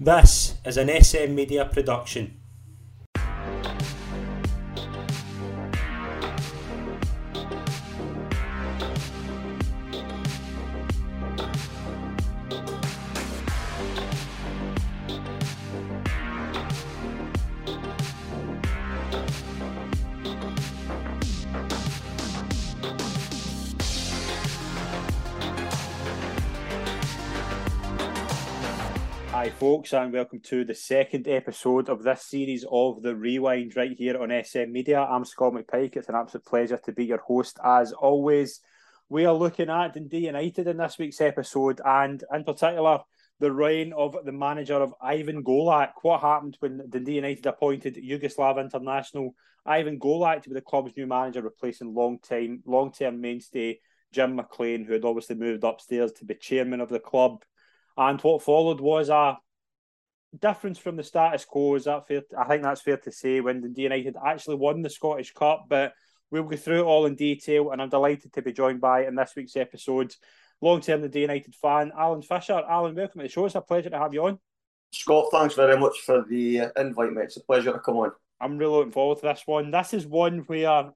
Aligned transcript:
This 0.00 0.54
is 0.64 0.76
an 0.76 0.86
SM 0.86 1.34
Media 1.34 1.64
production. 1.64 2.38
Folks, 29.88 30.04
and 30.04 30.12
welcome 30.12 30.40
to 30.40 30.66
the 30.66 30.74
second 30.74 31.26
episode 31.28 31.88
of 31.88 32.02
this 32.02 32.26
series 32.26 32.62
of 32.70 33.00
The 33.00 33.16
Rewind 33.16 33.74
right 33.74 33.96
here 33.96 34.20
on 34.20 34.44
SM 34.44 34.70
Media. 34.70 35.00
I'm 35.00 35.24
Scott 35.24 35.54
McPike. 35.54 35.96
It's 35.96 36.10
an 36.10 36.14
absolute 36.14 36.44
pleasure 36.44 36.78
to 36.84 36.92
be 36.92 37.06
your 37.06 37.22
host 37.26 37.58
as 37.64 37.94
always. 37.94 38.60
We 39.08 39.24
are 39.24 39.32
looking 39.32 39.70
at 39.70 39.94
Dundee 39.94 40.26
United 40.26 40.68
in 40.68 40.76
this 40.76 40.98
week's 40.98 41.22
episode, 41.22 41.80
and 41.82 42.22
in 42.34 42.44
particular, 42.44 42.98
the 43.40 43.50
reign 43.50 43.94
of 43.94 44.14
the 44.26 44.32
manager 44.32 44.74
of 44.74 44.92
Ivan 45.00 45.42
Golac. 45.42 45.92
What 46.02 46.20
happened 46.20 46.58
when 46.60 46.82
Dundee 46.90 47.14
United 47.14 47.46
appointed 47.46 47.96
Yugoslav 47.96 48.60
international 48.60 49.34
Ivan 49.64 49.98
Golac 49.98 50.42
to 50.42 50.50
be 50.50 50.54
the 50.54 50.60
club's 50.60 50.92
new 50.98 51.06
manager, 51.06 51.40
replacing 51.40 51.94
long-time, 51.94 52.62
long-term 52.66 53.22
mainstay 53.22 53.80
Jim 54.12 54.36
McLean, 54.36 54.84
who 54.84 54.92
had 54.92 55.06
obviously 55.06 55.36
moved 55.36 55.64
upstairs 55.64 56.12
to 56.12 56.26
be 56.26 56.34
chairman 56.34 56.82
of 56.82 56.90
the 56.90 57.00
club. 57.00 57.42
And 57.96 58.20
what 58.20 58.42
followed 58.42 58.80
was 58.80 59.08
a 59.08 59.38
difference 60.36 60.78
from 60.78 60.96
the 60.96 61.02
status 61.02 61.44
quo. 61.44 61.74
Is 61.74 61.84
that 61.84 62.06
fair? 62.08 62.22
I 62.36 62.44
think 62.44 62.62
that's 62.62 62.82
fair 62.82 62.96
to 62.98 63.12
say 63.12 63.40
when 63.40 63.74
United 63.76 64.16
actually 64.24 64.56
won 64.56 64.82
the 64.82 64.90
Scottish 64.90 65.32
Cup. 65.32 65.66
But 65.68 65.94
we'll 66.30 66.44
go 66.44 66.56
through 66.56 66.80
it 66.80 66.84
all 66.84 67.06
in 67.06 67.14
detail, 67.14 67.70
and 67.70 67.80
I'm 67.80 67.88
delighted 67.88 68.32
to 68.34 68.42
be 68.42 68.52
joined 68.52 68.80
by 68.80 69.06
in 69.06 69.14
this 69.14 69.32
week's 69.36 69.56
episode 69.56 70.14
long-term 70.60 71.02
Dundee 71.02 71.20
United 71.20 71.54
fan 71.54 71.92
Alan 71.96 72.22
Fisher. 72.22 72.62
Alan, 72.68 72.94
welcome 72.94 73.20
to 73.20 73.26
the 73.26 73.32
show. 73.32 73.46
It's 73.46 73.54
a 73.54 73.60
pleasure 73.60 73.90
to 73.90 73.98
have 73.98 74.12
you 74.12 74.26
on. 74.26 74.38
Scott, 74.92 75.26
thanks 75.30 75.54
very 75.54 75.78
much 75.78 76.00
for 76.00 76.24
the 76.28 76.60
uh, 76.60 76.68
invite, 76.76 77.12
mate. 77.12 77.24
It's 77.24 77.36
a 77.36 77.44
pleasure 77.44 77.72
to 77.72 77.78
come 77.78 77.96
on. 77.96 78.12
I'm 78.40 78.58
really 78.58 78.72
looking 78.72 78.92
forward 78.92 79.18
to 79.18 79.26
this 79.26 79.42
one. 79.46 79.70
This 79.70 79.94
is 79.94 80.06
one 80.06 80.40
where 80.40 80.90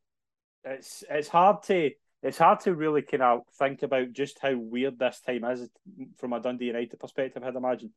it's 0.64 1.04
it's 1.10 1.28
hard 1.28 1.62
to 1.64 1.90
it's 2.22 2.38
hard 2.38 2.60
to 2.60 2.74
really 2.74 3.02
kind 3.02 3.22
of 3.22 3.40
think 3.58 3.82
about 3.82 4.12
just 4.12 4.38
how 4.40 4.56
weird 4.56 4.98
this 4.98 5.20
time 5.20 5.44
is 5.44 5.68
from 6.18 6.32
a 6.32 6.40
Dundee 6.40 6.66
United 6.66 6.98
perspective. 6.98 7.42
I'd 7.42 7.56
imagine. 7.56 7.92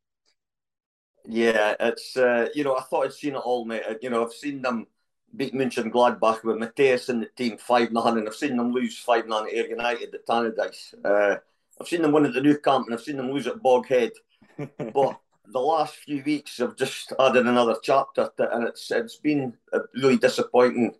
Yeah, 1.27 1.75
it's 1.79 2.17
uh, 2.17 2.49
you 2.53 2.63
know 2.63 2.77
I 2.77 2.81
thought 2.81 3.05
I'd 3.05 3.13
seen 3.13 3.35
it 3.35 3.39
all, 3.39 3.65
mate. 3.65 3.83
You 4.01 4.09
know 4.09 4.25
I've 4.25 4.33
seen 4.33 4.61
them 4.61 4.87
beat 5.35 5.53
München 5.53 5.91
Gladbach 5.91 6.43
with 6.43 6.57
Mathias 6.57 7.09
in 7.09 7.19
the 7.19 7.27
team 7.35 7.57
five 7.57 7.89
0 7.89 8.05
and 8.05 8.27
I've 8.27 8.35
seen 8.35 8.55
them 8.55 8.71
lose 8.71 8.97
five 8.97 9.25
0 9.25 9.45
at 9.45 9.53
Ayr 9.53 9.67
United 9.67 10.13
at 10.13 10.25
Tannadice. 10.25 10.93
Uh, 11.03 11.37
I've 11.79 11.87
seen 11.87 12.01
them 12.01 12.11
win 12.11 12.25
at 12.25 12.33
the 12.33 12.41
Nou 12.41 12.57
Camp 12.57 12.85
and 12.85 12.95
I've 12.95 13.03
seen 13.03 13.17
them 13.17 13.31
lose 13.31 13.47
at 13.47 13.61
Boghead. 13.61 14.11
but 14.57 15.19
the 15.47 15.59
last 15.59 15.95
few 15.95 16.23
weeks 16.23 16.57
have 16.57 16.75
just 16.75 17.13
added 17.19 17.45
another 17.45 17.75
chapter, 17.83 18.29
to, 18.37 18.55
and 18.55 18.67
it's 18.67 18.89
it's 18.91 19.17
been 19.17 19.53
a 19.73 19.79
really 19.95 20.17
disappointing 20.17 20.95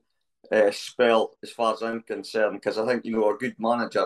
uh, 0.52 0.72
spell 0.72 1.38
as 1.42 1.52
far 1.52 1.74
as 1.74 1.82
I'm 1.82 2.02
concerned 2.02 2.60
because 2.60 2.78
I 2.78 2.86
think 2.86 3.06
you 3.06 3.14
know 3.14 3.34
a 3.34 3.38
good 3.38 3.56
manager 3.60 4.06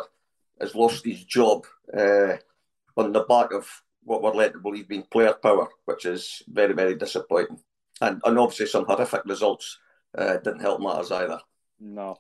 has 0.61 0.75
lost 0.75 1.05
his 1.05 1.23
job 1.23 1.65
uh, 1.97 2.37
on 2.95 3.13
the 3.13 3.23
back 3.27 3.53
of 3.53 3.67
what 4.03 4.21
we're 4.21 4.33
led 4.33 4.53
to 4.53 4.59
believe 4.59 4.87
being 4.87 5.03
player 5.03 5.33
power, 5.33 5.67
which 5.85 6.05
is 6.05 6.41
very 6.47 6.73
very 6.73 6.95
disappointing, 6.95 7.59
and 8.01 8.21
and 8.25 8.39
obviously 8.39 8.67
some 8.67 8.85
horrific 8.85 9.25
results 9.25 9.77
uh, 10.17 10.37
didn't 10.37 10.61
help 10.61 10.81
matters 10.81 11.11
either. 11.11 11.39
No. 11.79 12.17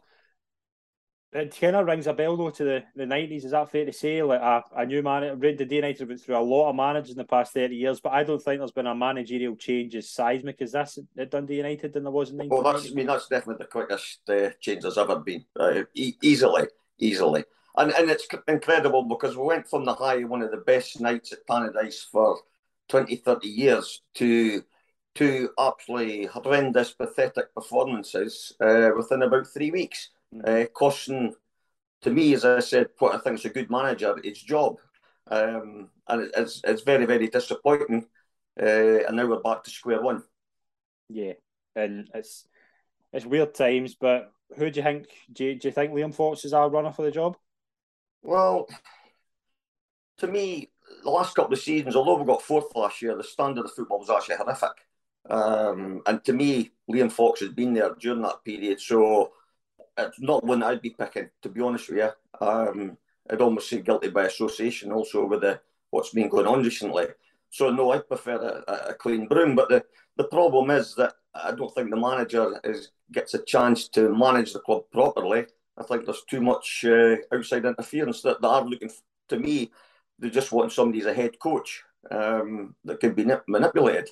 It 1.31 1.55
kind 1.59 1.75
of 1.75 1.85
rings 1.85 2.07
a 2.07 2.13
bell 2.13 2.35
though 2.35 2.49
to 2.49 2.63
the, 2.63 2.83
the 2.95 3.03
90s. 3.03 3.45
Is 3.45 3.51
that 3.51 3.71
fair 3.71 3.85
to 3.85 3.93
say? 3.93 4.23
Like 4.23 4.41
a, 4.41 4.63
a 4.75 4.85
new 4.85 5.03
manager, 5.03 5.35
Dundee 5.35 5.75
United 5.75 6.07
went 6.07 6.21
through 6.21 6.37
a 6.37 6.41
lot 6.41 6.69
of 6.69 6.75
managers 6.75 7.11
in 7.11 7.17
the 7.17 7.23
past 7.23 7.53
30 7.53 7.75
years, 7.75 7.99
but 7.99 8.13
I 8.13 8.23
don't 8.23 8.41
think 8.41 8.59
there's 8.59 8.71
been 8.71 8.87
a 8.87 8.95
managerial 8.95 9.55
change 9.55 9.95
as 9.95 10.09
seismic 10.09 10.59
as 10.61 10.71
this 10.71 10.97
at 11.19 11.29
Dundee 11.29 11.57
United 11.57 11.93
than 11.93 12.03
there 12.03 12.11
was 12.11 12.31
in 12.31 12.37
1990. 12.37 12.49
Well, 12.49 12.73
that's, 12.73 12.91
I 12.91 12.95
mean, 12.95 13.05
that's 13.05 13.27
definitely 13.27 13.63
the 13.63 13.69
quickest 13.69 14.27
uh, 14.27 14.49
change 14.59 14.81
there's 14.81 14.97
ever 14.97 15.19
been. 15.19 15.45
Uh, 15.59 15.83
e- 15.93 16.17
easily, 16.23 16.63
easily. 16.97 17.43
And, 17.79 17.93
and 17.93 18.11
it's 18.11 18.27
incredible 18.49 19.03
because 19.03 19.37
we 19.37 19.43
went 19.43 19.65
from 19.65 19.85
the 19.85 19.93
high, 19.93 20.25
one 20.25 20.41
of 20.41 20.51
the 20.51 20.57
best 20.57 20.99
nights 20.99 21.31
at 21.31 21.47
Paradise 21.47 22.05
for 22.11 22.37
20, 22.89 23.15
30 23.15 23.47
years 23.47 24.01
to 24.15 24.63
two 25.15 25.49
absolutely 25.57 26.25
horrendous, 26.25 26.91
pathetic 26.91 27.55
performances 27.55 28.53
uh, 28.59 28.89
within 28.97 29.21
about 29.21 29.47
three 29.47 29.71
weeks 29.71 30.09
uh, 30.43 30.65
costing, 30.73 31.33
to 32.01 32.09
me, 32.09 32.33
as 32.33 32.43
I 32.43 32.59
said, 32.59 32.87
what 32.99 33.15
I 33.15 33.19
think 33.19 33.39
is 33.39 33.45
a 33.45 33.49
good 33.49 33.71
manager, 33.71 34.13
his 34.21 34.41
job. 34.41 34.75
Um, 35.31 35.89
and 36.09 36.29
it's, 36.35 36.59
it's 36.65 36.81
very, 36.81 37.05
very 37.05 37.29
disappointing. 37.29 38.07
Uh, 38.61 39.05
and 39.07 39.15
now 39.15 39.25
we're 39.25 39.39
back 39.39 39.63
to 39.63 39.69
square 39.69 40.01
one. 40.01 40.23
Yeah, 41.07 41.33
and 41.77 42.09
it's 42.13 42.45
it's 43.13 43.25
weird 43.25 43.55
times, 43.55 43.95
but 43.95 44.33
who 44.57 44.69
do 44.69 44.79
you 44.79 44.83
think? 44.83 45.07
Do 45.31 45.45
you, 45.45 45.55
do 45.55 45.69
you 45.69 45.71
think 45.71 45.93
Liam 45.93 46.13
Fox 46.13 46.43
is 46.43 46.53
our 46.53 46.69
runner 46.69 46.91
for 46.91 47.03
the 47.03 47.11
job? 47.11 47.37
Well, 48.21 48.67
to 50.17 50.27
me, 50.27 50.69
the 51.03 51.09
last 51.09 51.35
couple 51.35 51.53
of 51.53 51.59
seasons, 51.59 51.95
although 51.95 52.17
we 52.17 52.25
got 52.25 52.41
fourth 52.41 52.75
last 52.75 53.01
year, 53.01 53.15
the 53.15 53.23
standard 53.23 53.65
of 53.65 53.73
football 53.73 53.99
was 53.99 54.09
actually 54.09 54.35
horrific. 54.35 54.71
Um, 55.29 56.01
and 56.05 56.23
to 56.25 56.33
me, 56.33 56.71
Liam 56.91 57.11
Fox 57.11 57.39
has 57.41 57.49
been 57.49 57.73
there 57.73 57.95
during 57.99 58.21
that 58.23 58.43
period, 58.43 58.81
so 58.81 59.31
it's 59.97 60.19
not 60.19 60.43
one 60.43 60.63
I'd 60.63 60.81
be 60.81 60.91
picking, 60.91 61.29
to 61.41 61.49
be 61.49 61.61
honest 61.61 61.89
with 61.89 61.99
you. 61.99 62.45
Um, 62.45 62.97
I'd 63.29 63.41
almost 63.41 63.69
say 63.69 63.81
guilty 63.81 64.09
by 64.09 64.25
association 64.25 64.91
also 64.91 65.25
with 65.25 65.41
the, 65.41 65.61
what's 65.91 66.09
been 66.09 66.29
going 66.29 66.47
on 66.47 66.63
recently. 66.63 67.07
So 67.51 67.69
no, 67.69 67.91
I 67.91 67.99
prefer 67.99 68.63
a, 68.67 68.89
a, 68.89 68.93
clean 68.93 69.27
broom. 69.27 69.55
But 69.55 69.69
the, 69.69 69.83
the 70.17 70.23
problem 70.25 70.69
is 70.71 70.95
that 70.95 71.13
I 71.33 71.51
don't 71.51 71.73
think 71.73 71.89
the 71.89 71.97
manager 71.97 72.59
is 72.63 72.91
gets 73.11 73.33
a 73.33 73.43
chance 73.43 73.87
to 73.89 74.15
manage 74.15 74.53
the 74.53 74.59
club 74.59 74.83
properly. 74.91 75.47
I 75.79 75.83
think 75.83 76.05
there's 76.05 76.23
too 76.29 76.41
much 76.41 76.85
uh, 76.87 77.15
outside 77.33 77.65
interference 77.65 78.21
that 78.23 78.41
they 78.41 78.47
are 78.47 78.65
looking 78.65 78.91
to 79.29 79.39
me. 79.39 79.71
They 80.17 80.29
just 80.29 80.51
want 80.51 80.71
somebody 80.71 80.99
as 80.99 81.05
a 81.05 81.13
head 81.13 81.39
coach 81.39 81.83
um, 82.11 82.75
that 82.83 82.99
can 82.99 83.13
be 83.13 83.25
manipulated. 83.47 84.09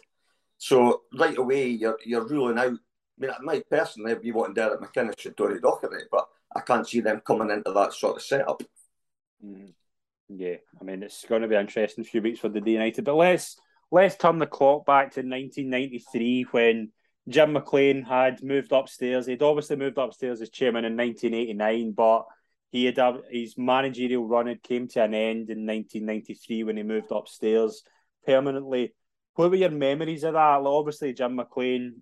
So 0.58 1.02
right 1.14 1.38
away, 1.38 1.68
you're 1.68 2.00
you're 2.06 2.26
ruling 2.26 2.58
out 2.58 2.78
I 3.20 3.26
mean, 3.26 3.32
might 3.42 3.70
personally 3.70 4.16
be 4.16 4.32
wanting 4.32 4.54
Derek 4.54 4.80
McInnes 4.80 5.26
and 5.26 5.36
Tony 5.36 5.60
Docherty, 5.60 6.04
but 6.12 6.28
I 6.56 6.62
can't 6.62 6.88
see 6.88 7.02
them 7.02 7.22
coming 7.26 7.50
into 7.50 7.72
that 7.72 7.94
sort 7.94 8.18
of 8.18 8.22
setup. 8.22 8.62
Mm. 9.44 9.74
Yeah, 10.30 10.56
I 10.80 10.84
mean, 10.84 11.04
it's 11.04 11.26
going 11.26 11.42
to 11.42 11.48
be 11.48 11.56
interesting 11.56 12.04
few 12.04 12.22
weeks 12.22 12.40
for 12.40 12.50
the 12.50 12.62
D 12.62 12.74
United. 12.74 13.06
But 13.06 13.16
let's 13.16 13.58
let's 13.92 14.18
turn 14.18 14.40
the 14.40 14.46
clock 14.46 14.86
back 14.86 15.12
to 15.14 15.22
1993 15.22 16.44
when 16.52 16.92
Jim 17.30 17.54
McLean 17.54 18.04
had 18.04 18.42
moved 18.42 18.72
upstairs. 18.72 19.26
He'd 19.26 19.42
obviously 19.42 19.76
moved 19.76 19.98
upstairs 19.98 20.42
as 20.42 20.50
chairman 20.50 20.86
in 20.86 20.96
1989, 20.96 21.92
but 21.92 22.26
he 22.72 22.86
had 22.86 23.00
his 23.30 23.58
managerial 23.58 24.28
run 24.28 24.48
had 24.48 24.64
came 24.64 24.88
to 24.90 25.04
an 25.04 25.14
end 25.14 25.50
in 25.50 25.66
1993 25.66 26.64
when 26.64 26.78
he 26.78 26.84
moved 26.84 27.12
upstairs 27.12 27.84
permanently. 28.26 28.94
What 29.36 29.52
were 29.52 29.58
your 29.58 29.72
memories 29.72 30.24
of 30.24 30.34
that? 30.34 30.58
Like 30.58 30.72
obviously, 30.72 31.14
Jim 31.14 31.36
McLean 31.36 32.02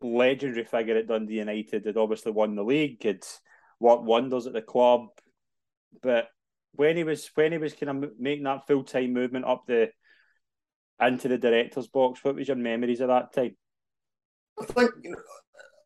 legendary 0.00 0.64
figure 0.64 0.96
at 0.96 1.08
Dundee 1.08 1.38
United, 1.38 1.86
had 1.86 1.96
obviously 1.96 2.32
won 2.32 2.54
the 2.54 2.64
league, 2.64 3.02
had 3.02 3.24
worked 3.80 4.04
wonders 4.04 4.46
at 4.46 4.52
the 4.52 4.62
club. 4.62 5.08
But 6.02 6.28
when 6.72 6.96
he 6.96 7.04
was 7.04 7.30
when 7.34 7.52
he 7.52 7.58
was 7.58 7.74
kind 7.74 8.04
of 8.04 8.10
making 8.18 8.44
that 8.44 8.66
full 8.66 8.84
time 8.84 9.12
movement 9.12 9.46
up 9.46 9.64
the 9.66 9.90
into 11.00 11.28
the 11.28 11.38
director's 11.38 11.88
box, 11.88 12.22
what 12.22 12.34
was 12.34 12.48
your 12.48 12.56
memories 12.56 13.00
of 13.00 13.08
that 13.08 13.32
time? 13.32 13.56
I 14.60 14.64
think 14.64 14.90
you 15.02 15.10
know, 15.10 15.18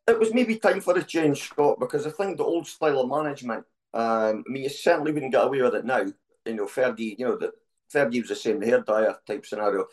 it 0.07 0.19
was 0.19 0.33
maybe 0.33 0.57
time 0.57 0.81
for 0.81 0.97
a 0.97 1.03
change, 1.03 1.43
Scott, 1.43 1.79
because 1.79 2.07
I 2.07 2.11
think 2.11 2.37
the 2.37 2.43
old 2.43 2.67
style 2.67 3.01
of 3.01 3.09
management. 3.09 3.65
Um, 3.93 4.43
I 4.47 4.51
mean, 4.51 4.63
you 4.63 4.69
certainly 4.69 5.11
wouldn't 5.11 5.33
get 5.33 5.43
away 5.43 5.61
with 5.61 5.75
it 5.75 5.85
now. 5.85 6.05
You 6.45 6.53
know, 6.53 6.65
Fergie, 6.65 7.17
you 7.19 7.25
know, 7.25 7.37
that 7.37 7.51
Fergie 7.93 8.21
was 8.21 8.29
the 8.29 8.35
same, 8.35 8.61
hair 8.61 8.81
dyer 8.81 9.15
type 9.27 9.45
scenario 9.45 9.85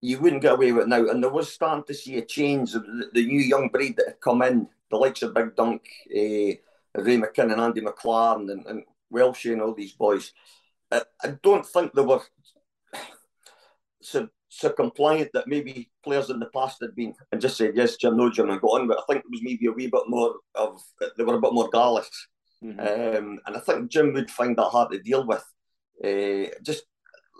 you 0.00 0.18
wouldn't 0.18 0.42
get 0.42 0.54
away 0.54 0.72
with 0.72 0.84
it 0.84 0.88
now. 0.88 1.08
And 1.08 1.22
there 1.22 1.30
was 1.30 1.52
starting 1.52 1.84
to 1.84 1.94
see 1.94 2.16
a 2.18 2.24
change 2.24 2.74
of 2.74 2.84
the, 2.84 3.10
the 3.12 3.26
new 3.26 3.40
young 3.40 3.68
breed 3.68 3.96
that 3.96 4.06
had 4.06 4.20
come 4.20 4.42
in, 4.42 4.68
the 4.90 4.96
likes 4.96 5.22
of 5.22 5.34
Big 5.34 5.54
Dunk, 5.54 5.82
uh, 6.10 6.54
Ray 6.94 7.16
McKinnon, 7.16 7.58
Andy 7.58 7.80
McLaren, 7.80 8.50
and, 8.50 8.66
and 8.66 8.84
and 9.12 9.60
all 9.60 9.74
these 9.74 9.92
boys. 9.92 10.32
I, 10.90 11.02
I 11.22 11.34
don't 11.42 11.66
think 11.66 11.92
they 11.92 12.02
were 12.02 12.22
so, 14.00 14.28
so 14.52 14.70
compliant 14.70 15.30
that 15.32 15.48
maybe 15.48 15.90
players 16.04 16.28
in 16.28 16.40
the 16.40 16.50
past 16.54 16.78
had 16.80 16.94
been 16.94 17.14
and 17.32 17.40
just 17.40 17.56
said 17.56 17.76
yes, 17.76 17.96
Jim, 17.96 18.16
no, 18.16 18.30
Jim, 18.30 18.50
and 18.50 18.60
got 18.60 18.80
on. 18.80 18.88
But 18.88 18.98
I 18.98 19.02
think 19.08 19.24
it 19.24 19.30
was 19.30 19.42
maybe 19.42 19.66
a 19.66 19.72
wee 19.72 19.86
bit 19.86 20.02
more 20.08 20.34
of 20.54 20.82
they 21.16 21.24
were 21.24 21.36
a 21.36 21.40
bit 21.40 21.52
more 21.52 21.70
gallus, 21.70 22.10
mm-hmm. 22.62 22.80
um, 22.80 23.38
and 23.46 23.56
I 23.56 23.60
think 23.60 23.90
Jim 23.90 24.12
would 24.12 24.30
find 24.30 24.56
that 24.56 24.64
hard 24.64 24.92
to 24.92 24.98
deal 25.00 25.26
with. 25.26 25.44
Uh, 26.02 26.50
just 26.62 26.84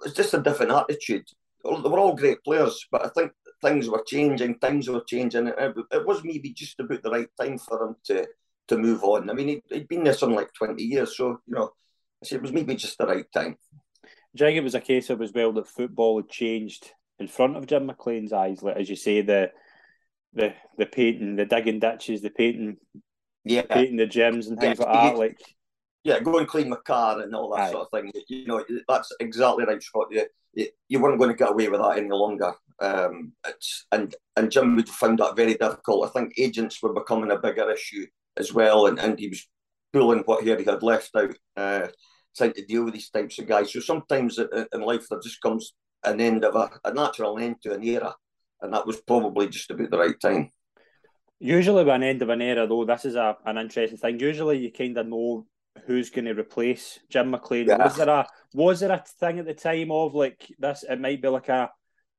it's 0.04 0.14
just 0.14 0.34
a 0.34 0.40
different 0.40 0.72
attitude 0.72 1.24
they 1.64 1.88
were 1.88 1.98
all 1.98 2.16
great 2.16 2.42
players, 2.42 2.86
but 2.90 3.04
I 3.04 3.08
think 3.08 3.32
things 3.62 3.88
were 3.88 4.02
changing, 4.06 4.54
things 4.56 4.88
were 4.88 5.04
changing. 5.06 5.48
It, 5.48 5.76
it 5.92 6.06
was 6.06 6.24
maybe 6.24 6.52
just 6.52 6.80
about 6.80 7.02
the 7.02 7.10
right 7.10 7.28
time 7.40 7.58
for 7.58 7.86
him 7.86 7.96
to 8.04 8.26
to 8.68 8.78
move 8.78 9.02
on. 9.02 9.28
I 9.28 9.32
mean, 9.32 9.48
he'd, 9.48 9.62
he'd 9.68 9.88
been 9.88 10.04
there 10.04 10.14
something 10.14 10.36
like 10.36 10.52
20 10.52 10.80
years, 10.80 11.16
so, 11.16 11.40
you 11.44 11.54
know, 11.54 11.72
it 12.30 12.40
was 12.40 12.52
maybe 12.52 12.76
just 12.76 12.96
the 12.98 13.06
right 13.06 13.26
time. 13.32 13.56
Do 14.36 14.44
you 14.44 14.46
think 14.46 14.58
it 14.58 14.64
was 14.64 14.76
a 14.76 14.80
case 14.80 15.10
of 15.10 15.20
as 15.22 15.32
well 15.32 15.52
that 15.54 15.66
football 15.66 16.18
had 16.18 16.28
changed 16.28 16.92
in 17.20 17.28
front 17.28 17.56
of 17.56 17.66
Jim 17.66 17.86
McLean's 17.86 18.32
eyes? 18.32 18.62
Like, 18.62 18.76
as 18.76 18.90
you 18.90 18.96
say, 18.96 19.20
the 19.20 19.52
the 20.32 20.54
the 20.78 20.86
painting, 20.86 21.36
the 21.36 21.44
digging 21.44 21.78
ditches, 21.78 22.22
the 22.22 22.30
painting, 22.30 22.78
yeah, 23.44 23.62
painting 23.62 23.96
the 23.96 24.06
gyms 24.06 24.48
and 24.48 24.58
things 24.58 24.78
yeah, 24.80 24.86
like 24.86 24.94
that. 24.94 25.18
Like, 25.18 25.40
yeah, 26.02 26.20
go 26.20 26.38
and 26.38 26.48
clean 26.48 26.70
my 26.70 26.76
car 26.84 27.20
and 27.20 27.34
all 27.34 27.50
that 27.54 27.68
Aye. 27.68 27.70
sort 27.70 27.88
of 27.92 28.00
thing. 28.02 28.12
You 28.28 28.46
know, 28.46 28.64
that's 28.88 29.12
exactly 29.20 29.64
right, 29.64 29.82
Scott. 29.82 30.08
You, 30.10 30.24
you, 30.54 30.66
you 30.88 31.00
weren't 31.00 31.18
going 31.18 31.30
to 31.30 31.36
get 31.36 31.52
away 31.52 31.68
with 31.68 31.80
that 31.80 31.98
any 31.98 32.10
longer. 32.10 32.54
Um, 32.80 33.32
it's 33.46 33.86
and 33.92 34.14
and 34.36 34.50
Jim 34.50 34.76
would 34.76 34.88
have 34.88 34.96
found 34.96 35.18
that 35.18 35.36
very 35.36 35.54
difficult. 35.54 36.08
I 36.08 36.10
think 36.10 36.32
agents 36.38 36.82
were 36.82 36.94
becoming 36.94 37.30
a 37.30 37.38
bigger 37.38 37.70
issue 37.70 38.06
as 38.36 38.52
well, 38.54 38.86
and, 38.86 38.98
and 38.98 39.18
he 39.18 39.28
was 39.28 39.46
pulling 39.92 40.20
what 40.20 40.42
he 40.42 40.50
had 40.50 40.82
left 40.82 41.10
out, 41.16 41.34
uh, 41.56 41.88
trying 42.36 42.52
to 42.54 42.64
deal 42.64 42.84
with 42.84 42.94
these 42.94 43.10
types 43.10 43.38
of 43.38 43.46
guys. 43.46 43.72
So 43.72 43.80
sometimes 43.80 44.38
in 44.38 44.80
life 44.80 45.06
there 45.10 45.20
just 45.20 45.42
comes 45.42 45.74
an 46.04 46.20
end 46.20 46.44
of 46.44 46.54
a, 46.54 46.70
a 46.84 46.92
natural 46.92 47.38
end 47.38 47.56
to 47.62 47.74
an 47.74 47.84
era, 47.84 48.14
and 48.60 48.72
that 48.72 48.86
was 48.86 49.00
probably 49.00 49.48
just 49.48 49.70
about 49.70 49.90
the 49.90 49.98
right 49.98 50.20
time. 50.20 50.50
Usually, 51.38 51.84
by 51.84 51.96
an 51.96 52.02
end 52.02 52.22
of 52.22 52.28
an 52.28 52.42
era, 52.42 52.66
though, 52.66 52.84
this 52.84 53.04
is 53.06 53.14
a, 53.14 53.36
an 53.46 53.56
interesting 53.56 53.98
thing. 53.98 54.20
Usually, 54.20 54.58
you 54.58 54.72
kind 54.72 54.96
of 54.98 55.06
know 55.06 55.46
who's 55.86 56.10
going 56.10 56.26
to 56.26 56.34
replace 56.34 56.98
Jim 57.08 57.30
McLean. 57.30 57.68
Yeah. 57.68 57.82
Was 57.82 57.96
there 57.96 58.08
a 58.08 58.26
was 58.52 58.80
there 58.80 58.92
a 58.92 59.04
thing 59.20 59.38
at 59.38 59.46
the 59.46 59.54
time 59.54 59.90
of 59.90 60.14
like 60.14 60.46
this? 60.58 60.84
It 60.88 61.00
might 61.00 61.22
be 61.22 61.28
like 61.28 61.48
a 61.48 61.70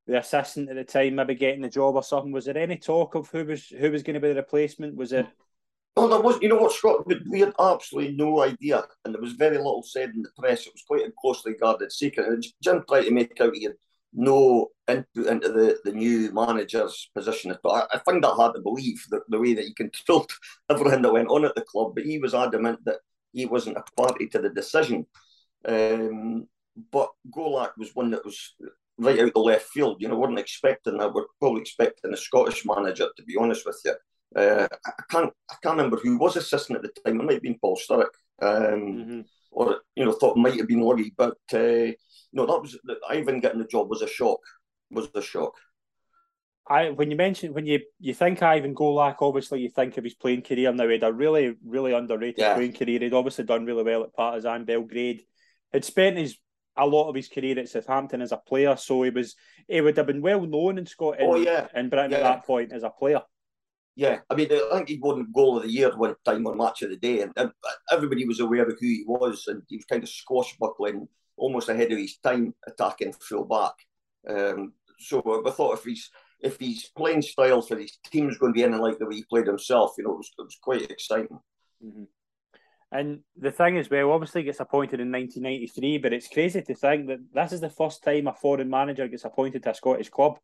the 0.07 0.17
assistant 0.17 0.69
at 0.69 0.75
the 0.75 0.83
time 0.83 1.15
maybe 1.15 1.35
getting 1.35 1.61
the 1.61 1.69
job 1.69 1.95
or 1.95 2.03
something. 2.03 2.31
Was 2.31 2.45
there 2.45 2.57
any 2.57 2.77
talk 2.77 3.15
of 3.15 3.29
who 3.29 3.45
was 3.45 3.67
who 3.67 3.91
was 3.91 4.03
going 4.03 4.15
to 4.15 4.19
be 4.19 4.29
the 4.29 4.35
replacement? 4.35 4.95
Was 4.95 5.11
it 5.11 5.27
Oh, 5.97 6.07
there 6.07 6.21
was. 6.21 6.39
You 6.41 6.49
know 6.49 6.55
what, 6.55 6.71
Scott? 6.71 7.05
We 7.29 7.41
had 7.41 7.53
absolutely 7.59 8.15
no 8.15 8.41
idea, 8.41 8.83
and 9.03 9.13
there 9.13 9.21
was 9.21 9.33
very 9.33 9.57
little 9.57 9.83
said 9.83 10.11
in 10.11 10.21
the 10.23 10.29
press. 10.38 10.65
It 10.65 10.73
was 10.73 10.83
quite 10.88 11.05
a 11.07 11.11
closely 11.19 11.53
guarded 11.53 11.91
secret. 11.91 12.27
And 12.27 12.45
Jim 12.63 12.83
tried 12.88 13.03
to 13.03 13.11
make 13.11 13.39
out 13.41 13.55
he 13.55 13.63
had 13.63 13.73
no 14.13 14.69
input 14.88 15.27
into 15.27 15.49
the, 15.49 15.77
the 15.85 15.91
new 15.91 16.31
manager's 16.33 17.09
position 17.15 17.55
But 17.63 17.69
I, 17.69 17.95
I 17.95 17.99
find 17.99 18.23
that 18.23 18.33
hard 18.33 18.55
to 18.55 18.61
believe 18.61 19.05
the, 19.09 19.21
the 19.29 19.39
way 19.39 19.53
that 19.53 19.65
he 19.65 19.73
controlled 19.75 20.31
everything 20.69 21.01
that 21.01 21.13
went 21.13 21.29
on 21.29 21.45
at 21.45 21.55
the 21.55 21.61
club. 21.61 21.93
But 21.95 22.05
he 22.05 22.19
was 22.19 22.33
adamant 22.33 22.83
that 22.85 22.99
he 23.33 23.45
wasn't 23.45 23.77
a 23.77 23.83
party 24.01 24.27
to 24.27 24.39
the 24.39 24.49
decision. 24.49 25.05
Um, 25.65 26.47
but 26.91 27.09
Golac 27.35 27.71
was 27.77 27.93
one 27.95 28.11
that 28.11 28.25
was 28.25 28.55
right 28.97 29.19
out 29.19 29.33
the 29.33 29.39
left 29.39 29.67
field. 29.69 30.01
You 30.01 30.07
know, 30.07 30.17
weren't 30.17 30.39
expecting 30.39 30.97
that. 30.97 31.13
We're 31.13 31.25
probably 31.39 31.61
expecting 31.61 32.13
a 32.13 32.17
Scottish 32.17 32.65
manager, 32.65 33.07
to 33.15 33.23
be 33.23 33.35
honest 33.38 33.65
with 33.65 33.79
you. 33.83 33.93
Uh, 34.35 34.67
I 34.85 35.03
can't 35.09 35.33
I 35.49 35.55
can't 35.61 35.77
remember 35.77 35.97
who 35.97 36.17
was 36.17 36.37
assistant 36.37 36.77
at 36.77 36.83
the 36.83 37.01
time. 37.01 37.19
It 37.19 37.23
might 37.23 37.33
have 37.33 37.41
been 37.41 37.59
Paul 37.59 37.77
Sturrock, 37.77 38.11
um, 38.41 38.49
mm-hmm. 38.49 39.21
or 39.51 39.81
you 39.95 40.05
know, 40.05 40.13
thought 40.13 40.37
it 40.37 40.41
might 40.41 40.57
have 40.57 40.67
been 40.67 40.79
Luggy. 40.79 41.11
But 41.15 41.37
uh, 41.53 41.93
no, 42.33 42.45
that 42.45 42.61
was 42.61 42.77
Ivan 43.09 43.41
getting 43.41 43.59
the 43.59 43.65
job 43.65 43.89
was 43.89 44.01
a 44.01 44.07
shock. 44.07 44.39
Was 44.89 45.09
a 45.15 45.21
shock. 45.21 45.53
I 46.67 46.91
when 46.91 47.11
you 47.11 47.17
mention 47.17 47.53
when 47.53 47.65
you 47.65 47.81
you 47.99 48.13
think 48.13 48.41
Ivan 48.41 48.75
Golac, 48.75 49.17
obviously 49.19 49.61
you 49.61 49.69
think 49.69 49.97
of 49.97 50.03
his 50.03 50.13
playing 50.13 50.43
career 50.43 50.71
now. 50.71 50.87
He 50.87 50.93
had 50.93 51.03
a 51.03 51.11
really 51.11 51.55
really 51.65 51.93
underrated 51.93 52.39
yeah. 52.39 52.53
playing 52.55 52.73
career. 52.73 52.99
He'd 52.99 53.13
obviously 53.13 53.43
done 53.43 53.65
really 53.65 53.83
well 53.83 54.03
at 54.03 54.13
Partizan 54.13 54.65
Belgrade. 54.65 55.23
Had 55.73 55.83
spent 55.83 56.17
his 56.17 56.37
a 56.77 56.85
lot 56.85 57.09
of 57.09 57.15
his 57.15 57.27
career 57.27 57.59
at 57.59 57.67
Southampton 57.67 58.21
as 58.21 58.31
a 58.31 58.37
player, 58.37 58.77
so 58.77 59.03
he 59.03 59.09
was 59.09 59.35
he 59.67 59.81
would 59.81 59.97
have 59.97 60.07
been 60.07 60.21
well 60.21 60.45
known 60.45 60.77
in 60.77 60.85
Scotland. 60.85 61.21
Oh 61.21 61.35
yeah, 61.35 61.67
in 61.75 61.89
Britain 61.89 62.11
yeah. 62.11 62.17
at 62.17 62.23
that 62.23 62.45
point 62.45 62.71
as 62.71 62.83
a 62.83 62.89
player. 62.89 63.21
Yeah, 63.95 64.19
I 64.29 64.35
mean, 64.35 64.47
I 64.51 64.77
think 64.77 64.89
he 64.89 64.99
won 65.01 65.31
goal 65.33 65.57
of 65.57 65.63
the 65.63 65.69
year 65.69 65.95
one 65.95 66.15
time 66.23 66.47
or 66.47 66.55
Match 66.55 66.81
of 66.81 66.89
the 66.91 66.97
Day, 66.97 67.21
and, 67.21 67.33
and 67.35 67.51
everybody 67.91 68.25
was 68.25 68.39
aware 68.39 68.63
of 68.63 68.77
who 68.79 68.88
he 68.88 69.03
was, 69.05 69.45
and 69.47 69.61
he 69.67 69.77
was 69.77 69.85
kind 69.85 70.01
of 70.01 70.09
squashbuckling, 70.09 71.07
almost 71.35 71.69
ahead 71.69 71.91
of 71.91 71.97
his 71.97 72.17
time, 72.17 72.53
attacking 72.65 73.13
full 73.13 73.43
back. 73.43 73.73
Um, 74.29 74.73
so 74.97 75.43
I 75.45 75.51
thought 75.51 75.77
if 75.77 75.83
he's 75.83 76.09
if 76.41 76.59
his 76.59 76.89
playing 76.95 77.21
style 77.21 77.61
for 77.61 77.77
his 77.77 77.97
team 78.11 78.29
is 78.29 78.38
going 78.38 78.53
to 78.53 78.57
be 78.57 78.63
anything 78.63 78.81
like 78.81 78.97
the 78.97 79.05
way 79.05 79.15
he 79.15 79.25
played 79.29 79.47
himself, 79.47 79.93
you 79.97 80.03
know, 80.03 80.13
it 80.13 80.17
was, 80.17 80.31
it 80.39 80.41
was 80.41 80.57
quite 80.61 80.89
exciting. 80.89 81.39
Mm-hmm. 81.83 82.03
And 82.91 83.19
the 83.38 83.51
thing 83.51 83.77
is, 83.77 83.89
well, 83.89 84.11
obviously 84.11 84.43
gets 84.43 84.59
appointed 84.59 84.99
in 84.99 85.11
1993, 85.11 85.99
but 85.99 86.13
it's 86.13 86.27
crazy 86.27 86.61
to 86.61 86.75
think 86.75 87.07
that 87.07 87.19
this 87.33 87.53
is 87.53 87.61
the 87.61 87.69
first 87.69 88.03
time 88.03 88.27
a 88.27 88.33
foreign 88.33 88.69
manager 88.69 89.07
gets 89.07 89.23
appointed 89.23 89.63
to 89.63 89.69
a 89.69 89.73
Scottish 89.73 90.09
club. 90.09 90.39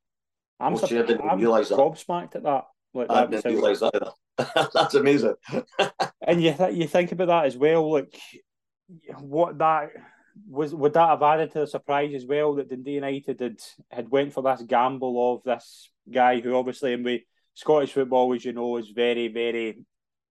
I'm, 0.60 0.74
oh, 0.74 0.78
sur- 0.78 1.02
I'm 1.30 1.40
gobsmacked 1.40 2.36
at 2.36 2.44
that. 2.44 2.66
Like 2.94 3.10
I 3.10 3.26
didn't 3.26 3.54
realise 3.54 3.80
that 3.80 3.96
either. 3.96 4.70
That's 4.74 4.96
amazing. 4.96 5.36
and 6.22 6.42
you 6.42 6.54
th- 6.54 6.76
you 6.76 6.88
think 6.88 7.12
about 7.12 7.28
that 7.28 7.46
as 7.46 7.58
well, 7.58 7.92
like 7.92 8.20
what 9.20 9.58
that 9.58 9.90
was 10.48 10.74
would 10.74 10.94
that 10.94 11.10
have 11.10 11.24
added 11.24 11.52
to 11.52 11.60
the 11.60 11.68
surprise 11.68 12.14
as 12.14 12.26
well 12.26 12.56
that 12.56 12.70
Dundee 12.70 12.92
United 12.92 13.40
had 13.40 13.60
had 13.92 14.10
went 14.10 14.34
for 14.34 14.44
this 14.44 14.62
gamble 14.64 15.36
of 15.36 15.44
this 15.44 15.90
guy 16.12 16.40
who 16.40 16.56
obviously 16.56 16.94
in 16.94 17.04
we 17.04 17.26
Scottish 17.54 17.94
football, 17.94 18.34
as 18.36 18.46
you 18.46 18.54
know, 18.54 18.78
is 18.78 18.90
very 18.90 19.28
very 19.28 19.80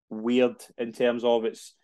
weird 0.09 0.63
in 0.79 0.93
terms 0.93 1.25
of 1.25 1.45
its 1.45 1.75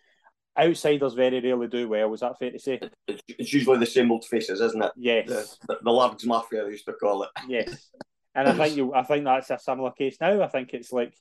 outsiders 0.57 1.13
very 1.13 1.41
rarely 1.41 1.67
do 1.67 1.89
well. 1.89 2.09
Was 2.09 2.21
that 2.21 2.37
fair 2.39 2.51
to 2.51 2.59
say? 2.59 2.79
It's, 3.07 3.53
usually 3.53 3.79
the 3.79 3.85
same 3.85 4.11
old 4.11 4.25
faces, 4.25 4.61
isn't 4.61 4.83
it? 4.83 4.91
Yes. 4.95 5.27
The, 5.67 5.73
the, 5.73 5.79
the 5.83 5.91
Largs 5.91 6.25
Mafia, 6.25 6.67
used 6.67 6.85
to 6.85 6.93
call 6.93 7.23
it. 7.23 7.29
Yes. 7.47 7.89
And 8.35 8.47
I 8.47 8.53
think 8.53 8.77
you, 8.77 8.93
I 8.93 9.03
think 9.03 9.25
that's 9.25 9.49
a 9.49 9.59
similar 9.59 9.91
case 9.91 10.17
now. 10.19 10.41
I 10.41 10.47
think 10.47 10.73
it's 10.73 10.91
like 10.91 11.13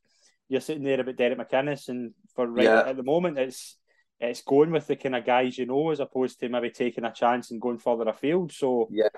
you're 0.49 0.61
sitting 0.61 0.85
there 0.85 1.01
about 1.01 1.17
Derek 1.17 1.39
McInnes, 1.39 1.89
and 1.89 2.13
for 2.35 2.47
right 2.47 2.65
yeah. 2.65 2.83
at 2.87 2.97
the 2.97 3.03
moment, 3.03 3.39
it's 3.39 3.77
it's 4.21 4.43
going 4.43 4.71
with 4.71 4.87
the 4.87 4.97
kind 4.97 5.17
of 5.17 5.25
guys 5.25 5.59
you 5.59 5.67
know, 5.67 5.91
as 5.91 6.01
opposed 6.01 6.39
to 6.41 6.49
maybe 6.49 6.71
taking 6.71 7.05
a 7.05 7.13
chance 7.13 7.51
and 7.51 7.61
going 7.61 7.79
further 7.79 8.09
afield. 8.09 8.53
So 8.53 8.89
yeah, 8.91 9.09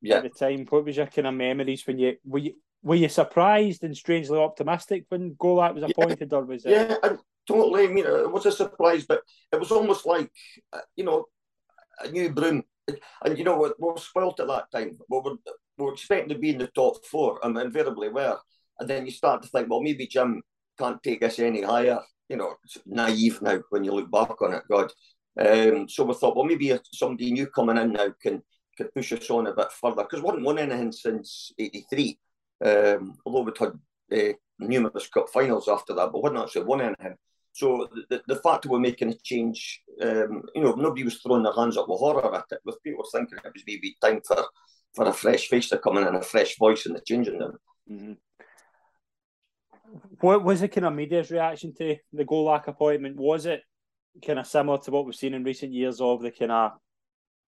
yeah. 0.00 0.16
At 0.16 0.24
the 0.24 0.28
time, 0.30 0.66
what 0.68 0.84
was 0.84 0.96
your 0.96 1.06
kind 1.06 1.28
of 1.28 1.34
memories 1.34 1.86
when 1.86 1.98
you 1.98 2.16
were 2.24 2.38
you 2.38 2.54
were 2.82 2.96
you 2.96 3.08
surprised 3.08 3.84
and 3.84 3.96
strangely 3.96 4.38
optimistic 4.38 5.04
when 5.08 5.34
Golac 5.34 5.74
was 5.74 5.84
appointed, 5.84 6.28
yeah. 6.30 6.38
or 6.38 6.44
was 6.44 6.66
it? 6.66 6.70
Yeah, 6.70 6.96
I, 7.02 7.16
totally. 7.46 7.84
I 7.84 7.86
mean, 7.86 8.04
it 8.04 8.30
was 8.30 8.46
a 8.46 8.52
surprise, 8.52 9.04
but 9.04 9.22
it 9.52 9.60
was 9.60 9.70
almost 9.70 10.04
like 10.04 10.30
uh, 10.72 10.80
you 10.96 11.04
know 11.04 11.26
a 12.00 12.10
new 12.10 12.30
broom. 12.30 12.64
And 13.24 13.38
you 13.38 13.44
know 13.44 13.56
what? 13.56 13.80
We 13.80 13.88
were 13.88 13.98
spoilt 13.98 14.40
at 14.40 14.48
that 14.48 14.70
time. 14.72 14.98
We 15.08 15.20
were 15.20 15.30
we 15.32 15.52
were 15.78 15.92
expecting 15.92 16.28
to 16.30 16.38
be 16.38 16.50
in 16.50 16.58
the 16.58 16.68
top 16.68 17.04
four, 17.06 17.38
and 17.42 17.56
invariably 17.58 18.08
were. 18.08 18.38
And 18.78 18.88
then 18.88 19.06
you 19.06 19.12
start 19.12 19.42
to 19.42 19.48
think, 19.48 19.68
well, 19.70 19.82
maybe 19.82 20.06
Jim 20.06 20.42
can't 20.78 21.02
take 21.02 21.22
us 21.22 21.38
any 21.38 21.62
higher. 21.62 22.00
You 22.28 22.36
know, 22.36 22.54
naive 22.86 23.42
now 23.42 23.60
when 23.70 23.84
you 23.84 23.92
look 23.92 24.10
back 24.10 24.40
on 24.40 24.54
it, 24.54 24.62
God. 24.70 24.92
Um, 25.38 25.88
so 25.88 26.04
we 26.04 26.14
thought, 26.14 26.36
well, 26.36 26.44
maybe 26.44 26.78
somebody 26.92 27.32
new 27.32 27.46
coming 27.46 27.78
in 27.78 27.92
now 27.92 28.08
can 28.22 28.42
can 28.76 28.88
push 28.94 29.12
us 29.12 29.28
on 29.28 29.46
a 29.46 29.54
bit 29.54 29.70
further 29.72 30.02
because 30.02 30.22
we 30.22 30.28
hadn't 30.28 30.44
won 30.44 30.58
anything 30.58 30.92
since 30.92 31.52
'83. 31.58 32.18
Um, 32.64 33.18
although 33.26 33.42
we'd 33.42 33.58
had 33.58 33.72
uh, 34.12 34.32
numerous 34.58 35.08
cup 35.08 35.28
finals 35.28 35.68
after 35.68 35.94
that, 35.94 36.10
but 36.12 36.22
we 36.22 36.28
hadn't 36.28 36.42
actually 36.42 36.64
won 36.64 36.80
anything. 36.80 37.16
So 37.52 37.88
the, 38.08 38.22
the 38.26 38.36
fact 38.36 38.62
that 38.62 38.70
we're 38.70 38.78
making 38.78 39.10
a 39.10 39.14
change, 39.22 39.82
um, 40.00 40.42
you 40.54 40.62
know, 40.62 40.72
nobody 40.72 41.04
was 41.04 41.18
throwing 41.18 41.42
their 41.42 41.52
hands 41.52 41.76
up 41.76 41.88
with 41.88 41.98
horror 41.98 42.34
at 42.34 42.44
it. 42.50 42.60
With 42.64 42.82
people 42.82 43.04
thinking 43.12 43.38
it 43.44 43.52
was 43.52 43.62
maybe 43.66 43.96
time 44.00 44.22
for 44.26 44.42
for 44.94 45.06
a 45.06 45.12
fresh 45.12 45.48
face 45.48 45.68
to 45.70 45.78
come 45.78 45.98
in 45.98 46.06
and 46.06 46.16
a 46.16 46.22
fresh 46.22 46.56
voice 46.58 46.86
in 46.86 46.92
the 46.92 47.00
changing 47.00 47.38
room. 47.38 47.56
Mm-hmm. 47.90 48.12
What 50.20 50.44
was 50.44 50.60
the 50.60 50.68
kind 50.68 50.86
of 50.86 50.94
media's 50.94 51.30
reaction 51.30 51.74
to 51.78 51.96
the 52.12 52.24
Golac 52.24 52.66
appointment? 52.66 53.16
Was 53.16 53.46
it 53.46 53.62
kind 54.24 54.38
of 54.38 54.46
similar 54.46 54.78
to 54.78 54.90
what 54.90 55.04
we've 55.04 55.14
seen 55.14 55.34
in 55.34 55.44
recent 55.44 55.72
years 55.72 56.00
of 56.00 56.22
the 56.22 56.30
kind 56.30 56.52
of 56.52 56.72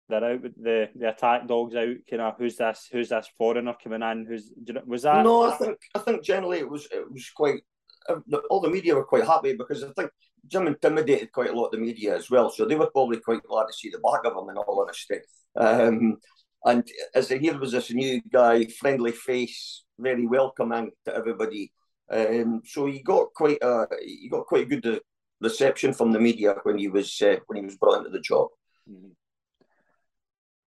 they're 0.08 0.24
out 0.24 0.42
with 0.42 0.62
the 0.62 0.88
the 0.94 1.10
attack 1.10 1.46
dogs 1.46 1.74
out, 1.74 1.96
kind 2.08 2.22
of 2.22 2.34
who's 2.38 2.56
this 2.56 2.88
who's 2.90 3.10
this 3.10 3.28
foreigner 3.36 3.74
coming 3.82 4.02
in? 4.02 4.26
Who's 4.26 4.50
was 4.86 5.02
that? 5.02 5.22
No, 5.22 5.42
I 5.42 5.56
think 5.56 5.78
I 5.94 5.98
think 5.98 6.24
generally 6.24 6.58
it 6.58 6.68
was 6.68 6.88
it 6.90 7.10
was 7.10 7.30
quite 7.34 7.60
uh, 8.08 8.16
all 8.48 8.60
the 8.60 8.70
media 8.70 8.94
were 8.94 9.04
quite 9.04 9.26
happy 9.26 9.54
because 9.54 9.84
I 9.84 9.90
think 9.96 10.10
Jim 10.46 10.66
intimidated 10.66 11.32
quite 11.32 11.50
a 11.50 11.52
lot 11.52 11.66
of 11.66 11.72
the 11.72 11.78
media 11.78 12.16
as 12.16 12.30
well, 12.30 12.50
so 12.50 12.64
they 12.64 12.74
were 12.74 12.90
probably 12.90 13.20
quite 13.20 13.42
glad 13.42 13.66
to 13.66 13.72
see 13.72 13.90
the 13.90 13.98
back 13.98 14.24
of 14.24 14.32
him. 14.32 14.48
In 14.48 14.56
all 14.56 14.80
honesty, 14.80 15.18
um, 15.56 16.16
and 16.64 16.86
as 17.14 17.30
I 17.30 17.38
hear 17.38 17.58
was 17.58 17.72
this 17.72 17.92
new 17.92 18.20
guy, 18.32 18.66
friendly 18.66 19.12
face, 19.12 19.84
very 19.98 20.26
welcoming 20.26 20.90
to 21.04 21.14
everybody. 21.14 21.72
Um, 22.10 22.62
so 22.64 22.86
he 22.86 23.02
got 23.02 23.34
quite 23.34 23.58
a 23.62 23.86
he 24.04 24.28
got 24.28 24.46
quite 24.46 24.62
a 24.62 24.76
good 24.76 25.00
reception 25.40 25.92
from 25.92 26.12
the 26.12 26.18
media 26.18 26.56
when 26.62 26.78
he 26.78 26.88
was 26.88 27.20
uh, 27.22 27.36
when 27.46 27.58
he 27.58 27.64
was 27.64 27.76
brought 27.76 27.98
into 27.98 28.10
the 28.10 28.20
job. 28.20 28.48
Mm-hmm. 28.90 29.10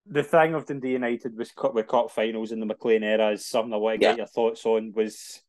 The 0.10 0.24
thing 0.24 0.54
of 0.54 0.66
Dundee 0.66 0.94
United 0.94 1.38
was 1.38 1.52
cut 1.52 1.74
with 1.74 1.88
cup 1.88 2.12
finals 2.12 2.52
in 2.52 2.60
the 2.60 2.66
McLean 2.66 3.04
era 3.04 3.32
is 3.32 3.46
something 3.46 3.74
I 3.74 3.78
want 3.78 3.96
to 3.96 4.00
get 4.00 4.12
yeah. 4.12 4.18
your 4.18 4.28
thoughts 4.28 4.66
on. 4.66 4.94
Was 4.96 5.42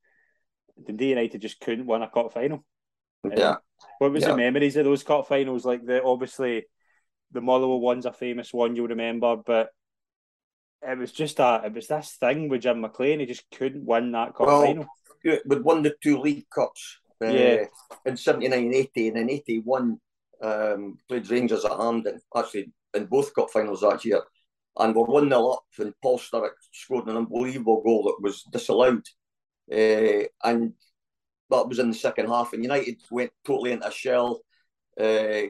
Dundee 0.85 1.11
United 1.11 1.41
just 1.41 1.61
couldn't 1.61 1.87
win 1.87 2.03
a 2.03 2.11
cup 2.11 2.33
final? 2.33 2.65
Yeah. 3.25 3.57
what 3.99 4.13
was 4.13 4.23
yeah. 4.23 4.31
the 4.31 4.37
memories 4.37 4.77
of 4.77 4.85
those 4.85 5.03
cup 5.03 5.29
finals? 5.29 5.65
Like 5.65 5.85
the 5.85 6.03
obviously 6.03 6.67
the 7.33 7.41
Motherwell 7.41 7.81
one's 7.81 8.07
a 8.07 8.13
famous 8.13 8.53
one 8.53 8.75
you'll 8.75 8.89
remember, 8.89 9.37
but 9.37 9.71
it 10.83 10.99
was 10.99 11.13
just 11.13 11.41
a 11.41 11.63
it 11.65 11.73
was 11.73 11.89
this 11.89 12.17
thing 12.19 12.49
with 12.49 12.63
Jim 12.63 12.81
McLean. 12.81 13.21
He 13.21 13.27
just 13.27 13.45
couldn't 13.55 13.85
win 13.85 14.13
that 14.13 14.35
cup 14.35 14.47
well, 14.47 14.65
final. 14.65 14.87
We'd 15.25 15.65
won 15.65 15.83
the 15.83 15.95
two 16.03 16.19
league 16.19 16.49
cups. 16.51 16.99
Uh, 17.23 17.29
yeah. 17.29 17.65
In 18.07 18.17
79 18.17 18.73
80 18.75 19.09
and 19.09 19.17
in 19.17 19.31
81, 19.31 20.01
um, 20.43 20.99
played 21.09 21.31
Rangers 21.31 21.65
at 21.65 21.73
Hampden, 21.73 22.21
actually 22.37 22.73
in 22.95 23.07
both 23.07 23.35
cup 23.35 23.51
finals 23.51 23.81
that 23.81 24.05
year. 24.05 24.23
And 24.79 24.95
we're 24.95 25.05
1 25.05 25.29
0 25.29 25.49
up, 25.49 25.65
and 25.79 25.93
Paul 26.01 26.19
Sturrock 26.19 26.53
scored 26.73 27.09
an 27.09 27.17
unbelievable 27.17 27.83
goal 27.83 28.05
that 28.05 28.23
was 28.23 28.45
disallowed. 28.45 29.03
Uh, 29.71 30.25
and 30.45 30.75
that 31.51 31.69
was 31.69 31.81
in 31.81 31.91
the 31.91 31.97
second 31.97 32.29
half, 32.29 32.53
and 32.53 32.63
United 32.63 33.01
went 33.11 33.33
totally 33.45 33.73
into 33.73 33.89
a 33.89 33.91
shell. 33.91 34.41
Uh, 34.99 35.49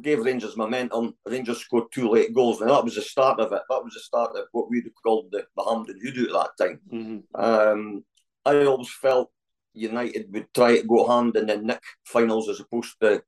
gave 0.00 0.24
Rangers 0.24 0.56
momentum. 0.56 1.14
Rangers 1.26 1.58
scored 1.58 1.84
two 1.92 2.08
late 2.10 2.34
goals, 2.34 2.60
and 2.60 2.70
that 2.70 2.84
was 2.84 2.94
the 2.94 3.02
start 3.02 3.40
of 3.40 3.52
it. 3.52 3.62
That 3.68 3.84
was 3.84 3.94
the 3.94 4.00
start 4.00 4.36
of 4.36 4.44
what 4.52 4.70
we'd 4.70 4.84
have 4.84 5.02
called 5.02 5.28
the, 5.30 5.46
the 5.56 5.64
Hampden 5.64 5.98
Hoodoo 6.02 6.26
at 6.26 6.32
that 6.32 6.64
time. 6.64 6.80
Mm-hmm. 6.92 7.40
Um, 7.40 8.04
I 8.44 8.64
always 8.64 8.90
felt 8.90 9.30
United 9.74 10.32
would 10.32 10.52
try 10.54 10.78
to 10.78 10.86
go 10.86 11.06
Hampden 11.06 11.50
and 11.50 11.64
nick 11.64 11.82
finals 12.04 12.48
as 12.48 12.60
opposed 12.60 12.94
to 13.00 13.22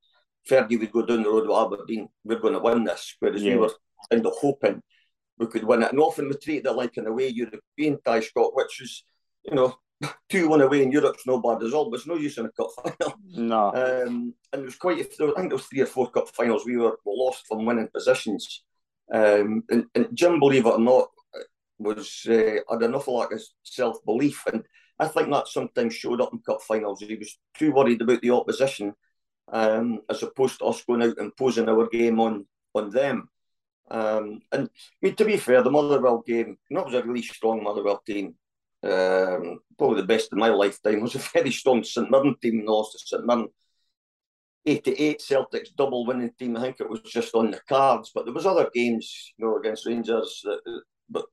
Fergie 0.49 0.79
would 0.79 0.91
go 0.91 1.05
down 1.05 1.23
the 1.23 1.29
road 1.29 1.47
with 1.47 1.57
Aberdeen. 1.57 2.09
We're 2.23 2.39
going 2.39 2.53
to 2.53 2.59
win 2.59 2.83
this, 2.83 3.15
whereas 3.19 3.43
yeah. 3.43 3.53
we 3.53 3.59
were 3.59 3.73
kind 4.11 4.25
of 4.25 4.33
hoping 4.39 4.81
we 5.37 5.47
could 5.47 5.63
win 5.63 5.83
it. 5.83 5.91
And 5.91 5.99
often 5.99 6.27
we 6.27 6.35
treated 6.35 6.67
it 6.67 6.71
like 6.73 6.97
an 6.97 7.07
away 7.07 7.29
European 7.29 7.99
tie, 8.03 8.21
Scott, 8.21 8.55
which 8.55 8.81
is, 8.81 9.03
you 9.43 9.55
know, 9.55 9.75
two 10.29 10.47
one 10.47 10.61
away 10.61 10.83
in 10.83 10.91
Europe's 10.91 11.25
no 11.25 11.41
bad 11.41 11.61
result, 11.61 11.91
but 11.91 11.97
it's 11.97 12.07
no 12.07 12.15
use 12.15 12.37
in 12.37 12.45
a 12.45 12.51
cup 12.51 12.69
final. 12.75 13.15
No. 13.25 13.67
Um, 13.73 14.33
and 14.53 14.61
it 14.61 14.65
was 14.65 14.75
quite. 14.75 14.99
A, 14.99 15.01
I 15.01 15.05
think 15.05 15.49
there 15.49 15.49
was 15.49 15.65
three 15.65 15.81
or 15.81 15.85
four 15.85 16.09
cup 16.11 16.29
finals 16.29 16.65
we 16.65 16.77
were, 16.77 16.97
lost 17.05 17.47
from 17.47 17.65
winning 17.65 17.89
positions. 17.93 18.63
Um, 19.11 19.63
and, 19.69 19.85
and, 19.95 20.07
Jim, 20.13 20.39
believe 20.39 20.65
it 20.65 20.69
or 20.69 20.79
not, 20.79 21.09
was 21.79 22.25
uh, 22.29 22.59
had 22.69 22.83
an 22.83 22.95
awful 22.95 23.15
lot 23.15 23.33
of 23.33 23.41
self 23.63 24.03
belief, 24.05 24.43
and 24.51 24.63
I 24.99 25.07
think 25.07 25.29
that 25.31 25.47
sometimes 25.47 25.95
showed 25.95 26.21
up 26.21 26.33
in 26.33 26.39
cup 26.39 26.61
finals. 26.61 27.01
He 27.01 27.15
was 27.15 27.37
too 27.57 27.71
worried 27.71 28.01
about 28.01 28.21
the 28.21 28.31
opposition, 28.31 28.93
um, 29.51 30.01
as 30.09 30.23
opposed 30.23 30.59
to 30.59 30.65
us 30.65 30.83
going 30.83 31.03
out 31.03 31.17
and 31.17 31.35
posing 31.35 31.67
our 31.67 31.87
game 31.87 32.19
on 32.19 32.45
on 32.73 32.89
them. 32.91 33.29
Um, 33.91 34.41
and 34.51 34.69
I 34.69 34.95
mean, 35.01 35.15
to 35.15 35.25
be 35.25 35.37
fair, 35.37 35.63
the 35.63 35.71
Motherwell 35.71 36.23
game, 36.25 36.57
you 36.69 36.75
know, 36.75 36.81
it 36.81 36.85
was 36.85 36.93
a 36.93 37.03
really 37.03 37.23
strong 37.23 37.63
Motherwell 37.63 38.01
team 38.05 38.35
um, 38.83 39.59
probably 39.77 40.01
the 40.01 40.07
best 40.07 40.31
in 40.31 40.39
my 40.39 40.49
lifetime 40.49 41.01
was 41.01 41.15
a 41.15 41.19
very 41.19 41.51
strong 41.51 41.83
St 41.83 42.09
Mirren 42.09 42.35
team 42.41 42.65
lost 42.65 42.93
to 42.93 42.99
St 42.99 43.25
Mirren. 43.25 43.49
88 44.65 45.19
Celtics 45.19 45.75
double 45.75 46.05
winning 46.05 46.31
team. 46.37 46.55
I 46.57 46.61
think 46.61 46.79
it 46.79 46.89
was 46.89 47.01
just 47.01 47.33
on 47.33 47.51
the 47.51 47.61
cards, 47.67 48.11
but 48.13 48.25
there 48.25 48.33
was 48.33 48.45
other 48.45 48.69
games, 48.73 49.33
you 49.37 49.45
know, 49.45 49.57
against 49.57 49.85
Rangers. 49.85 50.41
That, 50.43 50.81
but 51.09 51.25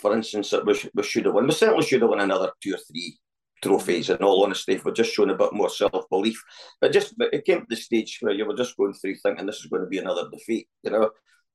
for 0.00 0.14
instance, 0.16 0.50
that 0.50 0.66
we, 0.66 0.78
we 0.94 1.02
should 1.02 1.26
have 1.26 1.34
won. 1.34 1.46
We 1.46 1.52
certainly 1.52 1.84
should 1.86 2.00
have 2.00 2.10
won 2.10 2.20
another 2.20 2.50
two 2.62 2.74
or 2.74 2.78
three 2.78 3.18
trophies. 3.62 4.10
In 4.10 4.16
all 4.18 4.42
honesty, 4.44 4.72
if 4.72 4.84
we're 4.84 4.92
just 4.92 5.12
showing 5.12 5.30
a 5.30 5.34
bit 5.34 5.52
more 5.52 5.70
self 5.70 6.08
belief, 6.10 6.42
but 6.80 6.92
just 6.92 7.14
it 7.18 7.44
came 7.44 7.60
to 7.60 7.66
the 7.68 7.76
stage 7.76 8.18
where 8.20 8.34
you 8.34 8.46
were 8.46 8.56
just 8.56 8.76
going 8.76 8.94
through 8.94 9.16
thinking 9.16 9.46
this 9.46 9.60
is 9.60 9.66
going 9.66 9.82
to 9.82 9.88
be 9.88 9.98
another 9.98 10.28
defeat, 10.30 10.66
you 10.82 10.90
know. 10.90 11.10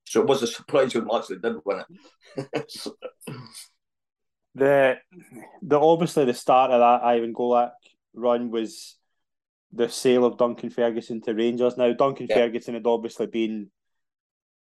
So 0.06 0.22
it 0.22 0.28
was 0.28 0.42
a 0.42 0.48
surprise 0.48 0.96
when 0.96 1.06
we 1.06 1.18
actually 1.18 1.40
did 1.40 1.56
win 1.66 1.84
it. 2.38 2.68
the 4.58 4.98
the 5.62 5.80
obviously 5.80 6.26
the 6.26 6.34
start 6.34 6.72
of 6.72 6.80
that 6.80 7.06
Ivan 7.06 7.34
Golac 7.34 7.72
run 8.14 8.50
was 8.50 8.98
the 9.72 9.90
sale 9.90 10.26
of 10.26 10.38
Duncan 10.38 10.70
Ferguson 10.70 11.22
to 11.22 11.34
Rangers. 11.34 11.78
Now 11.78 11.94
Duncan. 11.94 12.28
Ferguson 12.28 12.74
had 12.74 12.88
obviously 12.88 13.28
been 13.28 13.70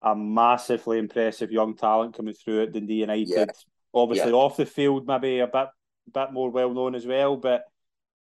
a 0.01 0.15
massively 0.15 0.99
impressive 0.99 1.51
young 1.51 1.75
talent 1.75 2.15
coming 2.15 2.35
through 2.35 2.63
at 2.63 2.73
Dundee 2.73 2.95
United. 2.95 3.29
Yeah. 3.29 3.45
Obviously 3.93 4.31
yeah. 4.31 4.37
off 4.37 4.57
the 4.57 4.65
field, 4.65 5.07
maybe 5.07 5.39
a 5.39 5.47
bit 5.47 5.67
bit 6.13 6.31
more 6.31 6.51
well 6.51 6.73
known 6.73 6.93
as 6.93 7.05
well, 7.05 7.35
but 7.35 7.63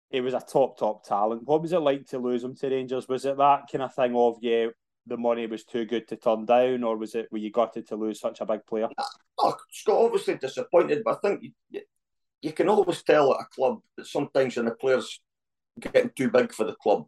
it 0.10 0.22
was 0.22 0.34
a 0.34 0.40
top 0.42 0.80
top 0.80 1.06
talent. 1.06 1.44
What 1.44 1.62
was 1.62 1.72
it 1.72 1.80
like 1.80 2.08
to 2.08 2.18
lose 2.18 2.44
him 2.44 2.56
to 2.56 2.70
Rangers? 2.70 3.08
Was 3.08 3.26
it 3.26 3.38
that 3.38 3.66
kind 3.72 3.84
of 3.84 3.94
thing 3.94 4.16
of 4.16 4.38
yeah, 4.42 4.68
the 5.10 5.18
money 5.18 5.48
was 5.48 5.64
too 5.64 5.86
good 5.86 6.08
to 6.08 6.16
turn 6.16 6.46
down, 6.46 6.84
or 6.84 6.98
was 6.98 7.16
it 7.16 7.28
were 7.32 7.38
you 7.38 7.52
gutted 7.52 7.88
to 7.88 7.96
lose 7.96 8.20
such 8.20 8.42
a 8.42 8.46
big 8.46 8.66
player? 8.66 8.88
Oh, 9.38 9.56
Scott 9.72 10.06
obviously 10.06 10.36
disappointed, 10.36 11.02
but 11.04 11.18
I 11.18 11.28
think 11.28 11.44
you, 11.70 11.82
you 12.42 12.54
can 12.54 12.70
always 12.70 13.04
tell 13.04 13.34
at 13.34 13.42
a 13.42 13.46
club 13.46 13.80
that 13.98 14.08
sometimes 14.08 14.56
when 14.56 14.66
the 14.66 14.72
players 14.72 15.20
getting 15.80 16.12
too 16.16 16.30
big 16.30 16.54
for 16.54 16.66
the 16.66 16.76
club, 16.76 17.08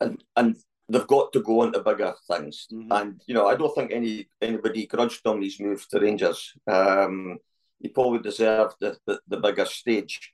and 0.00 0.22
and 0.36 0.56
they've 0.88 1.06
got 1.06 1.32
to 1.32 1.40
go 1.40 1.62
on 1.62 1.72
to 1.72 1.80
bigger 1.80 2.14
things. 2.28 2.66
Mm-hmm. 2.72 2.92
And 2.92 3.20
you 3.26 3.34
know, 3.34 3.46
I 3.46 3.56
don't 3.56 3.74
think 3.74 3.92
any 3.92 4.28
anybody 4.40 4.86
grudged 4.86 5.24
him 5.24 5.42
his 5.42 5.60
move 5.60 5.86
to 5.88 6.00
Rangers. 6.00 6.54
Um, 6.66 7.38
he 7.80 7.88
probably 7.88 8.18
deserved 8.18 8.74
the, 8.80 8.96
the, 9.06 9.20
the 9.28 9.36
bigger 9.36 9.64
stage. 9.64 10.32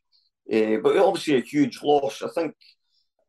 Uh, 0.51 0.77
but 0.83 0.97
obviously 0.97 1.37
a 1.37 1.41
huge 1.41 1.83
loss. 1.83 2.23
I 2.23 2.29
think 2.29 2.55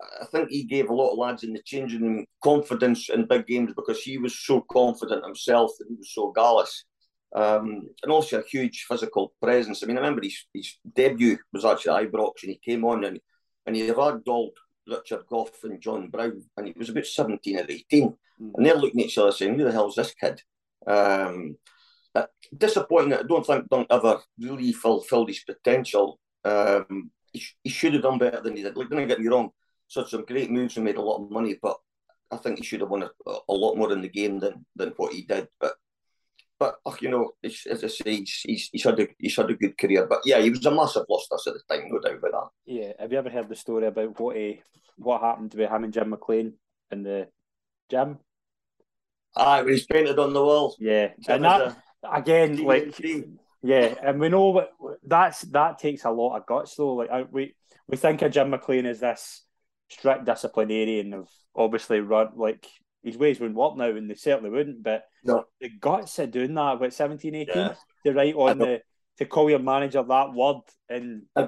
I 0.02 0.26
think 0.26 0.50
he 0.50 0.64
gave 0.64 0.90
a 0.90 0.94
lot 0.94 1.12
of 1.12 1.18
lads 1.18 1.44
in 1.44 1.54
the 1.54 1.62
changing 1.64 2.02
room 2.02 2.26
confidence 2.44 3.10
in 3.10 3.28
big 3.28 3.48
games 3.48 3.74
because 3.76 4.02
he 4.02 4.18
was 4.18 4.38
so 4.38 4.62
confident 4.72 5.26
himself 5.26 5.72
and 5.80 5.90
he 5.90 5.96
was 5.96 6.14
so 6.14 6.32
gallus. 6.32 6.86
Um, 7.36 7.90
and 8.04 8.12
also 8.12 8.40
a 8.40 8.44
huge 8.44 8.86
physical 8.88 9.34
presence. 9.42 9.84
I 9.84 9.88
mean, 9.88 9.98
I 9.98 10.02
remember 10.02 10.22
his, 10.24 10.46
his 10.54 10.78
debut 10.96 11.38
was 11.52 11.66
actually 11.66 12.06
at 12.06 12.12
Ibrox 12.12 12.44
and 12.44 12.52
he 12.52 12.60
came 12.64 12.86
on 12.86 13.04
and, 13.04 13.20
and 13.66 13.76
he 13.76 13.90
ragdolled 13.90 14.52
Richard 14.88 15.26
Gough 15.28 15.64
and 15.64 15.82
John 15.82 16.10
Brown 16.10 16.44
and 16.58 16.68
he 16.68 16.74
was 16.78 16.90
about 16.90 17.06
17 17.06 17.58
or 17.58 17.66
18. 17.68 18.10
Mm. 18.10 18.16
And 18.56 18.66
they're 18.66 18.76
looking 18.76 19.02
at 19.02 19.08
each 19.08 19.18
other 19.18 19.32
saying, 19.32 19.58
who 19.58 19.66
the 19.66 19.72
hell's 19.72 19.96
this 19.96 20.14
kid? 20.14 20.42
Um, 20.88 21.58
disappointing. 22.56 23.14
I 23.14 23.24
don't 23.24 23.46
think 23.46 23.70
Dunk 23.70 23.88
ever 23.90 24.20
really 24.40 24.72
fulfilled 24.72 25.30
his 25.30 25.44
potential. 25.44 26.20
Um, 26.44 27.12
he, 27.32 27.44
he 27.64 27.70
should 27.70 27.94
have 27.94 28.04
done 28.04 28.18
better 28.18 28.42
than 28.42 28.56
he 28.56 28.64
did. 28.64 28.78
Like, 28.78 28.90
don't 28.90 29.08
get 29.08 29.20
me 29.20 29.28
wrong, 29.28 29.50
such 29.88 30.12
some 30.12 30.26
great 30.26 30.52
moves 30.52 30.76
and 30.76 30.86
made 30.86 30.98
a 30.98 31.02
lot 31.02 31.24
of 31.24 31.32
money, 31.32 31.58
but 31.62 31.78
I 32.32 32.38
think 32.38 32.58
he 32.58 32.64
should 32.64 32.82
have 32.82 32.90
won 32.90 33.04
a, 33.04 33.10
a 33.28 33.54
lot 33.54 33.76
more 33.76 33.92
in 33.92 34.02
the 34.02 34.10
game 34.10 34.40
than 34.40 34.66
than 34.76 34.94
what 34.98 35.14
he 35.14 35.22
did. 35.24 35.48
But 35.60 35.74
but 36.58 36.78
you 37.02 37.10
know, 37.10 37.32
as 37.44 37.84
I 37.84 37.88
say, 37.88 38.16
he's, 38.18 38.42
he's, 38.46 38.70
he's 38.72 38.84
had 38.84 39.00
a 39.00 39.08
he's 39.20 39.36
had 39.36 39.50
a 39.50 39.56
good 39.56 39.78
career. 39.78 40.08
But 40.08 40.22
yeah, 40.26 40.40
he 40.40 40.50
was 40.50 40.66
a 40.66 40.72
massive 40.72 41.06
loss 41.10 41.28
to 41.28 41.36
us 41.36 41.48
at 41.48 41.54
the 41.54 41.76
time, 41.76 41.90
no 41.90 42.00
doubt 42.00 42.18
about 42.18 42.32
that. 42.32 42.74
Yeah, 42.74 42.94
have 43.00 43.12
you 43.12 43.18
ever 43.18 43.30
heard 43.30 43.50
the 43.50 43.56
story 43.56 43.88
about 43.88 44.20
what 44.20 44.36
he, 44.38 44.62
what 44.98 45.22
happened 45.22 45.54
with 45.54 45.70
him 45.70 45.84
and 45.84 45.94
Jim 45.94 46.10
McLean 46.10 46.54
in 46.92 47.04
the 47.04 47.28
gym? 47.90 48.20
Ah, 49.36 49.62
when 49.62 49.74
he's 49.74 49.86
painted 49.86 50.18
on 50.18 50.34
the 50.34 50.44
wall. 50.44 50.76
Yeah, 50.80 51.10
Jim 51.20 51.44
and 51.44 51.46
that 51.46 51.78
again, 52.10 52.64
like 52.64 53.00
yeah, 53.62 53.96
and 54.02 54.20
we 54.20 54.30
know 54.30 54.50
what 54.50 54.72
that's 55.04 55.42
that 55.42 55.80
takes 55.80 56.06
a 56.06 56.12
lot 56.12 56.38
of 56.38 56.46
guts 56.46 56.76
though. 56.76 56.94
Like 56.94 57.28
we 57.32 57.56
we 57.88 57.98
think 57.98 58.22
of 58.22 58.32
Jim 58.32 58.50
McLean 58.50 58.86
as 58.86 59.02
this 59.02 59.45
strict 59.90 60.26
disciplinarian 60.26 61.14
of 61.14 61.30
obviously 61.56 62.00
run 62.00 62.30
like 62.36 62.68
his 63.04 63.18
ways 63.18 63.40
wouldn't 63.40 63.58
work 63.58 63.78
now 63.78 63.86
and 63.86 64.10
they 64.10 64.16
certainly 64.16 64.50
wouldn't 64.50 64.82
but 64.84 65.04
no. 65.24 65.46
the 65.62 65.70
guts 65.80 66.18
of 66.20 66.32
doing 66.32 66.54
that 66.54 66.76
about 66.76 66.94
17 66.94 67.36
18 67.36 67.56
yeah. 67.56 67.74
to 68.04 68.14
write 68.14 68.36
on 68.36 68.58
the 68.58 68.82
to 69.18 69.26
call 69.26 69.50
your 69.50 69.60
manager 69.60 70.04
that 70.04 70.34
word 70.34 70.58
and 70.90 71.24
uh, 71.36 71.48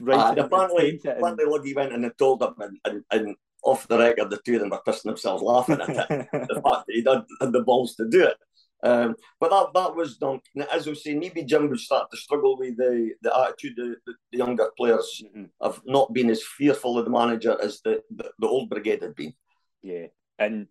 write 0.00 0.38
uh, 0.38 0.44
apparently, 0.44 1.00
apparently 1.04 1.44
Luggy 1.44 1.76
went 1.76 1.92
and 1.92 2.12
told 2.18 2.42
him 2.42 2.54
and, 2.58 2.78
and, 2.84 3.04
and, 3.10 3.36
off 3.62 3.86
the 3.88 3.98
record 3.98 4.30
the 4.30 4.40
two 4.42 4.54
of 4.54 4.60
them 4.60 4.70
were 4.70 4.80
pissing 4.86 5.02
themselves 5.02 5.42
laughing 5.42 5.78
at 5.82 5.90
it. 5.90 6.28
The 6.32 6.62
fact 6.64 6.86
that 6.86 6.94
he 6.94 7.04
had, 7.06 7.24
had 7.42 7.52
the 7.52 7.60
balls 7.60 7.94
to 7.96 8.08
do 8.08 8.24
it 8.24 8.36
um, 8.82 9.14
but 9.38 9.50
that 9.50 9.68
that 9.74 9.94
was 9.94 10.16
done. 10.16 10.40
As 10.72 10.86
I 10.86 10.90
was 10.90 11.04
saying, 11.04 11.18
maybe 11.18 11.42
Jim 11.44 11.68
would 11.68 11.80
start 11.80 12.10
to 12.10 12.16
struggle 12.16 12.56
with 12.58 12.76
the, 12.76 13.12
the 13.22 13.36
attitude 13.36 13.78
of 13.78 13.88
the, 14.06 14.14
the 14.32 14.38
younger 14.38 14.70
players 14.76 15.22
mm-hmm. 15.24 15.44
of 15.60 15.82
not 15.84 16.12
being 16.12 16.30
as 16.30 16.42
fearful 16.42 16.98
of 16.98 17.04
the 17.04 17.10
manager 17.10 17.56
as 17.62 17.80
the, 17.82 18.02
the, 18.14 18.30
the, 18.38 18.46
old 18.46 18.70
brigade 18.70 19.02
had 19.02 19.14
been. 19.14 19.34
Yeah. 19.82 20.06
And 20.38 20.68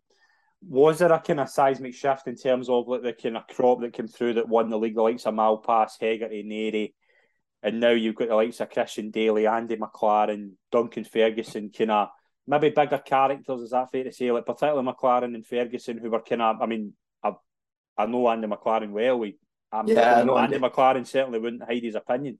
was 0.62 1.00
there 1.00 1.12
a 1.12 1.20
kind 1.20 1.40
of 1.40 1.50
seismic 1.50 1.94
shift 1.94 2.28
in 2.28 2.36
terms 2.36 2.68
of 2.68 2.88
like 2.88 3.04
the 3.04 3.14
kind 3.14 3.38
of 3.38 3.48
crop 3.48 3.82
that 3.82 3.94
came 3.94 4.08
through 4.08 4.36
that 4.36 4.50
won 4.50 4.70
the 4.70 4.80
league, 4.80 4.96
the 4.96 5.02
likes 5.02 5.26
of 5.26 5.36
Malpas, 5.36 5.92
Hegarty, 6.02 6.44
Narey, 6.44 6.94
and 7.62 7.80
now 7.80 7.92
you've 7.92 8.16
got 8.16 8.30
the 8.30 8.36
likes 8.36 8.60
of 8.60 8.70
Christian 8.70 9.12
Dailly, 9.12 9.46
Andy 9.46 9.76
McLaren, 9.76 10.52
Duncan 10.72 11.04
Ferguson, 11.04 11.72
kind 11.76 11.92
of 11.92 12.10
maybe 12.48 12.70
bigger 12.70 12.98
characters, 12.98 13.62
is 13.62 13.72
that 13.72 13.92
fair 13.92 14.06
to 14.06 14.12
say? 14.12 14.32
Like 14.32 14.46
particularly 14.46 14.88
McLaren 14.88 15.36
and 15.36 15.46
Ferguson, 15.46 15.98
who 15.98 16.10
were 16.10 16.22
kind 16.22 16.42
of, 16.42 16.62
I 16.62 16.66
mean, 16.66 16.94
I 18.00 18.06
know 18.06 18.30
Andy 18.30 18.48
McLaren 18.48 18.92
well. 18.92 19.20
We, 19.20 19.38
I'm 19.72 19.88
yeah, 19.88 20.24
no, 20.24 20.38
Andy, 20.38 20.56
Andy 20.56 20.68
McLaren 20.68 21.06
certainly 21.06 21.40
wouldn't 21.40 21.64
hide 21.64 21.84
his 21.84 21.96
opinion. 21.96 22.40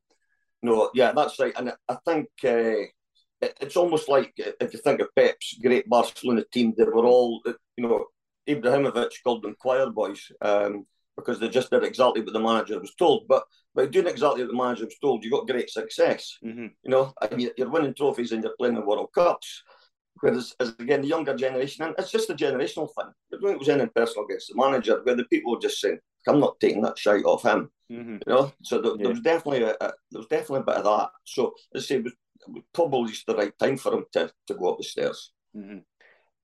No, 0.64 0.90
yeah, 0.94 1.12
that's 1.12 1.38
right. 1.38 1.54
And 1.58 1.74
I 1.88 1.98
think 2.06 2.28
uh, 2.46 2.88
it's 3.42 3.76
almost 3.76 4.08
like 4.08 4.34
if 4.38 4.74
you 4.74 4.80
think 4.80 5.02
of 5.02 5.14
Pep's 5.16 5.58
great 5.62 5.88
Barcelona 5.88 6.44
team, 6.52 6.74
they 6.78 6.86
were 6.86 7.06
all, 7.06 7.42
you 7.46 7.84
know, 7.84 8.06
Ibrahimovic 8.48 9.12
called 9.24 9.44
them 9.44 9.56
choir 9.60 9.90
boys 9.90 10.32
um, 10.42 10.86
because 11.16 11.40
they 11.40 11.50
just 11.50 11.70
did 11.70 11.84
exactly 11.84 12.22
what 12.22 12.34
the 12.34 12.40
manager 12.40 12.80
was 12.80 12.96
told. 12.96 13.28
But 13.28 13.44
by 13.76 13.86
doing 13.86 14.08
exactly 14.08 14.44
what 14.44 14.52
the 14.52 14.58
manager 14.58 14.86
was 14.86 14.98
told, 15.02 15.24
you 15.24 15.32
got 15.32 15.48
great 15.48 15.70
success. 15.70 16.38
Mm-hmm. 16.44 16.68
You 16.84 16.90
know, 16.90 17.14
and 17.22 17.50
you're 17.58 17.70
winning 17.70 17.94
trophies 17.94 18.32
and 18.32 18.44
you're 18.44 18.56
playing 18.58 18.76
the 18.76 18.82
World 18.82 19.10
Cups. 19.14 19.64
Whereas, 20.22 20.56
as 20.60 20.70
again, 20.80 21.02
the 21.02 21.08
younger 21.08 21.36
generation, 21.36 21.86
and 21.86 21.96
it's 21.98 22.12
just 22.12 22.30
a 22.30 22.34
generational 22.34 22.90
thing. 22.94 23.12
Think 23.32 23.44
it 23.44 23.60
was 23.60 23.70
anything 23.70 23.92
personal 23.96 24.26
against 24.26 24.50
the 24.50 24.56
manager, 24.56 25.02
where 25.04 25.16
the 25.16 25.26
people 25.26 25.54
were 25.54 25.60
just 25.60 25.80
saying, 25.80 26.00
"I'm 26.28 26.40
not 26.40 26.60
taking 26.60 26.82
that 26.82 26.98
shite 26.98 27.26
off 27.26 27.44
him." 27.44 27.72
Mm-hmm. 27.92 28.18
You 28.28 28.34
know, 28.34 28.52
so 28.64 28.82
there, 28.82 28.92
yeah. 28.92 28.98
there 29.04 29.10
was 29.10 29.22
definitely 29.22 29.64
a, 29.64 29.72
a, 29.72 29.94
there 30.12 30.20
was 30.20 30.28
definitely 30.28 30.60
a 30.60 30.64
bit 30.64 30.76
of 30.76 30.84
that. 30.84 31.10
So, 31.24 31.54
as 31.74 31.84
I 31.84 31.86
say, 31.86 31.96
it 31.96 32.04
was, 32.04 32.14
it 32.14 32.52
was 32.52 32.64
probably 32.74 33.12
just 33.12 33.26
the 33.26 33.36
right 33.36 33.58
time 33.58 33.78
for 33.78 33.94
him 33.94 34.06
to, 34.14 34.32
to 34.48 34.54
go 34.54 34.72
up 34.72 34.78
the 34.78 34.84
stairs. 34.84 35.32
Mm-hmm. 35.56 35.80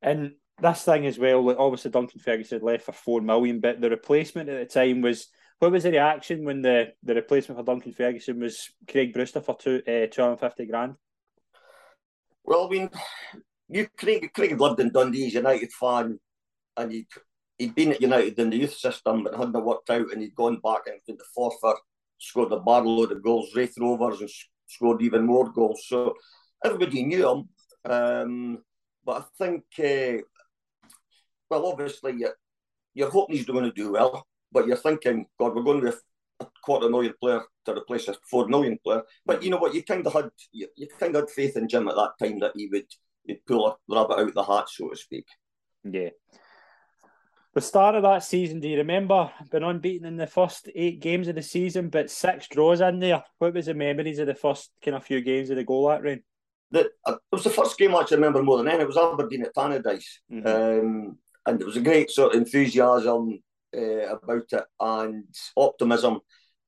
And 0.01 0.31
this 0.61 0.83
thing 0.83 1.05
as 1.05 1.19
well, 1.19 1.43
like 1.43 1.57
obviously 1.59 1.91
Duncan 1.91 2.19
Ferguson 2.19 2.61
left 2.61 2.85
for 2.85 2.93
four 2.93 3.21
million, 3.21 3.59
but 3.59 3.81
the 3.81 3.89
replacement 3.89 4.49
at 4.49 4.57
the 4.69 4.73
time 4.73 5.01
was 5.01 5.27
what 5.59 5.71
was 5.71 5.83
the 5.83 5.91
reaction 5.91 6.45
when 6.45 6.61
the, 6.61 6.93
the 7.03 7.15
replacement 7.15 7.59
for 7.59 7.65
Duncan 7.65 7.93
Ferguson 7.93 8.39
was 8.39 8.69
Craig 8.89 9.13
Brewster 9.13 9.41
for 9.41 9.57
two 9.57 9.81
uh, 9.87 10.07
two 10.07 10.21
hundred 10.21 10.39
fifty 10.39 10.65
grand? 10.65 10.95
Well, 12.43 12.67
I 12.67 12.69
mean, 12.69 12.89
you 13.69 13.87
Craig 13.97 14.31
Craig 14.33 14.59
lived 14.59 14.79
in 14.79 14.91
Dundee, 14.91 15.25
He's 15.25 15.33
United 15.33 15.71
fan, 15.73 16.19
and 16.77 16.91
he'd 16.91 17.07
he'd 17.57 17.75
been 17.75 17.93
at 17.93 18.01
United 18.01 18.37
in 18.39 18.49
the 18.49 18.57
youth 18.57 18.73
system, 18.73 19.23
but 19.23 19.35
hadn't 19.35 19.63
worked 19.63 19.89
out, 19.89 20.11
and 20.11 20.21
he'd 20.21 20.35
gone 20.35 20.59
back 20.63 20.81
into 20.87 21.17
the 21.17 21.25
Forfar, 21.37 21.75
scored 22.17 22.51
a 22.51 22.59
barload 22.59 23.11
of 23.11 23.23
goals, 23.23 23.55
Raith 23.55 23.75
Rovers, 23.79 24.21
and 24.21 24.29
scored 24.67 25.01
even 25.01 25.25
more 25.25 25.51
goals. 25.51 25.83
So 25.87 26.15
everybody 26.63 27.03
knew 27.03 27.29
him. 27.29 27.49
Um, 27.89 28.59
but 29.05 29.21
I 29.21 29.43
think, 29.43 29.63
uh, 29.79 30.21
well, 31.49 31.67
obviously, 31.67 32.15
you're, 32.17 32.35
you're 32.93 33.11
hoping 33.11 33.35
he's 33.35 33.45
going 33.45 33.65
to 33.65 33.71
do 33.71 33.91
well, 33.91 34.25
but 34.51 34.65
you're 34.65 34.77
thinking, 34.77 35.27
God, 35.39 35.55
we're 35.55 35.63
going 35.63 35.81
to 35.81 35.93
a 36.39 36.47
quarter 36.63 36.89
million 36.89 37.13
player 37.21 37.41
to 37.65 37.73
replace 37.73 38.07
a 38.07 38.15
four 38.29 38.47
million 38.47 38.77
player. 38.83 39.03
But 39.25 39.43
you 39.43 39.49
know 39.49 39.57
what? 39.57 39.73
You 39.73 39.83
kind 39.83 40.05
of 40.05 40.13
had 40.13 40.29
you, 40.51 40.67
you 40.75 40.87
kind 40.99 41.15
of 41.15 41.23
had 41.23 41.29
faith 41.29 41.57
in 41.57 41.67
Jim 41.67 41.87
at 41.87 41.95
that 41.95 42.13
time 42.19 42.39
that 42.39 42.53
he 42.55 42.67
would 42.71 42.87
he'd 43.25 43.45
pull 43.45 43.67
a 43.67 43.75
rabbit 43.93 44.19
out 44.19 44.27
of 44.27 44.33
the 44.33 44.43
hat, 44.43 44.69
so 44.69 44.89
to 44.89 44.95
speak. 44.95 45.25
Yeah. 45.83 46.09
The 47.53 47.61
start 47.61 47.95
of 47.95 48.03
that 48.03 48.23
season, 48.23 48.59
do 48.59 48.67
you 48.67 48.77
remember? 48.77 49.31
Been 49.49 49.63
unbeaten 49.63 50.05
in 50.05 50.17
the 50.17 50.27
first 50.27 50.67
eight 50.75 50.99
games 50.99 51.29
of 51.29 51.35
the 51.35 51.41
season, 51.41 51.87
but 51.89 52.11
six 52.11 52.47
draws 52.49 52.81
in 52.81 52.99
there. 52.99 53.23
What 53.37 53.53
was 53.53 53.67
the 53.67 53.73
memories 53.73 54.19
of 54.19 54.27
the 54.27 54.35
first 54.35 54.71
kind 54.83 54.95
of 54.95 55.05
few 55.05 55.21
games 55.21 55.49
of 55.49 55.55
the 55.55 55.63
Golac 55.63 56.03
reign? 56.03 56.21
The, 56.71 56.89
uh, 57.05 57.13
it 57.13 57.19
was 57.31 57.45
the 57.45 57.49
first 57.49 57.77
game 57.77 57.95
I 57.95 58.01
actually 58.01 58.17
remember 58.17 58.43
more 58.43 58.57
than 58.57 58.67
any. 58.67 58.81
It 58.81 58.87
was 58.87 58.97
Aberdeen 58.97 59.43
at 59.43 59.55
Tannadice. 59.55 60.03
Mm-hmm. 60.29 60.47
Um, 60.47 61.17
and 61.45 61.61
it 61.61 61.65
was 61.65 61.77
a 61.77 61.81
great 61.81 62.11
sort 62.11 62.35
of 62.35 62.41
enthusiasm 62.41 63.41
uh, 63.75 64.15
about 64.15 64.51
it 64.51 64.63
and 64.79 65.23
optimism. 65.55 66.19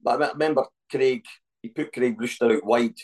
But 0.02 0.22
I 0.22 0.30
remember 0.30 0.66
Craig, 0.90 1.26
he 1.62 1.70
put 1.70 1.92
Craig 1.92 2.16
Brewster 2.16 2.54
out 2.54 2.66
wide 2.66 2.96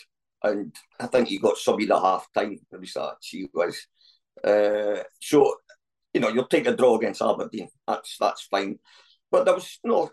and 0.44 0.74
I 1.00 1.06
think 1.06 1.28
he 1.28 1.38
got 1.38 1.56
subbed 1.56 1.90
at 1.90 2.02
half 2.02 2.28
time. 2.32 2.58
At 2.72 2.80
least 2.80 2.94
that 2.94 3.16
she 3.20 3.48
was. 3.52 3.86
Uh, 4.42 5.02
so, 5.20 5.56
you 6.12 6.20
know, 6.20 6.28
you'll 6.28 6.46
take 6.46 6.66
a 6.66 6.76
draw 6.76 6.96
against 6.96 7.22
Aberdeen. 7.22 7.68
That's 7.88 8.16
that's 8.18 8.42
fine. 8.42 8.78
But 9.30 9.44
there 9.44 9.54
was 9.54 9.78
no. 9.82 10.10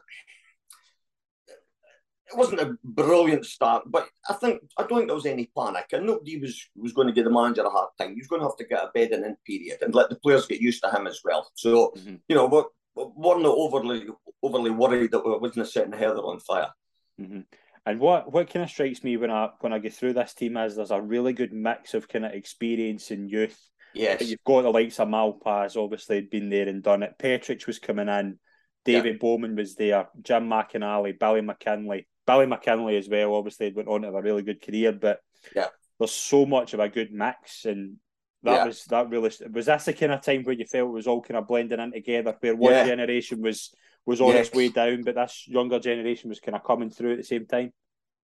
It 2.27 2.37
wasn't 2.37 2.61
a 2.61 2.77
brilliant 2.81 3.45
start, 3.45 3.83
but 3.87 4.07
I 4.29 4.33
think 4.33 4.61
I 4.77 4.83
don't 4.83 4.99
think 4.99 5.09
there 5.09 5.15
was 5.15 5.25
any 5.25 5.51
panic, 5.55 5.87
and 5.91 6.05
nobody 6.05 6.39
was 6.39 6.65
was 6.77 6.93
going 6.93 7.07
to 7.07 7.13
give 7.13 7.25
the 7.25 7.29
manager 7.29 7.63
a 7.63 7.69
hard 7.69 7.89
time. 7.99 8.13
He 8.13 8.21
was 8.21 8.27
going 8.27 8.41
to 8.41 8.47
have 8.47 8.55
to 8.55 8.65
get 8.65 8.83
a 8.83 8.91
bed 8.93 9.11
in 9.11 9.35
period 9.45 9.79
and 9.81 9.93
let 9.93 10.09
the 10.09 10.15
players 10.15 10.47
get 10.47 10.61
used 10.61 10.81
to 10.83 10.89
him 10.89 11.07
as 11.07 11.19
well. 11.25 11.51
So, 11.55 11.91
mm-hmm. 11.97 12.15
you 12.29 12.35
know, 12.35 12.47
we're, 12.47 12.63
we're 12.95 13.39
not 13.39 13.57
overly 13.57 14.07
overly 14.41 14.71
worried 14.71 15.11
that 15.11 15.25
we 15.25 15.37
wasn't 15.37 15.67
setting 15.67 15.91
Heather 15.91 16.21
on 16.21 16.39
fire. 16.39 16.71
Mm-hmm. 17.19 17.41
And 17.85 17.99
what 17.99 18.31
what 18.31 18.51
kind 18.51 18.63
of 18.63 18.69
strikes 18.69 19.03
me 19.03 19.17
when 19.17 19.31
I 19.31 19.49
when 19.59 19.73
I 19.73 19.79
get 19.79 19.93
through 19.93 20.13
this 20.13 20.33
team 20.33 20.57
is 20.57 20.75
there's 20.75 20.91
a 20.91 21.01
really 21.01 21.33
good 21.33 21.51
mix 21.51 21.93
of 21.93 22.07
kind 22.07 22.25
of 22.25 22.33
experience 22.33 23.11
and 23.11 23.29
youth. 23.29 23.59
Yes. 23.93 24.19
But 24.19 24.27
you've 24.27 24.43
got 24.45 24.61
the 24.61 24.69
likes 24.69 24.99
of 24.99 25.07
Malpas, 25.07 25.75
obviously 25.75 26.21
been 26.21 26.49
there 26.49 26.67
and 26.67 26.83
done 26.83 27.03
it. 27.03 27.15
Petric 27.19 27.65
was 27.67 27.79
coming 27.79 28.07
in, 28.07 28.39
David 28.85 29.13
yeah. 29.13 29.17
Bowman 29.19 29.55
was 29.55 29.75
there, 29.75 30.07
Jim 30.21 30.47
McInally, 30.47 31.19
Billy 31.19 31.41
McKinlay. 31.41 32.05
Billy 32.25 32.45
McKinlay 32.45 32.97
as 32.97 33.09
well, 33.09 33.35
obviously 33.35 33.73
went 33.73 33.89
on 33.89 34.01
to 34.01 34.07
have 34.07 34.15
a 34.15 34.21
really 34.21 34.43
good 34.43 34.61
career, 34.61 34.91
but 34.93 35.19
yeah, 35.55 35.67
there's 35.97 36.11
so 36.11 36.45
much 36.45 36.73
of 36.73 36.79
a 36.79 36.87
good 36.87 37.11
mix 37.11 37.65
and 37.65 37.97
that 38.43 38.53
yeah. 38.53 38.65
was 38.65 38.85
that 38.85 39.09
really 39.09 39.31
was 39.51 39.65
that 39.65 39.85
the 39.85 39.93
kind 39.93 40.11
of 40.11 40.21
time 40.21 40.43
where 40.43 40.55
you 40.55 40.65
felt 40.65 40.89
it 40.89 40.91
was 40.91 41.07
all 41.07 41.21
kind 41.21 41.37
of 41.37 41.47
blending 41.47 41.79
in 41.79 41.91
together 41.91 42.35
where 42.39 42.55
one 42.55 42.71
yeah. 42.71 42.85
generation 42.85 43.41
was 43.41 43.73
was 44.05 44.21
on 44.21 44.29
yes. 44.29 44.47
its 44.47 44.55
way 44.55 44.69
down, 44.69 45.03
but 45.03 45.15
this 45.15 45.47
younger 45.47 45.79
generation 45.79 46.29
was 46.29 46.39
kind 46.39 46.55
of 46.55 46.63
coming 46.63 46.89
through 46.89 47.13
at 47.13 47.17
the 47.17 47.23
same 47.23 47.45
time. 47.45 47.71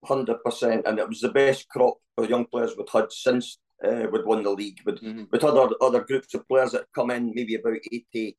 Hundred 0.05 0.43
percent, 0.45 0.87
and 0.87 0.99
it 0.99 1.09
was 1.09 1.21
the 1.21 1.31
best 1.31 1.69
crop 1.69 1.97
of 2.17 2.31
young 2.31 2.47
players 2.47 2.75
we'd 2.77 2.89
had 2.93 3.11
since 3.11 3.59
uh, 3.85 4.07
we'd 4.11 4.25
won 4.25 4.43
the 4.43 4.51
league. 4.51 4.81
With 4.85 5.03
mm-hmm. 5.03 5.25
with 5.31 5.45
other 5.45 5.75
other 5.81 6.05
groups 6.05 6.35
of 6.35 6.47
players 6.49 6.73
that 6.73 6.87
come 6.95 7.11
in 7.11 7.33
maybe 7.35 7.55
about 7.55 7.79
80, 7.93 8.37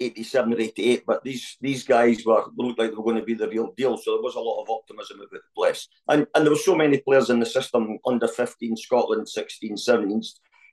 87 0.00 0.52
or 0.52 0.60
eighty 0.60 0.84
eight, 0.90 1.04
but 1.06 1.24
these 1.24 1.56
these 1.60 1.84
guys 1.84 2.24
were 2.24 2.44
looked 2.56 2.78
like 2.78 2.90
they 2.90 2.96
were 2.96 3.04
going 3.04 3.16
to 3.16 3.22
be 3.22 3.34
the 3.34 3.48
real 3.48 3.72
deal. 3.76 3.96
So 3.96 4.12
there 4.12 4.22
was 4.22 4.36
a 4.36 4.40
lot 4.40 4.62
of 4.62 4.70
optimism 4.70 5.18
about 5.18 5.30
the 5.32 5.40
place, 5.56 5.88
and 6.08 6.26
and 6.34 6.44
there 6.44 6.52
were 6.52 6.58
so 6.58 6.76
many 6.76 6.98
players 6.98 7.30
in 7.30 7.40
the 7.40 7.46
system 7.46 7.98
under 8.06 8.28
fifteen, 8.28 8.76
Scotland, 8.76 9.28
16, 9.28 9.76
17s, 9.76 10.26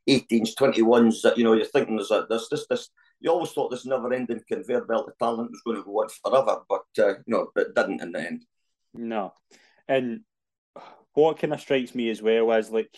18s, 0.07 0.55
21s 0.55 1.21
that 1.21 1.37
you 1.37 1.43
know 1.43 1.53
you're 1.53 1.65
thinking 1.65 1.95
there's 1.95 2.11
a, 2.11 2.25
there's 2.29 2.47
this 2.49 2.65
this 2.67 2.89
you 3.19 3.31
always 3.31 3.51
thought 3.51 3.71
this 3.71 3.85
never-ending 3.85 4.41
conveyor 4.47 4.85
belt 4.85 5.07
of 5.07 5.17
talent 5.17 5.49
was 5.49 5.61
going 5.65 5.77
to 5.77 5.83
go 5.83 6.01
on 6.01 6.09
forever, 6.09 6.61
but 6.69 7.03
uh, 7.03 7.13
no, 7.25 7.47
it 7.55 7.73
didn't 7.73 8.01
in 8.01 8.11
the 8.11 8.19
end. 8.19 8.45
No, 8.93 9.33
and 9.87 10.21
what 11.13 11.39
kind 11.39 11.53
of 11.53 11.61
strikes 11.61 11.95
me 11.95 12.09
as 12.09 12.21
well 12.21 12.51
is 12.51 12.69
like 12.69 12.95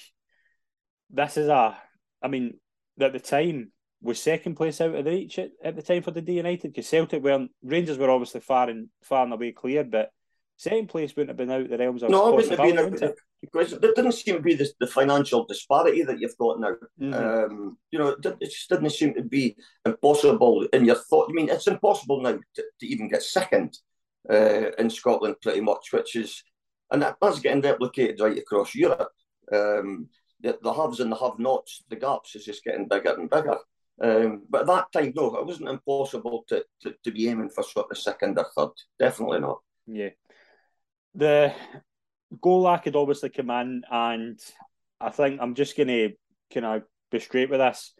this 1.10 1.38
is 1.38 1.48
a, 1.48 1.78
I 2.22 2.28
mean, 2.28 2.60
at 3.00 3.14
the 3.14 3.20
time 3.20 3.72
was 4.02 4.22
second 4.22 4.56
place 4.56 4.80
out 4.82 4.94
of 4.94 5.06
the 5.06 5.12
reach 5.12 5.40
at, 5.40 5.52
at 5.64 5.76
the 5.76 5.82
time 5.82 6.04
for 6.04 6.12
the 6.12 6.22
D 6.22 6.34
United 6.34 6.72
because 6.74 6.88
Celtic 6.88 7.24
were 7.24 7.48
Rangers 7.64 7.98
were 7.98 8.12
obviously 8.12 8.42
far 8.42 8.70
and 8.70 8.90
far 9.04 9.24
and 9.24 9.34
away 9.34 9.52
clear, 9.52 9.84
but 9.84 10.12
second 10.56 10.90
place 10.90 11.16
wouldn't 11.16 11.30
have 11.30 11.38
been 11.38 11.52
out 11.52 11.70
the 11.70 11.78
realms 11.78 12.04
of 12.04 12.10
no, 12.10 12.30
it 12.30 12.36
wouldn't 12.36 12.60
have 12.60 12.92
been 12.92 13.04
out, 13.04 13.16
because 13.42 13.72
there 13.80 13.94
didn't 13.94 14.14
seem 14.14 14.36
to 14.36 14.42
be 14.42 14.56
the, 14.56 14.68
the 14.80 14.88
financial 14.88 15.46
disparity 15.46 16.04
that 16.04 16.20
you've 16.20 16.38
got 16.38 16.60
now. 16.60 16.76
Mm-hmm. 17.00 17.14
Um, 17.14 17.78
you 17.92 18.00
know, 18.00 18.10
it, 18.10 18.26
it, 18.26 18.46
just 18.46 18.70
didn't 18.70 18.90
seem 18.90 19.14
to 19.14 19.24
be 19.24 19.56
impossible 19.86 20.68
in 20.74 20.86
your 20.86 20.96
thought. 20.96 21.30
I 21.30 21.34
mean, 21.34 21.50
it's 21.50 21.68
impossible 21.68 22.22
now 22.22 22.40
to, 22.56 22.64
to 22.80 22.88
even 22.88 23.10
get 23.10 23.24
second 23.24 23.78
uh, 24.30 24.72
in 24.80 24.90
Scotland, 24.90 25.36
pretty 25.42 25.62
much, 25.62 25.90
which 25.92 26.16
is, 26.16 26.44
and 26.92 27.02
that, 27.02 27.18
that's 27.22 27.40
getting 27.40 27.62
replicated 27.62 28.20
right 28.22 28.38
across 28.38 28.74
Europe. 28.74 29.12
Um, 29.52 30.10
the, 30.42 30.58
the 30.62 30.74
haves 30.74 31.00
and 31.00 31.12
the 31.12 31.16
have-nots, 31.18 31.84
the 31.90 31.96
gaps 31.96 32.36
is 32.36 32.46
just 32.46 32.64
getting 32.64 32.88
bigger 32.88 33.14
and 33.14 33.30
bigger. 33.30 33.58
Um, 34.00 34.44
but 34.50 34.62
at 34.62 34.68
that 34.68 34.92
time, 34.94 35.14
no, 35.16 35.36
it 35.36 35.46
wasn't 35.46 35.70
impossible 35.70 36.44
to, 36.50 36.64
to, 36.82 36.94
to 37.04 37.12
be 37.12 37.30
aiming 37.30 37.50
for 37.50 37.64
sort 37.64 37.88
of 37.90 37.98
second 37.98 38.38
or 38.38 38.46
third. 38.56 38.74
Definitely 39.00 39.40
not. 39.40 39.60
Yeah. 39.88 40.10
The 41.16 41.54
Golac 42.34 42.86
had 42.86 42.96
obviously 42.96 43.30
come 43.30 43.50
in, 43.50 43.84
and 43.90 44.40
I 45.00 45.10
think 45.10 45.40
I'm 45.42 45.56
just 45.56 45.78
going 45.78 45.88
to 45.88 46.12
kind 46.54 46.66
of 46.66 46.84
be 47.12 47.20
straight 47.20 47.50
with 47.50 47.60
this. 47.60 47.94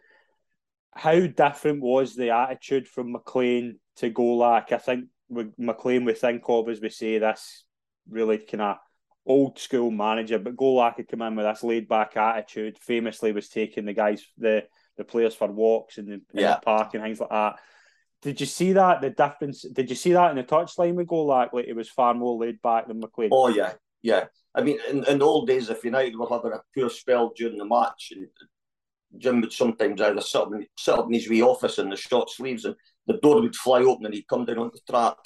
How 0.94 1.26
different 1.26 1.80
was 1.80 2.14
the 2.14 2.30
attitude 2.30 2.88
from 2.88 3.12
McLean 3.12 3.78
to 3.96 4.10
Golac? 4.10 4.72
I 4.72 4.78
think 4.78 5.06
with 5.28 5.52
McLean 5.58 6.04
we 6.04 6.14
think 6.14 6.42
of 6.48 6.68
as 6.68 6.80
we 6.80 6.88
say 6.88 7.18
this 7.18 7.64
really 8.08 8.38
kind 8.38 8.62
of 8.62 8.76
old 9.26 9.58
school 9.58 9.90
manager, 9.90 10.38
but 10.38 10.56
Golac 10.56 10.96
had 10.96 11.08
come 11.08 11.22
in 11.22 11.36
with 11.36 11.46
this 11.46 11.62
laid 11.62 11.88
back 11.88 12.16
attitude. 12.16 12.78
Famously, 12.80 13.32
was 13.32 13.48
taking 13.48 13.84
the 13.84 13.92
guys 13.92 14.26
the 14.36 14.64
the 14.96 15.04
players 15.04 15.34
for 15.34 15.46
walks 15.46 15.98
in 15.98 16.06
the, 16.06 16.12
in 16.12 16.22
the 16.34 16.60
park 16.64 16.94
and 16.94 17.02
things 17.02 17.20
like 17.20 17.30
that. 17.30 17.56
Did 18.22 18.40
you 18.40 18.46
see 18.46 18.72
that 18.72 19.00
the 19.00 19.10
difference? 19.10 19.62
Did 19.62 19.90
you 19.90 19.96
see 19.96 20.12
that 20.12 20.30
in 20.30 20.36
the 20.36 20.42
touchline 20.42 20.94
with 20.94 21.06
Golac? 21.06 21.52
Like 21.52 21.66
it 21.66 21.76
was 21.76 21.88
far 21.88 22.14
more 22.14 22.36
laid 22.36 22.60
back 22.62 22.88
than 22.88 22.98
McLean. 22.98 23.30
Oh 23.32 23.48
yeah, 23.48 23.74
yeah. 24.02 24.26
I 24.54 24.62
mean, 24.62 24.78
in, 24.90 25.04
in 25.04 25.18
the 25.18 25.24
old 25.24 25.46
days, 25.46 25.70
if 25.70 25.84
United 25.84 26.16
were 26.16 26.28
having 26.28 26.52
a 26.52 26.62
poor 26.74 26.90
spell 26.90 27.32
during 27.36 27.58
the 27.58 27.64
match, 27.64 28.12
and 28.14 28.28
Jim 29.16 29.40
would 29.40 29.52
sometimes 29.52 30.00
either 30.00 30.20
sit 30.20 30.40
up, 30.40 30.52
in, 30.52 30.66
sit 30.76 30.98
up 30.98 31.06
in 31.06 31.14
his 31.14 31.28
wee 31.28 31.42
office 31.42 31.78
in 31.78 31.90
the 31.90 31.96
short 31.96 32.30
sleeves, 32.30 32.64
and 32.64 32.74
the 33.06 33.18
door 33.18 33.40
would 33.40 33.56
fly 33.56 33.80
open, 33.80 34.06
and 34.06 34.14
he'd 34.14 34.28
come 34.28 34.44
down 34.44 34.58
on 34.58 34.70
the 34.72 34.80
track, 34.90 35.16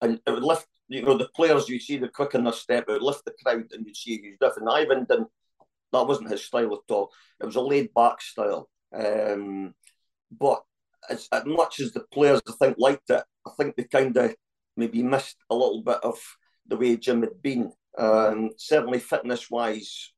and 0.00 0.20
it 0.26 0.30
would 0.30 0.44
lift. 0.44 0.66
You 0.88 1.02
know, 1.02 1.18
the 1.18 1.28
players 1.34 1.68
you 1.68 1.80
see 1.80 1.96
the 1.98 2.08
quick 2.08 2.34
in 2.34 2.44
their 2.44 2.52
step, 2.52 2.84
it 2.88 2.92
would 2.92 3.02
lift 3.02 3.24
the 3.24 3.34
crowd, 3.44 3.64
and 3.72 3.84
you'd 3.84 3.96
see 3.96 4.20
he's 4.22 4.36
different. 4.40 4.70
Ivan 4.70 5.04
didn't. 5.08 5.28
That 5.92 6.06
wasn't 6.06 6.30
his 6.30 6.44
style 6.44 6.74
at 6.74 6.94
all. 6.94 7.10
It 7.40 7.46
was 7.46 7.56
a 7.56 7.60
laid 7.60 7.92
back 7.92 8.20
style. 8.20 8.68
Um, 8.94 9.74
but 10.30 10.62
as, 11.10 11.28
as 11.32 11.44
much 11.44 11.80
as 11.80 11.92
the 11.92 12.04
players, 12.12 12.40
I 12.48 12.52
think, 12.52 12.76
liked 12.78 13.10
it, 13.10 13.24
I 13.46 13.50
think 13.56 13.76
they 13.76 13.84
kind 13.84 14.16
of 14.16 14.34
maybe 14.76 15.02
missed 15.02 15.36
a 15.50 15.54
little 15.54 15.82
bit 15.82 15.98
of 16.02 16.18
the 16.66 16.76
way 16.76 16.96
Jim 16.96 17.22
had 17.22 17.42
been. 17.42 17.72
Um, 17.98 18.50
certainly, 18.56 18.98
fitness 18.98 19.50
wise, 19.50 20.12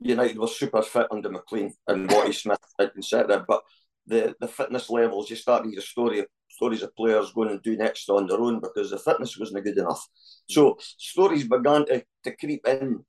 United 0.00 0.38
was 0.38 0.58
super 0.58 0.82
fit 0.82 1.06
under 1.10 1.30
McLean 1.30 1.72
and 1.86 2.10
Watty 2.10 2.32
Smith, 2.32 2.58
etc. 2.78 3.44
But 3.46 3.62
the, 4.06 4.34
the 4.40 4.48
fitness 4.48 4.88
levels, 4.90 5.30
you 5.30 5.36
start 5.36 5.64
to 5.64 5.70
hear 5.70 5.80
story 5.80 6.24
stories 6.50 6.82
of 6.82 6.94
players 6.96 7.32
going 7.32 7.50
and 7.50 7.62
doing 7.62 7.80
extra 7.80 8.16
on 8.16 8.26
their 8.26 8.40
own 8.40 8.60
because 8.60 8.90
the 8.90 8.98
fitness 8.98 9.38
wasn't 9.38 9.64
good 9.64 9.78
enough. 9.78 10.04
So 10.48 10.76
stories 10.80 11.46
began 11.46 11.86
to, 11.86 12.04
to 12.24 12.36
creep 12.36 12.66
in 12.66 13.04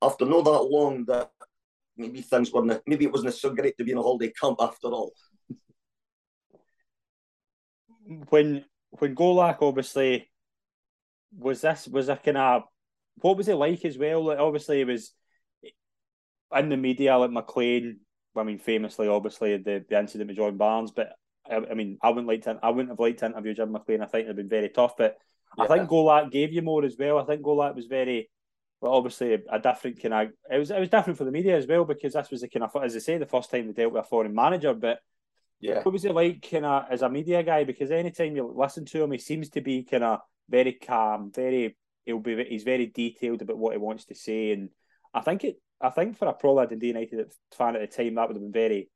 after 0.00 0.24
not 0.24 0.44
that 0.44 0.62
long 0.62 1.04
that 1.06 1.30
maybe 1.96 2.22
things 2.22 2.52
weren't 2.52 2.80
maybe 2.86 3.04
it 3.04 3.12
wasn't 3.12 3.34
so 3.34 3.50
great 3.50 3.76
to 3.76 3.84
be 3.84 3.92
in 3.92 3.98
a 3.98 4.02
holiday 4.02 4.32
camp 4.40 4.58
after 4.60 4.88
all. 4.88 5.12
When 8.28 8.64
when 8.90 9.14
Golak 9.14 9.58
obviously 9.60 10.30
was 11.36 11.62
this 11.62 11.88
was 11.88 12.08
a 12.08 12.16
kind 12.16 12.38
of 12.38 12.62
what 13.16 13.36
was 13.36 13.48
it 13.48 13.56
like 13.56 13.84
as 13.84 13.98
well? 13.98 14.24
Like 14.24 14.38
obviously 14.38 14.80
it 14.80 14.86
was 14.86 15.12
in 16.54 16.68
the 16.68 16.76
media 16.76 17.16
like 17.16 17.30
McLean. 17.30 18.00
I 18.36 18.42
mean, 18.42 18.58
famously, 18.58 19.08
obviously 19.08 19.56
the, 19.56 19.84
the 19.88 19.98
incident 19.98 20.28
with 20.28 20.36
John 20.36 20.56
Barnes, 20.56 20.90
but 20.90 21.12
I, 21.48 21.56
I 21.56 21.74
mean, 21.74 21.98
I 22.02 22.08
wouldn't 22.08 22.26
like 22.26 22.42
to. 22.42 22.58
I 22.62 22.70
wouldn't 22.70 22.90
have 22.90 22.98
liked 22.98 23.20
to 23.20 23.26
interview 23.26 23.54
Jim 23.54 23.72
McLean. 23.72 24.02
I 24.02 24.06
think 24.06 24.24
it'd 24.24 24.36
been 24.36 24.48
very 24.48 24.68
tough, 24.68 24.96
but 24.96 25.16
yeah. 25.56 25.64
I 25.64 25.68
think 25.68 25.88
Golac 25.88 26.30
gave 26.30 26.52
you 26.52 26.62
more 26.62 26.84
as 26.84 26.96
well. 26.98 27.18
I 27.18 27.24
think 27.24 27.42
Golac 27.42 27.76
was 27.76 27.86
very 27.86 28.28
but 28.84 28.90
obviously 28.90 29.32
a, 29.32 29.38
a, 29.50 29.58
different 29.58 30.02
kind 30.02 30.12
of 30.12 30.28
it 30.50 30.58
was 30.58 30.70
it 30.70 30.78
was 30.78 30.90
different 30.90 31.16
for 31.16 31.24
the 31.24 31.30
media 31.30 31.56
as 31.56 31.66
well 31.66 31.86
because 31.86 32.12
this 32.12 32.30
was 32.30 32.42
the 32.42 32.48
kind 32.48 32.64
of 32.64 32.84
as 32.84 32.94
I 32.94 32.98
say 32.98 33.16
the 33.16 33.24
first 33.24 33.50
time 33.50 33.66
they 33.66 33.72
dealt 33.72 33.94
with 33.94 34.04
a 34.04 34.06
foreign 34.06 34.34
manager. 34.34 34.74
But 34.74 34.98
yeah, 35.58 35.76
what 35.82 35.92
was 35.92 36.04
it 36.04 36.14
like 36.14 36.46
kind 36.50 36.66
of 36.66 36.84
as 36.90 37.00
a 37.00 37.08
media 37.08 37.42
guy? 37.42 37.64
Because 37.64 37.90
anytime 37.90 38.36
you 38.36 38.52
listen 38.54 38.84
to 38.84 39.02
him, 39.02 39.12
he 39.12 39.18
seems 39.18 39.48
to 39.50 39.62
be 39.62 39.84
kind 39.84 40.04
of 40.04 40.20
very 40.50 40.74
calm, 40.74 41.32
very 41.34 41.78
he'll 42.04 42.18
be 42.18 42.44
he's 42.44 42.64
very 42.64 42.86
detailed 42.86 43.42
about 43.42 43.58
what 43.58 43.72
he 43.72 43.78
wants 43.78 44.06
to 44.06 44.14
say, 44.14 44.52
and 44.52 44.70
I 45.12 45.20
think 45.20 45.44
it 45.44 45.60
I 45.80 45.90
think 45.90 46.16
for 46.16 46.28
a 46.28 46.32
pro 46.32 46.64
Dundee 46.66 46.88
United 46.88 47.32
fan 47.56 47.76
at 47.76 47.80
the 47.80 47.96
time 47.96 48.14
that 48.14 48.28
would 48.28 48.36
have 48.36 48.42
been 48.42 48.52
very 48.52 48.90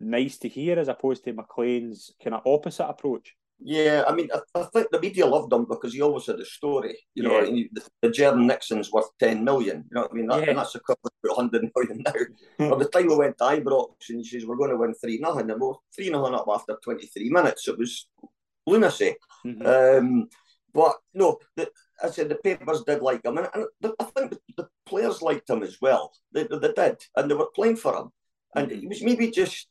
nice 0.00 0.38
to 0.38 0.48
hear 0.48 0.78
as 0.78 0.88
opposed 0.88 1.24
to 1.24 1.32
McLean's 1.32 2.12
kind 2.22 2.34
of 2.34 2.42
opposite 2.46 2.86
approach. 2.86 3.34
Yeah, 3.62 4.04
I 4.08 4.14
mean, 4.14 4.30
I, 4.34 4.58
I, 4.58 4.64
think 4.72 4.86
the 4.90 5.00
media 5.00 5.26
loved 5.26 5.52
him 5.52 5.66
because 5.66 5.92
he 5.92 6.00
always 6.00 6.24
had 6.26 6.40
a 6.40 6.46
story. 6.46 6.96
You 7.14 7.24
know, 7.24 7.40
yeah. 7.42 7.64
the, 7.72 7.82
the 8.00 8.08
Jerren 8.08 8.46
Nixon's 8.46 8.90
worth 8.90 9.10
10 9.18 9.44
million. 9.44 9.84
You 9.90 9.94
know 9.94 10.00
what 10.02 10.10
I 10.12 10.14
mean? 10.14 10.26
That, 10.28 10.40
yeah. 10.40 10.50
And 10.50 10.58
that's 10.58 10.74
equivalent 10.74 11.14
to 11.24 11.32
100 11.32 11.70
million 11.76 12.02
now. 12.02 12.70
By 12.70 12.78
the 12.78 12.88
time 12.88 13.08
we 13.08 13.16
went 13.16 13.36
to 13.36 13.44
Ibrox 13.44 14.08
and 14.08 14.20
he 14.20 14.24
says, 14.24 14.46
we're 14.46 14.56
going 14.56 14.70
to 14.70 14.76
win 14.76 14.94
3 14.94 15.18
nothing, 15.18 15.50
and 15.50 15.60
we're 15.60 15.74
3 15.94 16.08
nothing 16.08 16.34
up 16.34 16.46
after 16.50 16.78
23 16.82 17.28
minutes. 17.28 17.68
It 17.68 17.78
was 17.78 18.08
lunacy. 18.66 19.16
Mm-hmm. 19.44 20.06
Um, 20.06 20.28
but 20.72 20.94
no, 21.14 21.38
the, 21.56 21.70
I 22.02 22.10
said 22.10 22.28
the 22.28 22.36
papers 22.36 22.82
did 22.86 23.02
like 23.02 23.24
him. 23.24 23.38
And, 23.38 23.48
and 23.54 23.66
the, 23.80 23.94
I 23.98 24.04
think 24.04 24.30
the, 24.30 24.40
the, 24.56 24.68
players 24.86 25.22
liked 25.22 25.48
him 25.48 25.62
as 25.62 25.76
well. 25.80 26.12
They, 26.32 26.44
they, 26.44 26.72
did. 26.72 26.96
And 27.16 27.30
they 27.30 27.34
were 27.34 27.50
playing 27.54 27.76
for 27.76 27.96
him. 27.96 28.10
And 28.56 28.72
it 28.72 28.88
was 28.88 29.02
maybe 29.02 29.30
just 29.30 29.68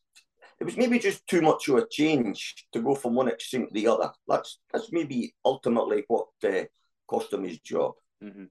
it 0.60 0.66
was 0.66 0.78
maybe 0.78 1.00
just 1.00 1.26
too 1.28 1.42
much 1.42 1.68
of 1.68 1.76
a 1.76 1.88
change 1.90 2.66
to 2.74 2.82
go 2.82 2.96
from 2.96 3.16
one 3.16 3.30
extreme 3.30 3.68
to 3.68 3.74
the 3.74 3.88
other. 3.88 4.12
That's 4.28 4.60
that's 4.72 4.92
maybe 4.92 5.34
ultimately 5.44 6.04
what 6.08 6.28
uh, 6.44 6.64
cost 7.08 7.34
him 7.34 7.44
his 7.44 7.60
job. 7.60 7.94
Mm-hmm. 8.24 8.46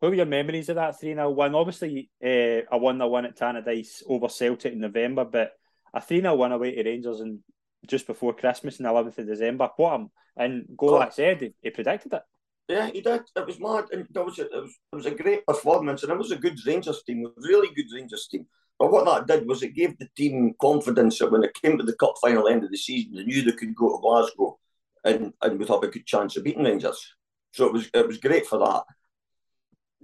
What 0.00 0.08
were 0.10 0.14
your 0.14 0.26
memories 0.26 0.68
of 0.68 0.76
that 0.76 1.00
3 1.00 1.14
0 1.14 1.30
1? 1.30 1.54
Obviously, 1.54 2.10
uh, 2.22 2.68
a 2.70 2.78
1 2.78 2.98
0 2.98 3.08
win 3.08 3.24
at 3.24 3.38
Tannadice 3.38 4.02
over 4.06 4.28
Celtic 4.28 4.74
in 4.74 4.80
November, 4.80 5.24
but 5.24 5.52
a 5.94 6.00
3 6.00 6.20
0 6.20 6.34
win 6.36 6.52
away 6.52 6.74
to 6.74 6.82
Rangers 6.82 7.20
and 7.20 7.40
just 7.86 8.06
before 8.06 8.34
Christmas 8.34 8.80
on 8.80 8.84
the 8.84 8.90
11th 8.90 9.18
of 9.18 9.26
December. 9.26 9.70
What 9.76 9.94
him, 9.94 10.10
and 10.36 10.64
Golac 10.76 11.08
oh. 11.08 11.10
said 11.10 11.40
he, 11.40 11.54
he 11.60 11.70
predicted 11.70 12.12
it. 12.12 12.22
Yeah, 12.68 12.88
he 12.90 13.02
did. 13.02 13.22
It 13.36 13.46
was 13.46 13.60
mad, 13.60 13.84
and 13.92 14.06
it 14.14 14.24
was, 14.24 14.38
it 14.38 14.48
was 14.50 14.74
it 14.92 14.96
was 14.96 15.06
a 15.06 15.10
great 15.10 15.46
performance, 15.46 16.02
and 16.02 16.12
it 16.12 16.18
was 16.18 16.30
a 16.30 16.36
good 16.36 16.58
Rangers 16.66 17.02
team, 17.02 17.26
a 17.26 17.30
really 17.36 17.74
good 17.74 17.86
Rangers 17.94 18.26
team. 18.30 18.46
But 18.78 18.90
what 18.90 19.04
that 19.04 19.26
did 19.26 19.46
was 19.46 19.62
it 19.62 19.74
gave 19.74 19.98
the 19.98 20.08
team 20.16 20.54
confidence 20.60 21.18
that 21.18 21.30
when 21.30 21.44
it 21.44 21.58
came 21.62 21.78
to 21.78 21.84
the 21.84 21.94
cup 21.94 22.14
final 22.20 22.48
end 22.48 22.64
of 22.64 22.70
the 22.70 22.76
season, 22.76 23.14
they 23.14 23.24
knew 23.24 23.42
they 23.42 23.52
could 23.52 23.74
go 23.74 23.96
to 23.96 24.00
Glasgow 24.00 24.58
and, 25.04 25.32
and 25.42 25.58
would 25.58 25.68
have 25.68 25.82
a 25.82 25.88
good 25.88 26.06
chance 26.06 26.36
of 26.36 26.44
beating 26.44 26.64
Rangers. 26.64 27.14
So 27.52 27.66
it 27.66 27.72
was 27.72 27.88
it 27.94 28.06
was 28.06 28.18
great 28.18 28.46
for 28.46 28.58
that. 28.58 28.82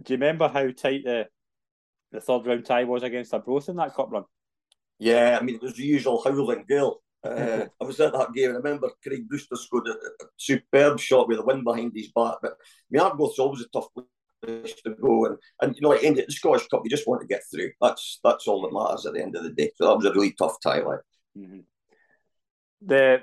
Do 0.02 0.12
you 0.12 0.18
remember 0.18 0.48
how 0.48 0.70
tight 0.70 1.04
the 1.04 1.26
the 2.12 2.20
third 2.20 2.46
round 2.46 2.64
tie 2.64 2.84
was 2.84 3.02
against 3.02 3.34
Arbroath 3.34 3.68
in 3.68 3.76
that 3.76 3.94
cup 3.94 4.10
run? 4.10 4.24
Yeah, 4.98 5.38
I 5.40 5.42
mean 5.42 5.56
it 5.56 5.62
was 5.62 5.74
the 5.74 5.82
usual 5.82 6.22
howling 6.22 6.64
gale. 6.68 7.02
Uh, 7.22 7.66
I 7.80 7.85
was 7.85 8.00
at 8.00 8.12
that 8.12 8.33
game 8.33 8.48
and 8.48 8.54
I 8.56 8.61
remember 8.61 8.88
Craig 9.02 9.28
Brewster 9.28 9.56
scored 9.56 9.88
a, 9.88 9.92
a 9.92 10.26
superb 10.37 10.98
shot 10.98 11.28
with 11.28 11.37
the 11.37 11.44
wind 11.44 11.64
behind 11.64 11.92
his 11.94 12.11
back. 12.12 12.37
But 12.40 12.56
Arbroath's 12.98 13.38
always 13.38 13.61
a 13.61 13.68
tough 13.68 13.88
place 14.42 14.74
to 14.85 14.94
go. 14.94 15.26
And, 15.26 15.37
and 15.61 15.76
you 15.76 15.83
know, 15.83 15.90
like 15.90 16.00
the 16.00 16.24
Scottish 16.28 16.66
Cup, 16.68 16.80
you 16.85 16.90
just 16.90 17.06
want 17.06 17.20
to 17.20 17.26
get 17.26 17.42
through. 17.52 17.70
That's 17.80 18.20
that's 18.24 18.46
all 18.48 18.62
that 18.62 18.72
matters 18.72 19.06
at 19.06 19.14
the 19.14 19.22
end 19.22 19.37
of 19.37 19.42
the 19.42 19.50
day. 19.50 19.70
So 19.76 19.87
that 19.87 19.96
was 19.96 20.06
a 20.06 20.12
really 20.12 20.33
tough 20.33 20.56
tie. 20.62 20.80
Like 20.80 21.00
mm-hmm. 21.37 21.61
the 22.83 23.20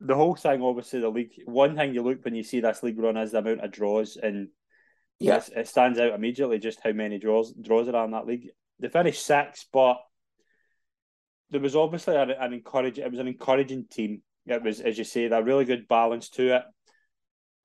the 0.00 0.14
whole 0.14 0.34
thing, 0.34 0.62
obviously, 0.62 1.00
the 1.00 1.10
league. 1.10 1.42
One 1.44 1.76
thing 1.76 1.94
you 1.94 2.02
look 2.02 2.24
when 2.24 2.34
you 2.34 2.42
see 2.42 2.60
this 2.60 2.82
league 2.82 2.98
run 2.98 3.16
is 3.16 3.32
the 3.32 3.38
amount 3.38 3.60
of 3.60 3.70
draws, 3.70 4.16
and 4.16 4.48
yes, 5.18 5.50
it 5.54 5.68
stands 5.68 5.98
out 5.98 6.14
immediately 6.14 6.58
just 6.58 6.80
how 6.82 6.92
many 6.92 7.18
draws 7.18 7.52
draws 7.52 7.88
are 7.88 8.04
in 8.04 8.12
that 8.12 8.26
league. 8.26 8.48
They 8.78 8.88
finished 8.88 9.24
six, 9.24 9.66
but 9.70 9.98
there 11.50 11.60
was 11.60 11.76
obviously 11.76 12.16
an, 12.16 12.30
an 12.30 12.52
encouraging. 12.52 13.04
It 13.04 13.10
was 13.10 13.20
an 13.20 13.28
encouraging 13.28 13.86
team. 13.90 14.22
It 14.46 14.62
was, 14.62 14.80
as 14.80 14.98
you 14.98 15.04
say, 15.04 15.24
a 15.24 15.42
really 15.42 15.64
good 15.64 15.88
balance 15.88 16.28
to 16.30 16.56
it. 16.56 16.62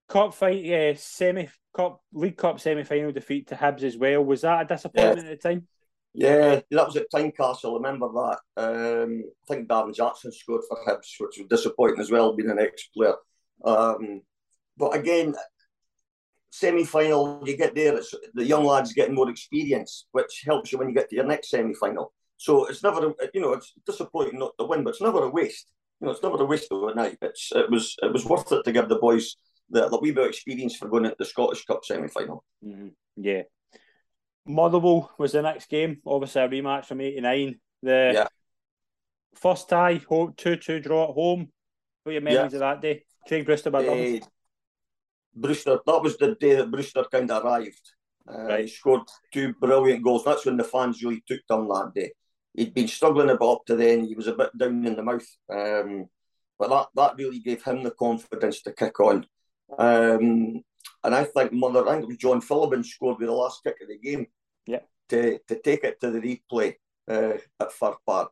Cup 0.07 0.33
fight, 0.33 0.63
yeah, 0.63 0.93
semi 0.95 1.49
cup 1.75 2.01
League 2.13 2.37
Cup 2.37 2.59
semi 2.59 2.83
final 2.83 3.11
defeat 3.11 3.47
to 3.47 3.55
Hibs 3.55 3.83
as 3.83 3.97
well. 3.97 4.23
Was 4.23 4.41
that 4.41 4.61
a 4.61 4.65
disappointment 4.65 5.25
yeah. 5.25 5.31
at 5.31 5.41
the 5.41 5.49
time? 5.49 5.67
Yeah, 6.17 6.61
that 6.71 6.85
was 6.87 6.95
at 6.95 7.11
Tynecastle. 7.13 7.71
I 7.71 7.75
remember 7.75 8.07
that. 8.07 8.39
Um, 8.55 9.23
I 9.25 9.53
think 9.53 9.67
Darren 9.67 9.93
Jackson 9.93 10.31
scored 10.31 10.61
for 10.67 10.77
Hibs, 10.87 11.11
which 11.19 11.37
was 11.37 11.47
disappointing 11.49 11.99
as 11.99 12.09
well, 12.09 12.35
being 12.35 12.49
an 12.49 12.59
ex-player. 12.59 13.15
Um, 13.65 14.21
but 14.77 14.95
again, 14.95 15.35
semi-final, 16.51 17.43
you 17.45 17.57
get 17.57 17.75
there, 17.75 17.97
it's 17.97 18.13
the 18.33 18.45
young 18.45 18.63
lads 18.63 18.93
getting 18.93 19.15
more 19.15 19.29
experience, 19.29 20.05
which 20.13 20.43
helps 20.45 20.71
you 20.71 20.77
when 20.77 20.87
you 20.87 20.95
get 20.95 21.09
to 21.09 21.15
your 21.17 21.25
next 21.25 21.49
semi-final. 21.49 22.13
So 22.45 22.65
it's 22.67 22.83
never, 22.83 23.11
you 23.33 23.41
know, 23.41 23.53
it's 23.53 23.73
disappointing 23.87 24.37
not 24.37 24.53
to 24.59 24.65
win, 24.65 24.83
but 24.83 24.91
it's 24.91 25.01
never 25.01 25.23
a 25.23 25.29
waste. 25.29 25.65
You 25.99 26.05
know, 26.05 26.11
it's 26.11 26.21
never 26.21 26.37
a 26.37 26.45
waste 26.45 26.71
of 26.71 26.83
a 26.83 26.93
night. 26.93 27.17
It's 27.19 27.51
it 27.55 27.71
was 27.71 27.95
it 28.03 28.13
was 28.13 28.23
worth 28.23 28.51
it 28.51 28.63
to 28.63 28.71
give 28.71 28.87
the 28.87 28.97
boys 28.97 29.35
the, 29.71 29.89
the 29.89 29.97
wee 29.97 30.11
bit 30.11 30.25
of 30.25 30.29
experience 30.29 30.75
for 30.75 30.87
going 30.87 31.05
into 31.05 31.15
the 31.17 31.25
Scottish 31.25 31.65
Cup 31.65 31.83
semi 31.83 32.07
final. 32.07 32.43
Mm-hmm. 32.63 32.89
Yeah. 33.17 33.41
Motherwell 34.45 35.11
was 35.17 35.31
the 35.31 35.41
next 35.41 35.69
game, 35.69 36.01
obviously 36.05 36.43
a 36.43 36.47
rematch 36.47 36.85
from 36.85 37.01
'89. 37.01 37.59
The 37.81 38.11
yeah. 38.13 38.27
first 39.33 39.67
tie, 39.67 39.99
two-two 40.37 40.81
draw 40.81 41.09
at 41.09 41.15
home. 41.15 41.47
What 42.03 42.11
are 42.11 42.13
your 42.13 42.21
memories 42.21 42.51
yeah. 42.51 42.57
of 42.57 42.59
that 42.59 42.81
day? 42.83 43.05
Craig 43.27 43.43
Brewster 43.43 43.71
by 43.71 43.87
uh, 43.87 44.19
Brewster, 45.35 45.79
that 45.83 46.03
was 46.03 46.15
the 46.17 46.35
day 46.35 46.57
that 46.57 46.69
Brewster 46.69 47.05
kind 47.11 47.31
of 47.31 47.43
arrived. 47.43 47.81
Uh, 48.31 48.43
right. 48.43 48.65
He 48.65 48.67
scored 48.67 49.01
two 49.33 49.55
brilliant 49.55 50.03
goals. 50.03 50.23
That's 50.23 50.45
when 50.45 50.57
the 50.57 50.63
fans 50.63 51.01
really 51.01 51.23
took 51.27 51.41
to 51.47 51.55
him 51.55 51.67
that 51.69 51.91
day. 51.95 52.11
He'd 52.55 52.73
been 52.73 52.87
struggling 52.87 53.29
a 53.29 53.33
bit 53.37 53.41
up 53.47 53.65
to 53.65 53.75
then. 53.75 54.05
He 54.05 54.15
was 54.15 54.27
a 54.27 54.33
bit 54.33 54.57
down 54.57 54.85
in 54.85 54.95
the 54.95 55.03
mouth. 55.03 55.27
Um, 55.51 56.07
but 56.57 56.69
that, 56.69 56.87
that 56.95 57.17
really 57.17 57.39
gave 57.39 57.63
him 57.63 57.83
the 57.83 57.91
confidence 57.91 58.61
to 58.61 58.71
kick 58.71 58.99
on. 58.99 59.25
Um, 59.77 60.63
and 61.03 61.15
I 61.15 61.25
think 61.25 61.51
Mother, 61.51 61.87
I 61.87 61.95
think 61.95 62.07
was 62.07 62.17
John 62.17 62.41
Philliben 62.41 62.85
scored 62.85 63.19
with 63.19 63.27
the 63.27 63.33
last 63.33 63.61
kick 63.63 63.75
of 63.81 63.89
the 63.89 63.97
game. 63.97 64.27
Yeah. 64.65 64.79
To, 65.09 65.37
to 65.47 65.59
take 65.59 65.83
it 65.83 65.99
to 66.01 66.11
the 66.11 66.19
replay 66.19 66.75
uh, 67.09 67.37
at 67.59 67.71
Fir 67.73 67.95
Park. 68.05 68.31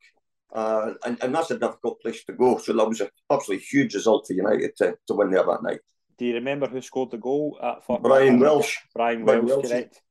Uh, 0.53 0.93
and, 1.03 1.21
and 1.21 1.35
that's 1.35 1.51
a 1.51 1.59
difficult 1.59 1.99
place 2.01 2.23
to 2.25 2.33
go. 2.33 2.57
So 2.59 2.73
that 2.73 2.87
was 2.87 3.01
an 3.01 3.09
absolutely 3.29 3.65
huge 3.65 3.95
result 3.95 4.27
for 4.27 4.33
United 4.33 4.75
to, 4.77 4.95
to 5.07 5.13
win 5.13 5.31
there 5.31 5.43
that 5.43 5.63
night. 5.63 5.79
Do 6.17 6.25
you 6.25 6.35
remember 6.35 6.67
who 6.67 6.81
scored 6.81 7.11
the 7.11 7.17
goal 7.17 7.59
at 7.61 7.85
Fir 7.85 7.97
Brian 7.97 8.39
Welsh. 8.39 8.77
Brian 8.93 9.25
Welsh, 9.25 9.67
correct. 9.67 10.01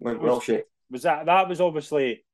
Went 0.00 0.22
Welsh. 0.22 0.50
Was 0.90 1.02
that 1.02 1.26
that 1.26 1.48
was 1.48 1.60
obviously 1.60 2.24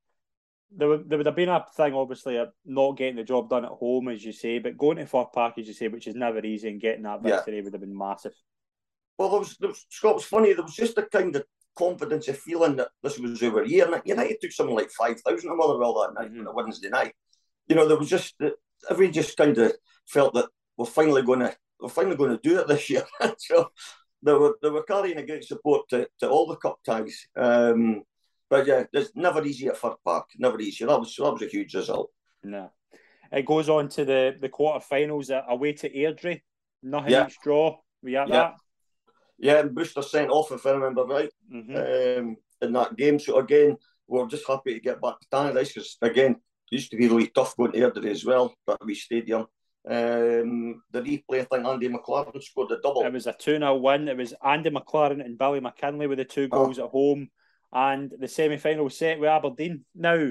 there 0.76 0.88
would, 0.88 1.08
there 1.08 1.18
would 1.18 1.26
have 1.26 1.36
been 1.36 1.48
a 1.48 1.64
thing, 1.76 1.94
obviously, 1.94 2.36
of 2.36 2.48
not 2.64 2.96
getting 2.96 3.16
the 3.16 3.24
job 3.24 3.48
done 3.48 3.64
at 3.64 3.70
home, 3.70 4.08
as 4.08 4.24
you 4.24 4.32
say, 4.32 4.58
but 4.58 4.78
going 4.78 4.96
to 4.96 5.06
Fir 5.06 5.24
Park, 5.32 5.58
as 5.58 5.68
you 5.68 5.74
say, 5.74 5.88
which 5.88 6.06
is 6.06 6.14
never 6.14 6.44
easy, 6.44 6.68
and 6.68 6.80
getting 6.80 7.02
that 7.02 7.22
victory 7.22 7.56
yeah. 7.56 7.62
would 7.62 7.72
have 7.72 7.80
been 7.80 7.96
massive. 7.96 8.34
Well, 9.18 9.30
there 9.30 9.38
was, 9.40 9.56
there 9.58 9.68
was, 9.68 9.86
Scott 9.90 10.16
was 10.16 10.24
funny. 10.24 10.52
There 10.52 10.64
was 10.64 10.74
just 10.74 10.98
a 10.98 11.02
kind 11.02 11.34
of 11.36 11.44
confidence 11.76 12.28
of 12.28 12.38
feeling 12.38 12.76
that 12.76 12.88
this 13.02 13.18
was 13.18 13.42
over 13.42 13.64
here. 13.64 13.92
And 13.92 14.02
United 14.04 14.40
took 14.40 14.52
something 14.52 14.74
like 14.74 14.90
5,000 14.90 15.50
a 15.50 15.54
Motherwell 15.54 15.94
that 15.94 16.20
night 16.20 16.32
mm-hmm. 16.32 16.40
on 16.40 16.46
a 16.46 16.52
Wednesday 16.52 16.88
night. 16.88 17.14
You 17.68 17.76
know, 17.76 17.86
there 17.86 17.98
was 17.98 18.10
just, 18.10 18.34
everyone 18.90 19.12
just 19.12 19.36
kind 19.36 19.56
of 19.58 19.72
felt 20.06 20.34
that 20.34 20.46
we're 20.76 20.86
finally 20.86 21.22
going 21.22 21.40
to, 21.40 21.56
we're 21.80 21.88
finally 21.88 22.16
going 22.16 22.30
to 22.30 22.48
do 22.48 22.58
it 22.58 22.68
this 22.68 22.90
year. 22.90 23.04
so 23.38 23.70
they 24.22 24.32
were, 24.32 24.56
they 24.62 24.70
were 24.70 24.82
carrying 24.82 25.18
a 25.18 25.26
great 25.26 25.44
support 25.44 25.88
to, 25.90 26.08
to 26.20 26.28
all 26.28 26.46
the 26.46 26.56
cup 26.56 26.78
ties. 26.84 27.26
Um, 27.36 28.02
but 28.54 28.68
yeah, 28.68 28.84
it's 28.92 29.10
never 29.16 29.44
easy 29.44 29.66
at 29.66 29.76
Fir 29.76 29.96
Park. 30.04 30.28
Never 30.38 30.60
easy. 30.60 30.84
That 30.84 31.00
was 31.00 31.12
that 31.16 31.32
was 31.32 31.42
a 31.42 31.48
huge 31.48 31.74
result. 31.74 32.12
No. 32.44 32.70
It 33.32 33.46
goes 33.46 33.68
on 33.68 33.88
to 33.88 34.04
the 34.04 34.36
the 34.40 34.48
quarterfinals 34.48 35.28
away 35.48 35.72
to 35.72 35.90
Airdrie. 35.90 36.42
Nothing 36.80 37.10
yeah. 37.10 37.26
each 37.26 37.40
draw. 37.42 37.78
We 38.00 38.16
at 38.16 38.28
yeah. 38.28 38.34
that. 38.34 38.54
Yeah, 39.38 39.58
and 39.58 39.74
Brewster 39.74 40.02
sent 40.02 40.30
off 40.30 40.52
if 40.52 40.64
I 40.64 40.70
remember 40.70 41.02
right 41.04 41.30
mm-hmm. 41.52 42.20
um, 42.20 42.36
in 42.62 42.72
that 42.74 42.96
game. 42.96 43.18
So 43.18 43.38
again, 43.38 43.76
we're 44.06 44.28
just 44.28 44.46
happy 44.46 44.74
to 44.74 44.80
get 44.80 45.02
back 45.02 45.18
to 45.18 45.26
Tannadice 45.32 45.74
because 45.74 45.96
again, 46.00 46.32
it 46.70 46.76
used 46.76 46.92
to 46.92 46.96
be 46.96 47.08
really 47.08 47.32
tough 47.34 47.56
going 47.56 47.72
to 47.72 47.78
Airdrie 47.78 48.12
as 48.12 48.24
well, 48.24 48.54
that 48.68 48.84
wee 48.84 48.94
stadium. 48.94 49.46
Um, 49.86 50.80
the 50.92 51.02
replay, 51.02 51.40
I 51.40 51.44
think 51.44 51.66
Andy 51.66 51.88
McLaren 51.88 52.40
scored 52.40 52.70
a 52.70 52.80
double. 52.80 53.02
It 53.02 53.12
was 53.12 53.26
a 53.26 53.32
2 53.32 53.58
0 53.58 53.74
win. 53.78 54.06
It 54.06 54.16
was 54.16 54.32
Andy 54.44 54.70
McLaren 54.70 55.24
and 55.24 55.36
Billy 55.36 55.60
McKinlay 55.60 56.08
with 56.08 56.18
the 56.18 56.24
two 56.24 56.46
goals 56.46 56.78
oh. 56.78 56.84
at 56.84 56.90
home 56.90 57.30
and 57.74 58.12
the 58.18 58.28
semi 58.28 58.56
final 58.56 58.88
set 58.88 59.18
with 59.18 59.28
Aberdeen. 59.28 59.84
Now, 59.94 60.30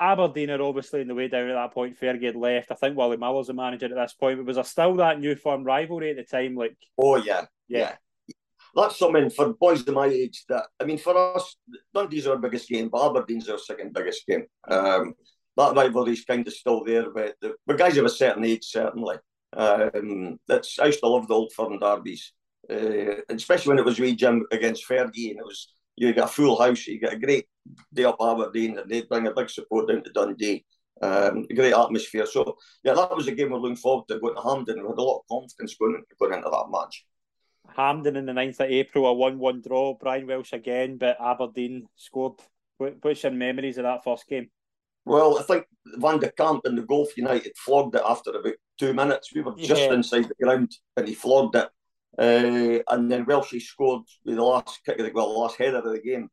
Aberdeen 0.00 0.50
are 0.50 0.62
obviously 0.62 1.02
in 1.02 1.08
the 1.08 1.14
way 1.14 1.28
down 1.28 1.50
at 1.50 1.54
that 1.54 1.74
point. 1.74 2.00
Fergie 2.00 2.24
had 2.24 2.36
left. 2.36 2.72
I 2.72 2.74
think 2.74 2.96
Wally 2.96 3.18
Miller's 3.18 3.48
the 3.48 3.52
manager 3.52 3.86
at 3.86 3.94
this 3.94 4.14
point. 4.14 4.38
But 4.38 4.46
was 4.46 4.56
there 4.56 4.64
still 4.64 4.94
that 4.96 5.20
new 5.20 5.36
firm 5.36 5.62
rivalry 5.62 6.10
at 6.10 6.16
the 6.16 6.24
time? 6.24 6.56
Like, 6.56 6.76
oh 6.96 7.16
yeah, 7.16 7.44
yeah. 7.68 7.78
yeah. 7.78 8.34
That's 8.74 8.98
something 8.98 9.28
for 9.30 9.52
boys 9.52 9.86
of 9.86 9.94
my 9.94 10.06
age 10.06 10.44
that 10.48 10.64
I 10.80 10.84
mean, 10.84 10.96
for 10.96 11.36
us, 11.36 11.56
Dundee's 11.94 12.26
our 12.26 12.38
biggest 12.38 12.68
game, 12.68 12.88
but 12.88 13.10
Aberdeen's 13.10 13.48
our 13.48 13.58
second 13.58 13.92
biggest 13.92 14.26
game. 14.26 14.46
Um, 14.66 15.14
that 15.56 15.74
rivalry's 15.74 16.24
kind 16.24 16.46
of 16.46 16.54
still 16.54 16.84
there, 16.84 17.10
but 17.10 17.34
the, 17.42 17.54
the 17.66 17.74
guys 17.74 17.98
of 17.98 18.06
a 18.06 18.08
certain 18.08 18.44
age 18.44 18.64
certainly. 18.64 19.16
Um, 19.54 20.38
that's 20.46 20.78
I 20.78 20.86
used 20.86 21.00
to 21.00 21.08
love 21.08 21.28
the 21.28 21.34
old 21.34 21.52
firm 21.52 21.78
derbies, 21.78 22.32
uh, 22.70 23.16
especially 23.28 23.70
when 23.70 23.78
it 23.80 23.84
was 23.84 23.98
wee 23.98 24.14
Jim 24.14 24.46
against 24.52 24.88
Fergie, 24.88 25.30
and 25.30 25.40
it 25.40 25.44
was 25.44 25.68
you 25.96 26.12
get 26.12 26.24
a 26.24 26.28
full 26.28 26.60
house, 26.60 26.86
you 26.86 26.98
get 26.98 27.12
a 27.12 27.18
great 27.18 27.46
day 27.92 28.04
up 28.04 28.16
Aberdeen, 28.20 28.78
and 28.78 28.90
they 28.90 29.02
bring 29.02 29.26
a 29.26 29.32
big 29.32 29.50
support 29.50 29.88
down 29.88 30.02
to 30.02 30.10
Dundee. 30.10 30.64
Um, 31.02 31.46
great 31.54 31.72
atmosphere. 31.72 32.26
So 32.26 32.56
yeah, 32.84 32.94
that 32.94 33.16
was 33.16 33.26
a 33.26 33.32
game 33.32 33.50
we're 33.50 33.58
looking 33.58 33.76
forward 33.76 34.06
to 34.08 34.18
going 34.18 34.34
to 34.34 34.42
Hampden. 34.42 34.82
We 34.82 34.88
had 34.88 34.98
a 34.98 35.02
lot 35.02 35.20
of 35.20 35.28
confidence 35.30 35.74
going, 35.76 36.02
going 36.18 36.34
into 36.34 36.50
that 36.50 36.66
match. 36.70 37.06
Hampden 37.74 38.16
in 38.16 38.26
the 38.26 38.32
9th 38.32 38.60
of 38.60 38.70
April, 38.70 39.06
a 39.06 39.14
1 39.14 39.38
1 39.38 39.62
draw. 39.66 39.94
Brian 39.94 40.26
Welsh 40.26 40.52
again, 40.52 40.98
but 40.98 41.16
Aberdeen 41.20 41.86
scored. 41.96 42.40
What's 42.78 43.22
your 43.22 43.32
memories 43.32 43.78
of 43.78 43.84
that 43.84 44.04
first 44.04 44.26
game? 44.26 44.50
Well, 45.04 45.38
I 45.38 45.42
think 45.42 45.64
Van 45.96 46.18
de 46.18 46.30
Kamp 46.30 46.64
and 46.64 46.76
the 46.76 46.82
Golf 46.82 47.16
United 47.16 47.52
flogged 47.56 47.94
it 47.94 48.02
after 48.06 48.30
about 48.30 48.54
two 48.78 48.92
minutes. 48.92 49.34
We 49.34 49.42
were 49.42 49.54
just 49.56 49.82
yeah. 49.82 49.94
inside 49.94 50.28
the 50.28 50.44
ground 50.44 50.72
and 50.96 51.08
he 51.08 51.14
flogged 51.14 51.56
it. 51.56 51.68
Uh, 52.18 52.78
and 52.90 53.10
then 53.10 53.24
Welsh 53.24 53.54
scored 53.64 54.02
the 54.24 54.32
last 54.42 54.80
kick 54.84 54.98
of 54.98 55.06
the 55.06 55.12
well, 55.12 55.32
the 55.32 55.38
last 55.38 55.56
header 55.56 55.78
of 55.78 55.84
the 55.84 56.00
game. 56.00 56.28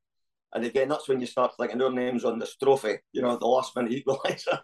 And 0.54 0.66
again, 0.66 0.90
that's 0.90 1.08
when 1.08 1.20
you 1.20 1.28
start 1.28 1.54
thinking 1.58 1.82
our 1.82 1.92
names 1.92 2.26
on 2.26 2.40
this 2.40 2.56
trophy, 2.56 2.98
you 3.12 3.22
know, 3.22 3.38
the 3.38 3.46
last 3.46 3.76
minute 3.76 3.92
equaliser. 4.06 4.60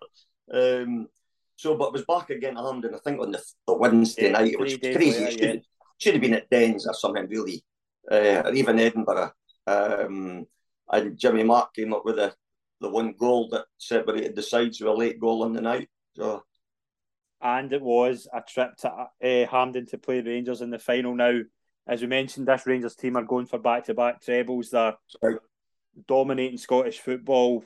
um, 0.53 1.07
so, 1.55 1.75
but 1.75 1.87
it 1.87 1.93
was 1.93 2.05
back 2.05 2.29
again 2.29 2.57
at 2.57 2.63
Hampden, 2.63 2.95
I 2.95 2.99
think, 2.99 3.21
on 3.21 3.31
the, 3.31 3.43
the 3.67 3.73
Wednesday 3.73 4.27
yeah, 4.27 4.31
night. 4.31 4.53
It 4.53 4.59
was 4.59 4.77
crazy. 4.77 5.19
Later, 5.19 5.31
should, 5.31 5.41
yeah. 5.41 5.55
should, 5.99 6.13
have 6.13 6.21
been 6.21 6.33
at 6.33 6.49
Dens 6.49 6.87
or 6.87 6.93
something, 6.93 7.27
really, 7.27 7.63
uh, 8.11 8.43
or 8.45 8.53
even 8.53 8.79
Edinburgh. 8.79 9.31
Um, 9.67 10.45
and 10.91 11.17
Jimmy 11.17 11.43
Mark 11.43 11.73
came 11.73 11.93
up 11.93 12.05
with 12.05 12.19
a 12.19 12.33
the 12.81 12.89
one 12.89 13.13
goal 13.13 13.47
that 13.49 13.65
separated 13.77 14.35
the 14.35 14.41
sides 14.41 14.79
with 14.81 14.89
a 14.89 14.93
late 14.93 15.19
goal 15.19 15.43
on 15.43 15.53
the 15.53 15.61
night. 15.61 15.89
So, 16.17 16.43
and 17.43 17.71
it 17.73 17.81
was 17.81 18.27
a 18.33 18.41
trip 18.41 18.77
to 18.77 18.89
uh, 18.89 19.07
Hampden 19.47 19.85
to 19.87 19.97
play 19.97 20.21
Rangers 20.21 20.61
in 20.61 20.69
the 20.69 20.79
final. 20.79 21.13
Now, 21.13 21.41
as 21.85 22.01
we 22.01 22.07
mentioned, 22.07 22.47
this 22.47 22.65
Rangers 22.65 22.95
team 22.95 23.17
are 23.17 23.23
going 23.23 23.45
for 23.45 23.59
back-to-back 23.59 24.21
trebles. 24.21 24.69
They're 24.69 24.95
dominating 26.07 26.57
Scottish 26.57 26.99
football. 26.99 27.65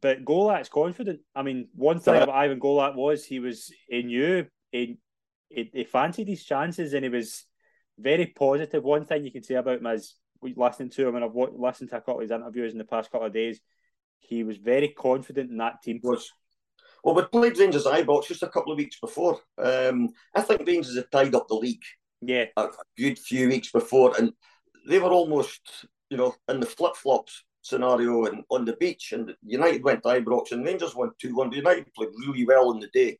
But 0.00 0.24
Golac's 0.24 0.68
confident. 0.68 1.20
I 1.34 1.42
mean, 1.42 1.68
one 1.74 2.00
thing 2.00 2.14
about 2.14 2.34
Ivan 2.34 2.60
Golac 2.60 2.94
was 2.94 3.24
he 3.24 3.40
was 3.40 3.72
he 3.88 4.02
knew 4.02 4.46
he, 4.70 4.98
he, 5.48 5.70
he 5.72 5.84
fancied 5.84 6.28
his 6.28 6.44
chances 6.44 6.94
and 6.94 7.04
he 7.04 7.10
was 7.10 7.44
very 7.98 8.26
positive. 8.26 8.84
One 8.84 9.04
thing 9.04 9.24
you 9.24 9.32
can 9.32 9.42
say 9.42 9.56
about 9.56 9.80
him 9.80 9.86
is 9.86 10.14
we 10.40 10.54
listening 10.56 10.90
to 10.90 11.08
him 11.08 11.16
and 11.16 11.24
I've 11.24 11.34
listened 11.34 11.90
to 11.90 11.96
a 11.96 12.00
couple 12.00 12.16
of 12.16 12.22
his 12.22 12.30
interviews 12.30 12.72
in 12.72 12.78
the 12.78 12.84
past 12.84 13.10
couple 13.10 13.26
of 13.26 13.34
days 13.34 13.60
he 14.20 14.44
was 14.44 14.58
very 14.58 14.88
confident 14.88 15.50
in 15.50 15.56
that 15.56 15.82
team. 15.82 15.98
Was 16.02 16.30
well, 17.02 17.14
we 17.14 17.22
played 17.24 17.58
Rangers 17.58 17.84
Ibrox 17.84 18.28
just 18.28 18.42
a 18.42 18.48
couple 18.48 18.72
of 18.72 18.78
weeks 18.78 18.98
before. 19.00 19.40
Um, 19.58 20.10
I 20.34 20.42
think 20.42 20.66
Rangers 20.66 20.96
had 20.96 21.10
tied 21.10 21.34
up 21.34 21.48
the 21.48 21.54
league. 21.54 21.82
Yeah, 22.20 22.46
a, 22.56 22.64
a 22.64 22.70
good 22.98 23.18
few 23.18 23.48
weeks 23.48 23.70
before, 23.72 24.14
and 24.18 24.32
they 24.86 24.98
were 24.98 25.10
almost, 25.10 25.86
you 26.10 26.16
know, 26.16 26.34
in 26.48 26.60
the 26.60 26.66
flip 26.66 26.96
flops 26.96 27.44
scenario 27.62 28.26
and 28.26 28.44
on 28.50 28.64
the 28.64 28.74
beach. 28.74 29.12
And 29.12 29.34
United 29.44 29.82
went 29.82 30.02
to 30.02 30.08
Ibrox, 30.10 30.52
and 30.52 30.64
Rangers 30.64 30.94
won 30.94 31.12
two 31.18 31.34
one. 31.34 31.52
United 31.52 31.92
played 31.94 32.10
really 32.18 32.44
well 32.46 32.72
in 32.72 32.80
the 32.80 32.88
day. 32.88 33.18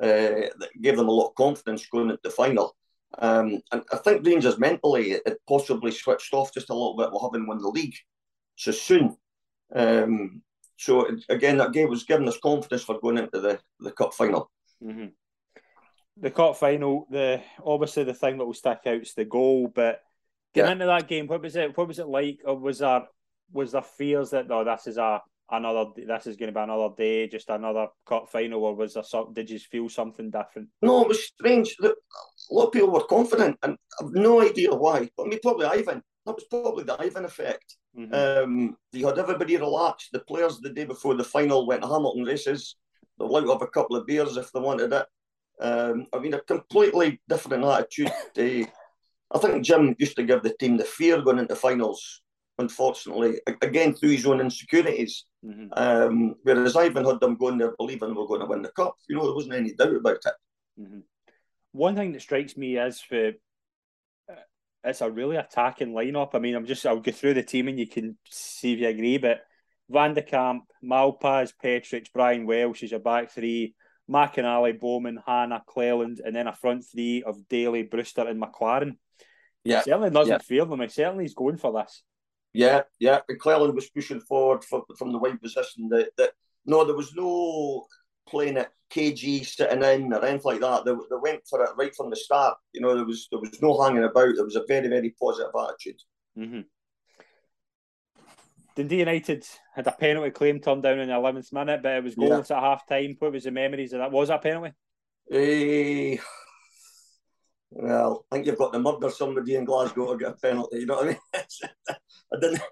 Uh, 0.00 0.48
that 0.58 0.70
gave 0.80 0.96
them 0.96 1.08
a 1.08 1.12
lot 1.12 1.28
of 1.28 1.34
confidence 1.34 1.86
going 1.86 2.10
into 2.10 2.20
the 2.22 2.30
final. 2.30 2.74
Um, 3.18 3.60
and 3.72 3.82
I 3.92 3.96
think 3.98 4.26
Rangers 4.26 4.58
mentally 4.58 5.12
it 5.12 5.38
possibly 5.46 5.90
switched 5.90 6.32
off 6.32 6.54
just 6.54 6.70
a 6.70 6.74
little 6.74 6.96
bit 6.96 7.10
while 7.12 7.30
having 7.30 7.46
won 7.46 7.58
the 7.58 7.68
league 7.68 7.96
so 8.56 8.70
soon. 8.70 9.16
Um, 9.74 10.42
so 10.82 11.06
again, 11.28 11.58
that 11.58 11.72
game 11.72 11.88
was 11.88 12.02
giving 12.02 12.26
us 12.26 12.38
confidence 12.38 12.82
for 12.82 12.98
going 12.98 13.18
into 13.18 13.40
the, 13.40 13.60
the 13.78 13.92
cup 13.92 14.14
final. 14.14 14.50
Mm-hmm. 14.82 15.06
The 16.16 16.30
cup 16.30 16.56
final, 16.56 17.06
the 17.08 17.40
obviously 17.64 18.02
the 18.04 18.14
thing 18.14 18.38
that 18.38 18.44
will 18.44 18.52
stick 18.52 18.80
out 18.86 19.02
is 19.02 19.14
the 19.14 19.24
goal. 19.24 19.70
But 19.72 20.00
getting 20.52 20.68
yeah. 20.68 20.72
into 20.72 20.86
that 20.86 21.06
game, 21.06 21.28
what 21.28 21.40
was 21.40 21.54
it? 21.54 21.76
What 21.76 21.86
was 21.86 22.00
it 22.00 22.08
like? 22.08 22.40
Or 22.44 22.58
was 22.58 22.80
there 22.80 23.02
was 23.52 23.72
there 23.72 23.82
fears 23.82 24.30
that 24.30 24.48
no, 24.48 24.64
this 24.64 24.88
is 24.88 24.98
a 24.98 25.22
another 25.52 25.90
this 25.96 26.26
is 26.26 26.36
going 26.36 26.52
to 26.52 26.58
be 26.58 26.62
another 26.62 26.94
day, 26.96 27.28
just 27.28 27.48
another 27.48 27.86
cup 28.04 28.28
final, 28.28 28.64
or 28.64 28.74
was 28.74 28.94
there 28.94 29.04
some, 29.04 29.32
did 29.32 29.48
you 29.50 29.60
feel 29.60 29.88
something 29.88 30.30
different? 30.30 30.68
No, 30.82 31.02
it 31.02 31.08
was 31.08 31.26
strange. 31.26 31.76
A 31.80 31.92
lot 32.50 32.66
of 32.66 32.72
people 32.72 32.90
were 32.90 33.04
confident, 33.04 33.56
and 33.62 33.76
I've 34.00 34.12
no 34.12 34.40
idea 34.40 34.74
why. 34.74 35.08
But 35.16 35.26
I 35.26 35.28
mean, 35.28 35.38
probably 35.40 35.66
Ivan. 35.66 36.02
That 36.26 36.34
was 36.34 36.44
probably 36.44 36.84
the 36.84 37.00
Ivan 37.00 37.24
effect. 37.24 37.76
Mm-hmm. 37.98 38.14
Um, 38.14 38.76
you 38.92 39.06
had 39.06 39.18
everybody 39.18 39.56
relaxed. 39.56 40.10
The 40.12 40.20
players 40.20 40.58
the 40.58 40.70
day 40.70 40.84
before 40.84 41.14
the 41.14 41.24
final 41.24 41.66
went 41.66 41.84
Hamilton 41.84 42.24
races. 42.24 42.76
They'll 43.18 43.42
to 43.42 43.52
have 43.52 43.62
a 43.62 43.66
couple 43.66 43.96
of 43.96 44.06
beers 44.06 44.36
if 44.36 44.52
they 44.52 44.60
wanted 44.60 44.92
it. 44.92 45.06
Um, 45.60 46.06
I 46.12 46.18
mean, 46.18 46.34
a 46.34 46.40
completely 46.40 47.20
different 47.28 47.64
attitude. 47.64 48.10
I 48.36 49.38
think 49.38 49.64
Jim 49.64 49.96
used 49.98 50.16
to 50.16 50.22
give 50.22 50.42
the 50.42 50.54
team 50.58 50.76
the 50.76 50.84
fear 50.84 51.22
going 51.22 51.38
into 51.38 51.56
finals. 51.56 52.22
Unfortunately, 52.58 53.40
again 53.62 53.94
through 53.94 54.10
his 54.10 54.26
own 54.26 54.40
insecurities. 54.40 55.24
Mm-hmm. 55.44 55.66
Um, 55.72 56.34
whereas 56.42 56.76
Ivan 56.76 57.04
had 57.04 57.18
them 57.18 57.36
going 57.36 57.58
there 57.58 57.74
believing 57.76 58.14
we're 58.14 58.26
going 58.26 58.40
to 58.40 58.46
win 58.46 58.62
the 58.62 58.68
cup. 58.68 58.94
You 59.08 59.16
know, 59.16 59.24
there 59.24 59.34
wasn't 59.34 59.54
any 59.54 59.72
doubt 59.72 59.96
about 59.96 60.18
it. 60.24 60.34
Mm-hmm. 60.80 60.98
One 61.72 61.96
thing 61.96 62.12
that 62.12 62.22
strikes 62.22 62.56
me 62.56 62.76
is 62.76 63.00
for 63.00 63.32
it's 64.84 65.00
a 65.00 65.10
really 65.10 65.36
attacking 65.36 65.92
lineup. 65.92 66.30
I 66.34 66.38
mean, 66.38 66.54
I'm 66.54 66.66
just 66.66 66.86
I'll 66.86 67.00
go 67.00 67.12
through 67.12 67.34
the 67.34 67.42
team 67.42 67.68
and 67.68 67.78
you 67.78 67.86
can 67.86 68.16
see 68.28 68.72
if 68.72 68.80
you 68.80 68.88
agree. 68.88 69.18
But 69.18 69.42
Van 69.88 70.14
de 70.14 70.22
Kamp, 70.22 70.64
Malpas, 70.84 71.52
Petric, 71.62 72.12
Brian 72.12 72.46
Welsh 72.46 72.82
is 72.82 72.90
your 72.90 73.00
back 73.00 73.30
three. 73.30 73.74
McInally, 74.10 74.78
Bowman, 74.78 75.20
Hannah, 75.24 75.62
Cleland, 75.66 76.20
and 76.24 76.34
then 76.34 76.48
a 76.48 76.52
front 76.52 76.84
three 76.90 77.22
of 77.22 77.48
Dailly, 77.48 77.88
Brewster, 77.88 78.26
and 78.26 78.42
McLaren. 78.42 78.96
Yeah, 79.64 79.78
he 79.78 79.84
certainly 79.84 80.10
doesn't 80.10 80.32
yeah. 80.32 80.38
fear 80.38 80.64
them. 80.64 80.80
He 80.80 80.88
certainly 80.88 81.24
is 81.24 81.34
going 81.34 81.56
for 81.56 81.72
this. 81.72 82.02
Yeah, 82.52 82.82
yeah. 82.98 83.20
And 83.28 83.38
Cleland 83.38 83.74
was 83.74 83.88
pushing 83.88 84.20
forward 84.20 84.64
for, 84.64 84.84
from 84.98 85.12
the 85.12 85.18
wide 85.18 85.40
position. 85.40 85.88
That, 85.88 86.10
that 86.18 86.32
no, 86.66 86.84
there 86.84 86.96
was 86.96 87.14
no 87.14 87.86
playing 88.28 88.56
it 88.56 88.68
KG 88.92 89.46
sitting 89.46 89.82
in 89.82 90.12
or 90.12 90.24
anything 90.24 90.40
like 90.44 90.60
that. 90.60 90.84
They, 90.84 90.92
they 90.92 91.16
went 91.20 91.46
for 91.48 91.62
it 91.62 91.70
right 91.76 91.94
from 91.94 92.10
the 92.10 92.16
start. 92.16 92.58
You 92.72 92.80
know, 92.80 92.94
there 92.94 93.04
was 93.04 93.28
there 93.30 93.40
was 93.40 93.60
no 93.62 93.80
hanging 93.80 94.04
about. 94.04 94.34
There 94.34 94.44
was 94.44 94.56
a 94.56 94.64
very 94.66 94.88
very 94.88 95.14
positive 95.20 95.52
attitude. 95.58 96.00
Mm-hmm. 96.38 96.60
Dundee 98.74 99.00
United 99.00 99.46
had 99.74 99.86
a 99.86 99.92
penalty 99.92 100.30
claim 100.30 100.60
turned 100.60 100.82
down 100.82 100.98
in 100.98 101.08
the 101.08 101.14
eleventh 101.14 101.52
minute, 101.52 101.82
but 101.82 101.92
it 101.92 102.04
was 102.04 102.14
goals 102.14 102.50
yeah. 102.50 102.56
at 102.56 102.62
half 102.62 102.86
time. 102.86 103.16
What 103.18 103.32
was 103.32 103.44
the 103.44 103.50
memories 103.50 103.92
of 103.92 104.00
that? 104.00 104.12
Was 104.12 104.28
that 104.28 104.42
penalty? 104.42 104.72
Uh, 105.30 106.22
well, 107.70 108.26
I 108.30 108.36
think 108.36 108.46
you've 108.46 108.58
got 108.58 108.72
to 108.72 108.78
murder 108.78 109.10
somebody 109.10 109.56
in 109.56 109.64
Glasgow 109.64 110.12
to 110.12 110.18
get 110.18 110.32
a 110.32 110.34
penalty. 110.34 110.80
You 110.80 110.86
know 110.86 110.96
what 110.96 111.04
I 111.04 111.08
mean? 111.08 111.18
I 112.34 112.40
didn't. 112.40 112.62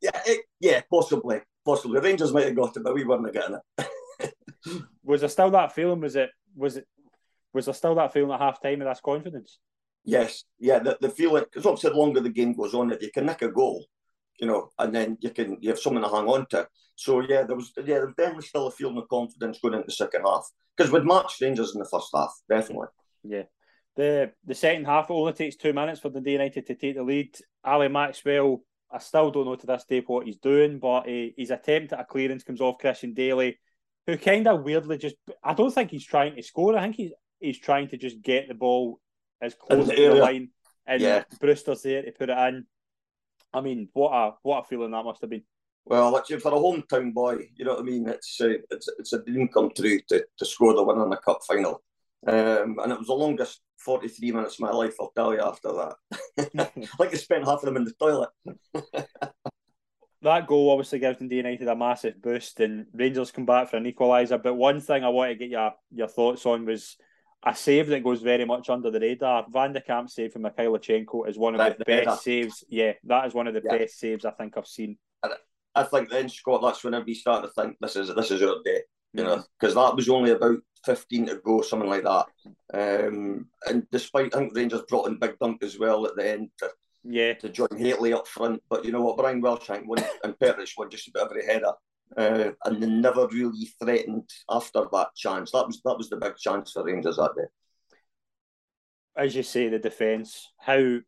Yeah, 0.00 0.20
it, 0.26 0.44
yeah, 0.60 0.80
possibly, 0.90 1.40
possibly. 1.64 2.00
Rangers 2.00 2.32
might 2.32 2.46
have 2.46 2.56
got 2.56 2.76
it, 2.76 2.84
but 2.84 2.94
we 2.94 3.04
weren't 3.04 3.32
getting 3.32 3.56
it. 3.56 3.88
was 5.04 5.20
there 5.20 5.28
still 5.28 5.50
that 5.50 5.74
feeling? 5.74 6.00
Was 6.00 6.16
it 6.16 6.30
was 6.56 6.76
it 6.76 6.86
was 7.52 7.66
there 7.66 7.74
still 7.74 7.94
that 7.96 8.12
feeling 8.12 8.32
at 8.32 8.40
half 8.40 8.62
time 8.62 8.82
of 8.82 8.88
this 8.88 9.00
confidence? 9.00 9.58
Yes, 10.04 10.44
yeah, 10.58 10.80
the, 10.80 10.98
the 11.00 11.08
feeling 11.08 11.44
because 11.44 11.64
obviously 11.64 11.90
the 11.90 11.96
longer 11.96 12.20
the 12.20 12.28
game 12.28 12.52
goes 12.52 12.74
on, 12.74 12.92
if 12.92 13.00
you 13.00 13.10
can 13.12 13.26
nick 13.26 13.42
a 13.42 13.48
goal, 13.48 13.86
you 14.38 14.46
know, 14.46 14.70
and 14.78 14.94
then 14.94 15.16
you 15.20 15.30
can 15.30 15.56
you 15.60 15.70
have 15.70 15.78
something 15.78 16.02
to 16.02 16.08
hang 16.08 16.26
on 16.26 16.46
to. 16.50 16.68
So 16.96 17.20
yeah, 17.20 17.44
there 17.44 17.56
was 17.56 17.72
yeah, 17.76 17.84
there 17.84 18.06
was 18.06 18.14
definitely 18.16 18.46
still 18.46 18.66
a 18.66 18.70
feeling 18.70 18.98
of 18.98 19.08
confidence 19.08 19.58
going 19.60 19.74
into 19.74 19.86
the 19.86 19.92
second 19.92 20.22
half 20.22 20.46
because 20.76 20.92
with 20.92 21.04
match 21.04 21.38
Rangers 21.40 21.74
in 21.74 21.80
the 21.80 21.88
first 21.88 22.10
half, 22.14 22.32
definitely. 22.48 22.88
Yeah. 23.22 23.44
The 23.96 24.32
the 24.44 24.54
second 24.54 24.86
half 24.86 25.10
only 25.10 25.32
takes 25.32 25.56
two 25.56 25.72
minutes 25.72 26.00
for 26.00 26.10
the 26.10 26.20
United 26.20 26.66
to 26.66 26.74
take 26.74 26.96
the 26.96 27.02
lead. 27.02 27.36
Ali 27.64 27.88
Maxwell, 27.88 28.60
I 28.90 28.98
still 28.98 29.30
don't 29.30 29.46
know 29.46 29.54
to 29.54 29.66
this 29.66 29.84
day 29.84 30.02
what 30.04 30.26
he's 30.26 30.36
doing, 30.36 30.80
but 30.80 31.06
he, 31.06 31.32
his 31.36 31.50
attempt 31.50 31.92
at 31.92 32.00
a 32.00 32.04
clearance 32.04 32.42
comes 32.42 32.60
off 32.60 32.78
Christian 32.78 33.14
Daly 33.14 33.58
who 34.06 34.16
kind 34.16 34.46
of 34.46 34.62
weirdly 34.62 34.98
just. 34.98 35.16
I 35.42 35.54
don't 35.54 35.72
think 35.72 35.90
he's 35.90 36.04
trying 36.04 36.36
to 36.36 36.42
score. 36.42 36.76
I 36.76 36.82
think 36.82 36.96
he's 36.96 37.12
he's 37.40 37.58
trying 37.58 37.88
to 37.88 37.96
just 37.96 38.22
get 38.22 38.48
the 38.48 38.54
ball 38.54 39.00
as 39.40 39.54
close 39.54 39.88
to 39.88 39.94
the 39.94 40.14
line, 40.14 40.50
and 40.86 41.00
yeah. 41.00 41.24
Brewster's 41.40 41.82
there 41.82 42.02
to 42.02 42.12
put 42.12 42.30
it 42.30 42.38
in. 42.38 42.66
I 43.52 43.60
mean, 43.60 43.88
what 43.92 44.10
a 44.12 44.32
what 44.42 44.64
a 44.64 44.64
feeling 44.64 44.90
that 44.92 45.04
must 45.04 45.20
have 45.20 45.30
been. 45.30 45.44
Well, 45.86 46.16
actually, 46.16 46.40
for 46.40 46.52
a 46.52 46.56
hometown 46.56 47.12
boy, 47.12 47.50
you 47.54 47.64
know 47.64 47.74
what 47.74 47.80
I 47.80 47.84
mean. 47.84 48.08
It's 48.08 48.40
uh, 48.40 48.54
it's 48.70 48.88
it's 48.98 49.12
a 49.12 49.22
dream 49.22 49.48
come 49.48 49.70
true 49.74 50.00
to, 50.08 50.24
to 50.38 50.46
score 50.46 50.74
the 50.74 50.82
win 50.82 51.00
in 51.00 51.10
the 51.10 51.16
cup 51.16 51.40
final, 51.46 51.82
um, 52.26 52.78
and 52.82 52.92
it 52.92 52.98
was 52.98 53.08
the 53.08 53.14
longest 53.14 53.60
forty 53.78 54.08
three 54.08 54.32
minutes 54.32 54.54
of 54.54 54.60
my 54.60 54.70
life. 54.70 54.94
I'll 55.00 55.12
tell 55.14 55.34
you 55.34 55.40
after 55.40 55.72
that. 55.72 56.50
like 56.98 57.12
I 57.12 57.16
spent 57.16 57.44
half 57.44 57.58
of 57.58 57.66
them 57.66 57.76
in 57.76 57.84
the 57.84 57.92
toilet. 57.92 58.30
that 60.24 60.46
goal 60.46 60.70
obviously 60.70 60.98
gives 60.98 61.18
Dundee 61.18 61.36
United 61.36 61.68
a 61.68 61.76
massive 61.76 62.20
boost, 62.20 62.60
and 62.60 62.86
Rangers 62.92 63.30
come 63.30 63.46
back 63.46 63.70
for 63.70 63.76
an 63.76 63.84
equaliser. 63.84 64.42
But 64.42 64.54
one 64.54 64.80
thing 64.80 65.04
I 65.04 65.08
want 65.08 65.30
to 65.30 65.36
get 65.36 65.50
your 65.50 65.72
your 65.92 66.08
thoughts 66.08 66.44
on 66.46 66.66
was 66.66 66.96
a 67.46 67.54
save 67.54 67.88
that 67.88 68.02
goes 68.02 68.22
very 68.22 68.44
much 68.44 68.70
under 68.70 68.90
the 68.90 69.00
radar. 69.00 69.46
Van 69.50 69.72
de 69.72 69.80
Kamp 69.80 70.10
save 70.10 70.32
from 70.32 70.42
Mikhailichenko 70.42 71.28
is 71.28 71.38
one 71.38 71.54
of 71.54 71.58
that 71.58 71.78
the 71.78 71.84
best 71.84 72.06
better. 72.06 72.16
saves. 72.16 72.64
Yeah, 72.68 72.92
that 73.04 73.26
is 73.26 73.34
one 73.34 73.46
of 73.46 73.54
the 73.54 73.62
yeah. 73.64 73.78
best 73.78 73.98
saves 73.98 74.24
I 74.24 74.32
think 74.32 74.56
I've 74.56 74.66
seen. 74.66 74.98
I 75.74 75.82
think 75.82 76.08
then 76.08 76.28
Scott, 76.28 76.62
that's 76.62 76.84
whenever 76.84 77.08
you 77.08 77.14
start 77.14 77.44
to 77.44 77.50
think 77.50 77.76
this 77.80 77.96
is 77.96 78.14
this 78.14 78.30
is 78.30 78.42
our 78.42 78.62
day, 78.64 78.82
you 79.12 79.24
know, 79.24 79.42
because 79.58 79.74
that 79.74 79.96
was 79.96 80.08
only 80.08 80.30
about 80.30 80.58
fifteen 80.84 81.26
to 81.26 81.40
go, 81.44 81.62
something 81.62 81.88
like 81.88 82.04
that. 82.04 82.26
Um, 82.72 83.46
and 83.66 83.86
despite 83.90 84.34
I 84.34 84.38
think 84.38 84.56
Rangers 84.56 84.82
brought 84.88 85.08
in 85.08 85.18
Big 85.18 85.38
Dunk 85.38 85.62
as 85.62 85.78
well 85.78 86.06
at 86.06 86.16
the 86.16 86.30
end 86.30 86.50
to 86.58 86.70
yeah 87.04 87.34
to 87.34 87.48
join 87.48 87.68
Hateley 87.76 88.12
up 88.12 88.26
front, 88.26 88.62
but 88.68 88.84
you 88.84 88.92
know 88.92 89.02
what, 89.02 89.16
Brian 89.16 89.40
won 89.40 89.58
and 90.24 90.38
Petric 90.38 90.70
won 90.76 90.90
just 90.90 91.08
about 91.08 91.30
every 91.30 91.44
header. 91.46 91.72
Uh, 92.16 92.50
and 92.64 92.82
they 92.82 92.86
never 92.86 93.26
really 93.28 93.66
threatened 93.82 94.28
after 94.48 94.84
that 94.92 95.08
chance. 95.16 95.50
That 95.50 95.66
was 95.66 95.80
that 95.84 95.96
was 95.96 96.08
the 96.08 96.16
big 96.16 96.36
chance 96.36 96.72
for 96.72 96.84
Rangers 96.84 97.16
that 97.16 97.32
day. 97.36 97.44
As 99.16 99.34
you 99.34 99.42
say, 99.42 99.68
the 99.68 99.78
defence, 99.78 100.48
how 100.58 100.98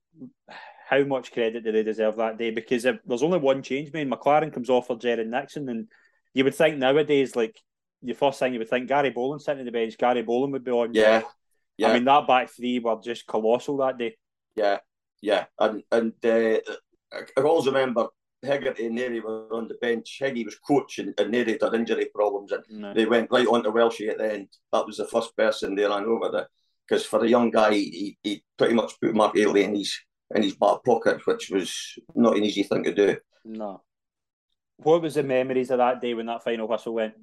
how 0.88 1.04
much 1.04 1.32
credit 1.32 1.64
do 1.64 1.72
they 1.72 1.82
deserve 1.82 2.16
that 2.16 2.38
day? 2.38 2.50
Because 2.50 2.84
if, 2.84 2.98
there's 3.04 3.22
only 3.22 3.38
one 3.38 3.62
change 3.62 3.92
made. 3.92 4.10
McLaren 4.10 4.52
comes 4.52 4.70
off 4.70 4.86
for 4.86 4.96
Jerren 4.96 5.28
Nixon, 5.28 5.68
and 5.68 5.88
you 6.32 6.44
would 6.44 6.54
think 6.54 6.78
nowadays, 6.78 7.36
like 7.36 7.60
the 8.02 8.14
first 8.14 8.38
thing 8.38 8.52
you 8.52 8.58
would 8.58 8.70
think, 8.70 8.88
Gary 8.88 9.10
Bollan 9.10 9.40
sitting 9.40 9.60
on 9.60 9.66
the 9.66 9.72
bench, 9.72 9.98
Gary 9.98 10.22
Bollan 10.22 10.52
would 10.52 10.64
be 10.64 10.70
on. 10.70 10.94
Yeah, 10.94 11.22
yeah. 11.76 11.90
I 11.90 11.94
mean 11.94 12.04
that 12.04 12.26
back 12.26 12.50
three 12.50 12.78
were 12.78 12.98
just 13.02 13.26
colossal 13.26 13.76
that 13.78 13.98
day. 13.98 14.16
Yeah, 14.54 14.78
yeah, 15.26 15.46
and 15.58 15.82
and 15.90 16.12
uh, 16.24 16.60
I 17.36 17.40
always 17.40 17.66
remember 17.66 18.06
Hegarty 18.44 18.86
and 18.86 18.96
Narey 18.96 19.20
were 19.20 19.52
on 19.52 19.66
the 19.66 19.74
bench. 19.74 20.18
Heggy 20.22 20.44
was 20.44 20.56
coaching 20.60 21.12
and 21.18 21.34
Narey 21.34 21.60
had 21.60 21.74
injury 21.74 22.06
problems 22.14 22.52
and 22.52 22.62
no. 22.70 22.94
they 22.94 23.06
went 23.06 23.32
right 23.32 23.48
on 23.48 23.64
to 23.64 23.72
Welshie 23.72 24.08
at 24.08 24.18
the 24.18 24.32
end. 24.32 24.48
That 24.72 24.86
was 24.86 24.98
the 24.98 25.06
first 25.06 25.36
person 25.36 25.74
they 25.74 25.82
ran 25.82 26.04
over 26.04 26.30
there. 26.30 26.48
Because 26.86 27.04
for 27.04 27.24
a 27.24 27.28
young 27.28 27.50
guy, 27.50 27.72
he, 27.72 28.16
he 28.22 28.44
pretty 28.56 28.74
much 28.74 29.00
put 29.00 29.16
Mark 29.16 29.36
Hateley 29.36 29.64
in 29.64 29.74
his 29.74 29.98
in 30.32 30.44
his 30.44 30.54
back 30.54 30.84
pocket, 30.84 31.26
which 31.26 31.50
was 31.50 31.74
not 32.14 32.36
an 32.36 32.44
easy 32.44 32.62
thing 32.62 32.84
to 32.84 32.94
do. 32.94 33.16
No. 33.44 33.82
What 34.76 35.02
was 35.02 35.14
the 35.14 35.24
memories 35.24 35.72
of 35.72 35.78
that 35.78 36.00
day 36.00 36.14
when 36.14 36.26
that 36.26 36.44
final 36.44 36.68
whistle 36.68 36.94
went? 36.94 37.14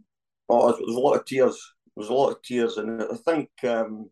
Oh, 0.50 0.72
there 0.72 0.86
was 0.86 0.96
a 0.96 1.00
lot 1.00 1.14
of 1.14 1.26
tears. 1.26 1.58
There 1.96 2.02
was 2.02 2.10
a 2.10 2.14
lot 2.14 2.32
of 2.32 2.42
tears, 2.42 2.76
and 2.78 3.02
I 3.02 3.16
think 3.16 3.50
um, 3.64 4.10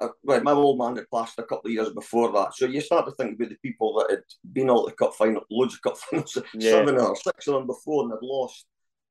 uh, 0.00 0.08
well, 0.22 0.42
my 0.42 0.52
old 0.52 0.78
man 0.78 0.96
had 0.96 1.10
passed 1.10 1.38
a 1.38 1.42
couple 1.42 1.68
of 1.68 1.72
years 1.72 1.90
before 1.90 2.30
that. 2.32 2.54
So 2.54 2.66
you 2.66 2.80
start 2.80 3.06
to 3.06 3.12
think 3.12 3.36
about 3.36 3.48
the 3.48 3.56
people 3.56 3.98
that 3.98 4.10
had 4.10 4.52
been 4.52 4.68
all 4.68 4.84
the 4.84 4.92
cup 4.92 5.14
final, 5.14 5.42
loads 5.50 5.74
of 5.74 5.82
cup 5.82 5.96
finals, 6.10 6.36
yeah. 6.54 6.70
seven 6.70 6.98
or 6.98 7.16
six 7.16 7.46
of 7.46 7.54
them 7.54 7.66
before 7.66 8.04
and 8.04 8.12
had 8.12 8.22
lost. 8.22 8.66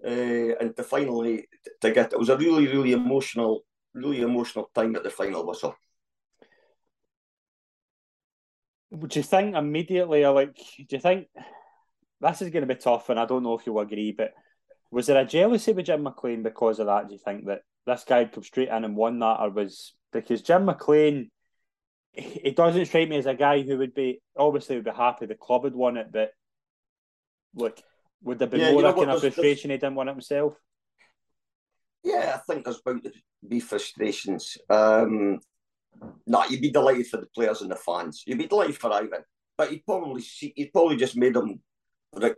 Uh, 0.06 0.56
and 0.60 0.76
to 0.76 0.84
finally 0.84 1.48
to 1.82 1.90
get 1.90 2.12
it 2.12 2.20
was 2.20 2.30
a 2.30 2.38
really, 2.38 2.68
really 2.68 2.92
emotional, 2.92 3.66
really 3.94 4.22
emotional 4.22 4.70
time 4.76 4.96
at 4.96 5.04
the 5.04 5.10
final 5.10 5.46
whistle. 5.46 5.76
Would 8.92 9.16
you 9.16 9.24
think 9.24 9.56
immediately, 9.56 10.26
like, 10.28 10.56
do 10.56 10.86
you 10.90 11.00
think 11.00 11.28
this 12.22 12.42
is 12.42 12.52
going 12.52 12.68
to 12.68 12.74
be 12.74 12.80
tough? 12.80 13.10
And 13.10 13.20
I 13.20 13.26
don't 13.26 13.44
know 13.44 13.58
if 13.58 13.66
you'll 13.66 13.80
agree, 13.80 14.12
but 14.12 14.34
was 14.92 15.08
there 15.08 15.20
a 15.20 15.26
jealousy 15.26 15.74
with 15.74 15.88
Jim 15.88 16.04
McLean 16.04 16.44
because 16.44 16.80
of 16.80 16.86
that? 16.86 17.08
Do 17.08 17.14
you 17.14 17.20
think 17.20 17.48
that 17.48 17.62
this 17.88 18.04
guy 18.04 18.20
had 18.20 18.32
come 18.32 18.44
straight 18.44 18.70
in 18.70 18.86
and 18.86 18.96
won 18.96 19.18
that, 19.20 19.40
or 19.40 19.50
was 19.50 19.95
because 20.22 20.42
Jim 20.42 20.66
McLean, 20.66 21.30
he 22.14 22.52
doesn't 22.52 22.86
strike 22.86 23.10
me 23.10 23.18
as 23.18 23.26
a 23.26 23.34
guy 23.34 23.62
who 23.62 23.78
would 23.78 23.94
be 23.94 24.22
obviously 24.38 24.76
would 24.78 24.86
be 24.86 24.92
happy 24.92 25.26
the 25.26 25.36
club 25.36 25.66
had 25.66 25.76
won 25.76 25.98
it, 25.98 26.12
but 26.12 26.32
look, 27.54 27.80
would 28.24 28.40
there 28.40 28.48
be 28.48 28.58
yeah, 28.58 28.72
more 28.72 28.82
you 28.82 28.88
know 28.88 28.94
kind 28.94 29.12
of 29.12 29.20
frustration 29.20 29.72
he 29.72 29.78
didn't 29.78 29.96
win 29.96 30.08
it 30.08 30.12
himself? 30.12 30.56
Yeah, 32.04 32.36
I 32.36 32.40
think 32.52 32.64
there's 32.64 32.82
bound 32.82 33.04
to 33.04 33.12
be 33.48 33.60
frustrations. 33.60 34.58
Um, 34.70 35.40
no, 36.26 36.46
you'd 36.46 36.62
be 36.62 36.72
delighted 36.72 37.08
for 37.08 37.18
the 37.18 37.28
players 37.28 37.62
and 37.62 37.72
the 37.72 37.76
fans. 37.76 38.24
You'd 38.26 38.38
be 38.38 38.48
delighted 38.48 38.78
for 38.78 38.94
Ivan, 38.94 39.24
but 39.58 39.70
he'd 39.70 39.86
probably 39.86 40.22
see, 40.22 40.54
he'd 40.56 40.72
probably 40.72 40.98
just 40.98 41.18
made 41.18 41.36
him 41.36 41.60
have 42.22 42.36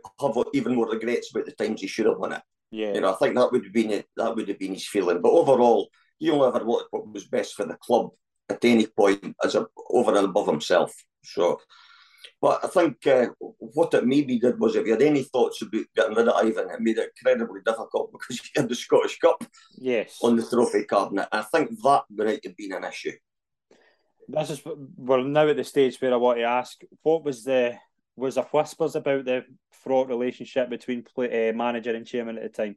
even 0.54 0.74
more 0.74 0.88
regrets 0.88 1.30
about 1.30 1.46
the 1.46 1.52
times 1.52 1.80
he 1.80 1.86
should 1.86 2.06
have 2.06 2.18
won 2.18 2.32
it. 2.32 2.42
Yeah, 2.70 2.94
you 2.94 3.00
know, 3.00 3.12
I 3.12 3.16
think 3.16 3.36
that 3.36 3.52
would 3.52 3.64
have 3.64 3.72
been 3.72 4.02
that 4.16 4.34
would 4.34 4.48
have 4.48 4.58
been 4.58 4.74
his 4.74 4.86
feeling. 4.86 5.22
But 5.22 5.30
overall, 5.30 5.88
he 6.18 6.30
only 6.30 6.48
ever 6.48 6.64
wanted 6.64 6.88
what 6.90 7.12
was 7.12 7.24
best 7.24 7.54
for 7.54 7.64
the 7.64 7.76
club 7.76 8.10
at 8.48 8.64
any 8.64 8.86
point 8.86 9.36
as 9.44 9.54
a, 9.54 9.66
over 9.90 10.14
and 10.16 10.26
above 10.26 10.46
himself. 10.46 10.94
So, 11.22 11.60
but 12.40 12.64
I 12.64 12.68
think 12.68 13.06
uh, 13.06 13.26
what 13.38 13.94
it 13.94 14.06
maybe 14.06 14.38
did 14.38 14.58
was 14.58 14.76
if 14.76 14.86
you 14.86 14.92
had 14.92 15.02
any 15.02 15.22
thoughts 15.24 15.62
about 15.62 15.84
getting 15.94 16.16
rid 16.16 16.28
of 16.28 16.34
Ivan, 16.34 16.70
it 16.70 16.80
made 16.80 16.98
it 16.98 17.12
incredibly 17.16 17.60
difficult 17.64 18.12
because 18.12 18.40
he 18.40 18.48
had 18.56 18.68
the 18.68 18.74
Scottish 18.74 19.18
Cup 19.18 19.44
yes. 19.76 20.18
on 20.22 20.36
the 20.36 20.46
trophy 20.46 20.84
cabinet. 20.84 21.28
I 21.32 21.42
think 21.42 21.70
that 21.82 22.02
might 22.10 22.44
have 22.44 22.56
been 22.56 22.72
an 22.72 22.84
issue. 22.84 23.12
This 24.30 24.50
is 24.50 24.62
we're 24.96 25.22
now 25.22 25.48
at 25.48 25.56
the 25.56 25.64
stage 25.64 25.98
where 26.00 26.12
I 26.12 26.16
want 26.16 26.38
to 26.38 26.44
ask: 26.44 26.78
What 27.02 27.24
was 27.24 27.44
the 27.44 27.78
was 28.14 28.34
there 28.34 28.44
whispers 28.44 28.94
about 28.94 29.24
the 29.24 29.44
fraught 29.70 30.08
relationship 30.08 30.68
between 30.68 31.02
play, 31.02 31.48
uh, 31.48 31.52
manager 31.54 31.94
and 31.94 32.06
chairman 32.06 32.36
at 32.36 32.42
the 32.42 32.62
time? 32.62 32.76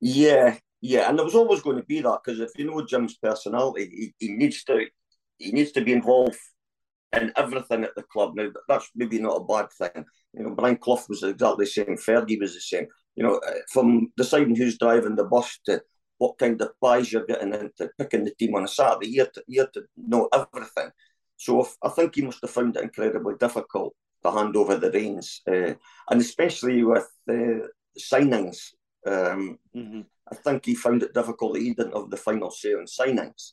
Yeah, 0.00 0.56
yeah, 0.80 1.08
and 1.08 1.18
there 1.18 1.24
was 1.24 1.34
always 1.34 1.62
going 1.62 1.76
to 1.76 1.84
be 1.84 2.00
that 2.00 2.20
because 2.24 2.40
if 2.40 2.50
you 2.56 2.66
know 2.66 2.84
Jim's 2.84 3.16
personality, 3.16 4.14
he, 4.18 4.26
he 4.26 4.32
needs 4.34 4.64
to 4.64 4.86
he 5.38 5.52
needs 5.52 5.72
to 5.72 5.82
be 5.82 5.92
involved 5.92 6.38
in 7.12 7.32
everything 7.36 7.84
at 7.84 7.94
the 7.96 8.02
club. 8.02 8.32
Now 8.34 8.48
that's 8.68 8.90
maybe 8.94 9.18
not 9.18 9.36
a 9.36 9.44
bad 9.44 9.68
thing. 9.72 10.04
You 10.34 10.44
know, 10.44 10.54
Brian 10.54 10.76
Clough 10.76 11.04
was 11.08 11.22
exactly 11.22 11.64
the 11.64 11.70
same. 11.70 11.96
Fergie 11.96 12.40
was 12.40 12.54
the 12.54 12.60
same. 12.60 12.86
You 13.16 13.24
know, 13.24 13.40
uh, 13.46 13.54
from 13.72 14.12
deciding 14.16 14.54
who's 14.54 14.78
driving 14.78 15.16
the 15.16 15.24
bus 15.24 15.58
to 15.66 15.82
what 16.18 16.38
kind 16.38 16.60
of 16.60 16.70
pies 16.80 17.12
you're 17.12 17.26
getting 17.26 17.54
into 17.54 17.90
picking 17.98 18.24
the 18.24 18.34
team 18.34 18.54
on 18.54 18.64
a 18.64 18.68
Saturday, 18.68 19.08
you 19.08 19.20
had 19.20 19.32
to, 19.34 19.42
you 19.46 19.60
had 19.60 19.72
to 19.72 19.84
know 19.96 20.28
everything. 20.32 20.90
So 21.36 21.62
if, 21.62 21.76
I 21.82 21.88
think 21.88 22.14
he 22.14 22.22
must 22.22 22.40
have 22.42 22.50
found 22.50 22.76
it 22.76 22.82
incredibly 22.82 23.34
difficult 23.38 23.94
to 24.24 24.32
hand 24.32 24.56
over 24.56 24.76
the 24.76 24.90
reins, 24.90 25.40
uh, 25.48 25.74
and 26.10 26.20
especially 26.20 26.82
with 26.82 27.08
uh, 27.30 27.66
signings. 27.98 28.72
Um, 29.06 29.58
mm-hmm. 29.74 30.00
I 30.30 30.34
think 30.34 30.66
he 30.66 30.74
found 30.74 31.02
it 31.02 31.14
difficult 31.14 31.54
that 31.54 31.62
he 31.62 31.74
didn't 31.74 31.96
have 31.96 32.10
the 32.10 32.16
final 32.16 32.50
say 32.50 32.74
on 32.74 32.86
signings. 32.86 33.52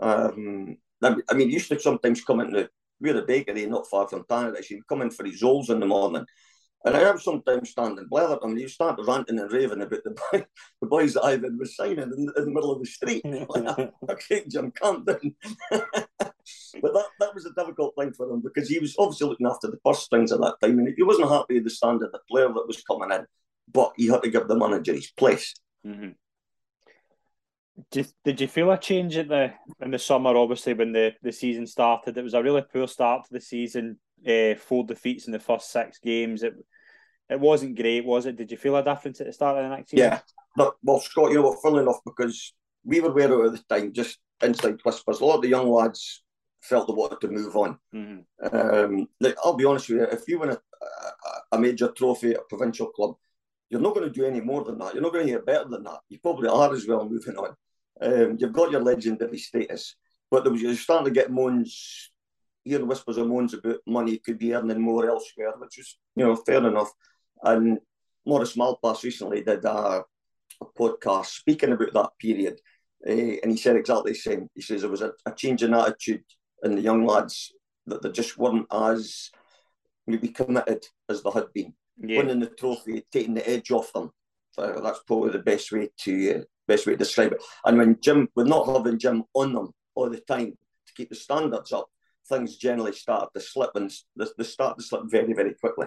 Um, 0.00 0.78
I 1.02 1.34
mean, 1.34 1.48
he 1.48 1.54
used 1.54 1.68
to 1.70 1.78
sometimes 1.78 2.24
come 2.24 2.40
into 2.40 2.68
we're 3.00 3.18
a 3.18 3.22
bakery 3.22 3.66
not 3.66 3.88
far 3.88 4.08
from 4.08 4.24
Canada. 4.28 4.60
He'd 4.66 4.86
come 4.86 5.02
in 5.02 5.10
for 5.10 5.24
his 5.24 5.42
rolls 5.42 5.70
in 5.70 5.80
the 5.80 5.86
morning. 5.86 6.24
And 6.84 6.96
I 6.96 7.00
am 7.00 7.18
sometimes 7.18 7.70
standing 7.70 8.06
blather 8.08 8.34
him, 8.34 8.50
and 8.50 8.60
you 8.60 8.68
start 8.68 9.00
ranting 9.04 9.40
and 9.40 9.50
raving 9.50 9.82
about 9.82 10.04
the, 10.04 10.10
boy, 10.10 10.46
the 10.80 10.86
boys 10.86 11.14
that 11.14 11.24
Ivan 11.24 11.58
was 11.58 11.74
signing 11.74 11.98
in, 11.98 12.28
in, 12.36 12.44
the 12.44 12.50
middle 12.50 12.70
of 12.70 12.78
the 12.78 12.86
street. 12.86 13.24
like, 13.48 13.92
okay, 14.10 14.44
Jim, 14.46 14.70
calm 14.70 15.04
down. 15.04 15.34
but 15.70 16.92
that, 16.92 17.06
that 17.18 17.34
was 17.34 17.44
a 17.44 17.52
difficult 17.54 17.94
thing 17.98 18.12
for 18.12 18.30
him 18.30 18.40
because 18.40 18.68
he 18.68 18.78
was 18.78 18.94
obviously 18.98 19.28
looking 19.28 19.48
after 19.48 19.68
the 19.68 19.78
purse 19.78 20.04
strings 20.04 20.30
at 20.30 20.40
that 20.40 20.56
time, 20.62 20.78
and 20.78 20.94
he 20.96 21.02
wasn't 21.02 21.28
happy 21.28 21.54
with 21.54 21.64
the 21.64 21.70
standard 21.70 22.10
the 22.12 22.20
player 22.30 22.48
that 22.48 22.68
was 22.68 22.82
coming 22.82 23.10
in, 23.10 23.26
but 23.72 23.92
he 23.96 24.06
had 24.06 24.22
to 24.22 24.30
give 24.30 24.46
the 24.46 24.56
manager 24.56 24.92
his 24.92 25.10
place. 25.10 25.54
Mm-hmm. 25.86 26.08
Did, 27.90 28.12
did 28.24 28.40
you 28.40 28.48
feel 28.48 28.70
a 28.70 28.78
change 28.78 29.16
in 29.16 29.28
the 29.28 29.52
in 29.80 29.90
the 29.90 29.98
summer? 29.98 30.34
Obviously, 30.36 30.72
when 30.72 30.92
the, 30.92 31.12
the 31.22 31.30
season 31.30 31.66
started, 31.66 32.16
it 32.16 32.24
was 32.24 32.34
a 32.34 32.42
really 32.42 32.62
poor 32.62 32.88
start 32.88 33.26
to 33.26 33.32
the 33.32 33.40
season. 33.40 33.98
Uh, 34.26 34.54
four 34.54 34.84
defeats 34.84 35.26
in 35.26 35.32
the 35.32 35.38
first 35.38 35.70
six 35.70 35.98
games. 35.98 36.42
It 36.42 36.54
it 37.28 37.38
wasn't 37.38 37.76
great, 37.76 38.04
was 38.04 38.24
it? 38.24 38.36
Did 38.36 38.50
you 38.50 38.56
feel 38.56 38.76
a 38.76 38.82
difference 38.82 39.20
at 39.20 39.26
the 39.26 39.32
start 39.32 39.58
of 39.58 39.64
the 39.64 39.76
next 39.76 39.90
season? 39.90 40.06
Yeah, 40.10 40.20
but 40.56 40.74
well, 40.82 41.00
Scott, 41.00 41.30
you 41.30 41.36
know 41.36 41.42
what? 41.42 41.62
Funnily 41.62 41.82
enough, 41.82 42.00
because 42.04 42.54
we 42.84 43.00
were 43.00 43.10
aware 43.10 43.32
of 43.32 43.52
at 43.52 43.60
the 43.68 43.74
time, 43.74 43.92
just 43.92 44.18
inside 44.42 44.78
whispers, 44.82 45.20
a 45.20 45.24
lot 45.24 45.36
of 45.36 45.42
the 45.42 45.48
young 45.48 45.68
lads 45.68 46.22
felt 46.62 46.88
they 46.88 46.94
wanted 46.94 47.20
to 47.20 47.28
move 47.28 47.54
on. 47.56 47.78
Mm-hmm. 47.94 48.56
Um, 48.56 49.08
like, 49.20 49.36
I'll 49.44 49.54
be 49.54 49.64
honest 49.64 49.88
with 49.88 49.98
you, 49.98 50.04
if 50.04 50.26
you 50.28 50.38
win 50.38 50.50
a, 50.50 50.58
a, 50.82 51.56
a 51.56 51.58
major 51.58 51.88
trophy 51.88 52.30
at 52.30 52.40
a 52.40 52.44
provincial 52.48 52.86
club, 52.86 53.16
you're 53.68 53.80
not 53.80 53.94
going 53.94 54.06
to 54.06 54.12
do 54.12 54.24
any 54.24 54.40
more 54.40 54.64
than 54.64 54.78
that. 54.78 54.94
You're 54.94 55.02
not 55.02 55.12
going 55.12 55.26
to 55.26 55.32
get 55.32 55.46
better 55.46 55.68
than 55.68 55.82
that. 55.84 56.00
You 56.08 56.18
probably 56.20 56.48
are 56.48 56.72
as 56.72 56.86
well 56.86 57.08
moving 57.08 57.36
on. 57.36 57.54
Um, 58.00 58.36
you've 58.38 58.52
got 58.52 58.70
your 58.70 58.82
legendary 58.82 59.38
status, 59.38 59.96
but 60.30 60.44
there 60.44 60.52
was 60.52 60.62
you're 60.62 60.74
starting 60.74 61.06
to 61.06 61.18
get 61.18 61.32
moans, 61.32 62.10
hearing 62.64 62.86
whispers 62.86 63.16
of 63.16 63.26
moans 63.26 63.54
about 63.54 63.78
money 63.86 64.18
could 64.18 64.38
be 64.38 64.54
earning 64.54 64.80
more 64.80 65.08
elsewhere, 65.08 65.52
which 65.58 65.78
is 65.78 65.98
you 66.14 66.24
know 66.24 66.36
fair 66.36 66.66
enough. 66.66 66.90
And 67.42 67.78
Maurice 68.26 68.56
Malpas 68.56 69.02
recently 69.02 69.42
did 69.42 69.64
a, 69.64 70.02
a 70.60 70.66
podcast 70.78 71.26
speaking 71.26 71.72
about 71.72 71.92
that 71.94 72.10
period, 72.20 72.60
uh, 73.06 73.10
and 73.10 73.50
he 73.50 73.56
said 73.56 73.76
exactly 73.76 74.12
the 74.12 74.18
same. 74.18 74.48
He 74.54 74.60
says 74.60 74.82
there 74.82 74.90
was 74.90 75.02
a, 75.02 75.12
a 75.24 75.32
change 75.32 75.62
in 75.62 75.72
attitude 75.72 76.24
in 76.62 76.74
the 76.76 76.82
young 76.82 77.06
lads 77.06 77.52
that 77.86 78.02
they 78.02 78.10
just 78.10 78.36
weren't 78.36 78.66
as 78.70 79.30
maybe 80.06 80.28
committed 80.28 80.84
as 81.08 81.22
they 81.22 81.30
had 81.30 81.52
been 81.54 81.72
yeah. 81.98 82.18
winning 82.18 82.40
the 82.40 82.46
trophy, 82.46 83.04
taking 83.10 83.34
the 83.34 83.48
edge 83.48 83.70
off 83.70 83.92
them. 83.92 84.10
So 84.50 84.80
that's 84.82 85.00
probably 85.06 85.30
the 85.30 85.38
best 85.40 85.70
way 85.72 85.90
to 86.04 86.34
uh, 86.34 86.40
best 86.66 86.86
way 86.86 86.94
to 86.94 86.98
describe 86.98 87.32
it. 87.32 87.42
And 87.64 87.78
when 87.78 87.98
Jim, 88.00 88.28
with 88.34 88.46
not 88.46 88.66
having 88.66 88.98
Jim 88.98 89.24
on 89.34 89.52
them 89.52 89.70
all 89.94 90.10
the 90.10 90.20
time 90.20 90.52
to 90.86 90.92
keep 90.94 91.10
the 91.10 91.14
standards 91.14 91.72
up, 91.72 91.86
things 92.28 92.56
generally 92.56 92.92
start 92.92 93.30
to 93.34 93.40
slip 93.40 93.70
and 93.74 93.90
they 94.16 94.44
start 94.44 94.78
to 94.78 94.84
slip 94.84 95.02
very, 95.06 95.32
very 95.32 95.54
quickly. 95.54 95.86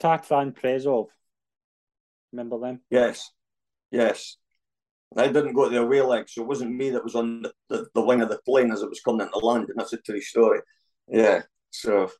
Tatran 0.00 0.58
Prešov. 0.58 1.08
Remember 2.32 2.58
them? 2.58 2.80
Yes, 2.90 3.30
yes. 3.90 4.36
I 5.16 5.28
didn't 5.28 5.52
go 5.52 5.64
to 5.64 5.70
the 5.70 5.82
away 5.82 6.02
leg, 6.02 6.28
so 6.28 6.42
it 6.42 6.48
wasn't 6.48 6.74
me 6.74 6.90
that 6.90 7.04
was 7.04 7.14
on 7.14 7.42
the, 7.42 7.52
the, 7.68 7.86
the 7.94 8.02
wing 8.02 8.20
of 8.20 8.28
the 8.28 8.40
plane 8.44 8.72
as 8.72 8.82
it 8.82 8.88
was 8.88 9.00
coming 9.00 9.24
into 9.24 9.38
land, 9.38 9.68
and 9.68 9.78
that's 9.78 9.92
a 9.92 9.98
true 9.98 10.20
story. 10.20 10.60
Yeah, 11.06 11.42
so 11.70 12.10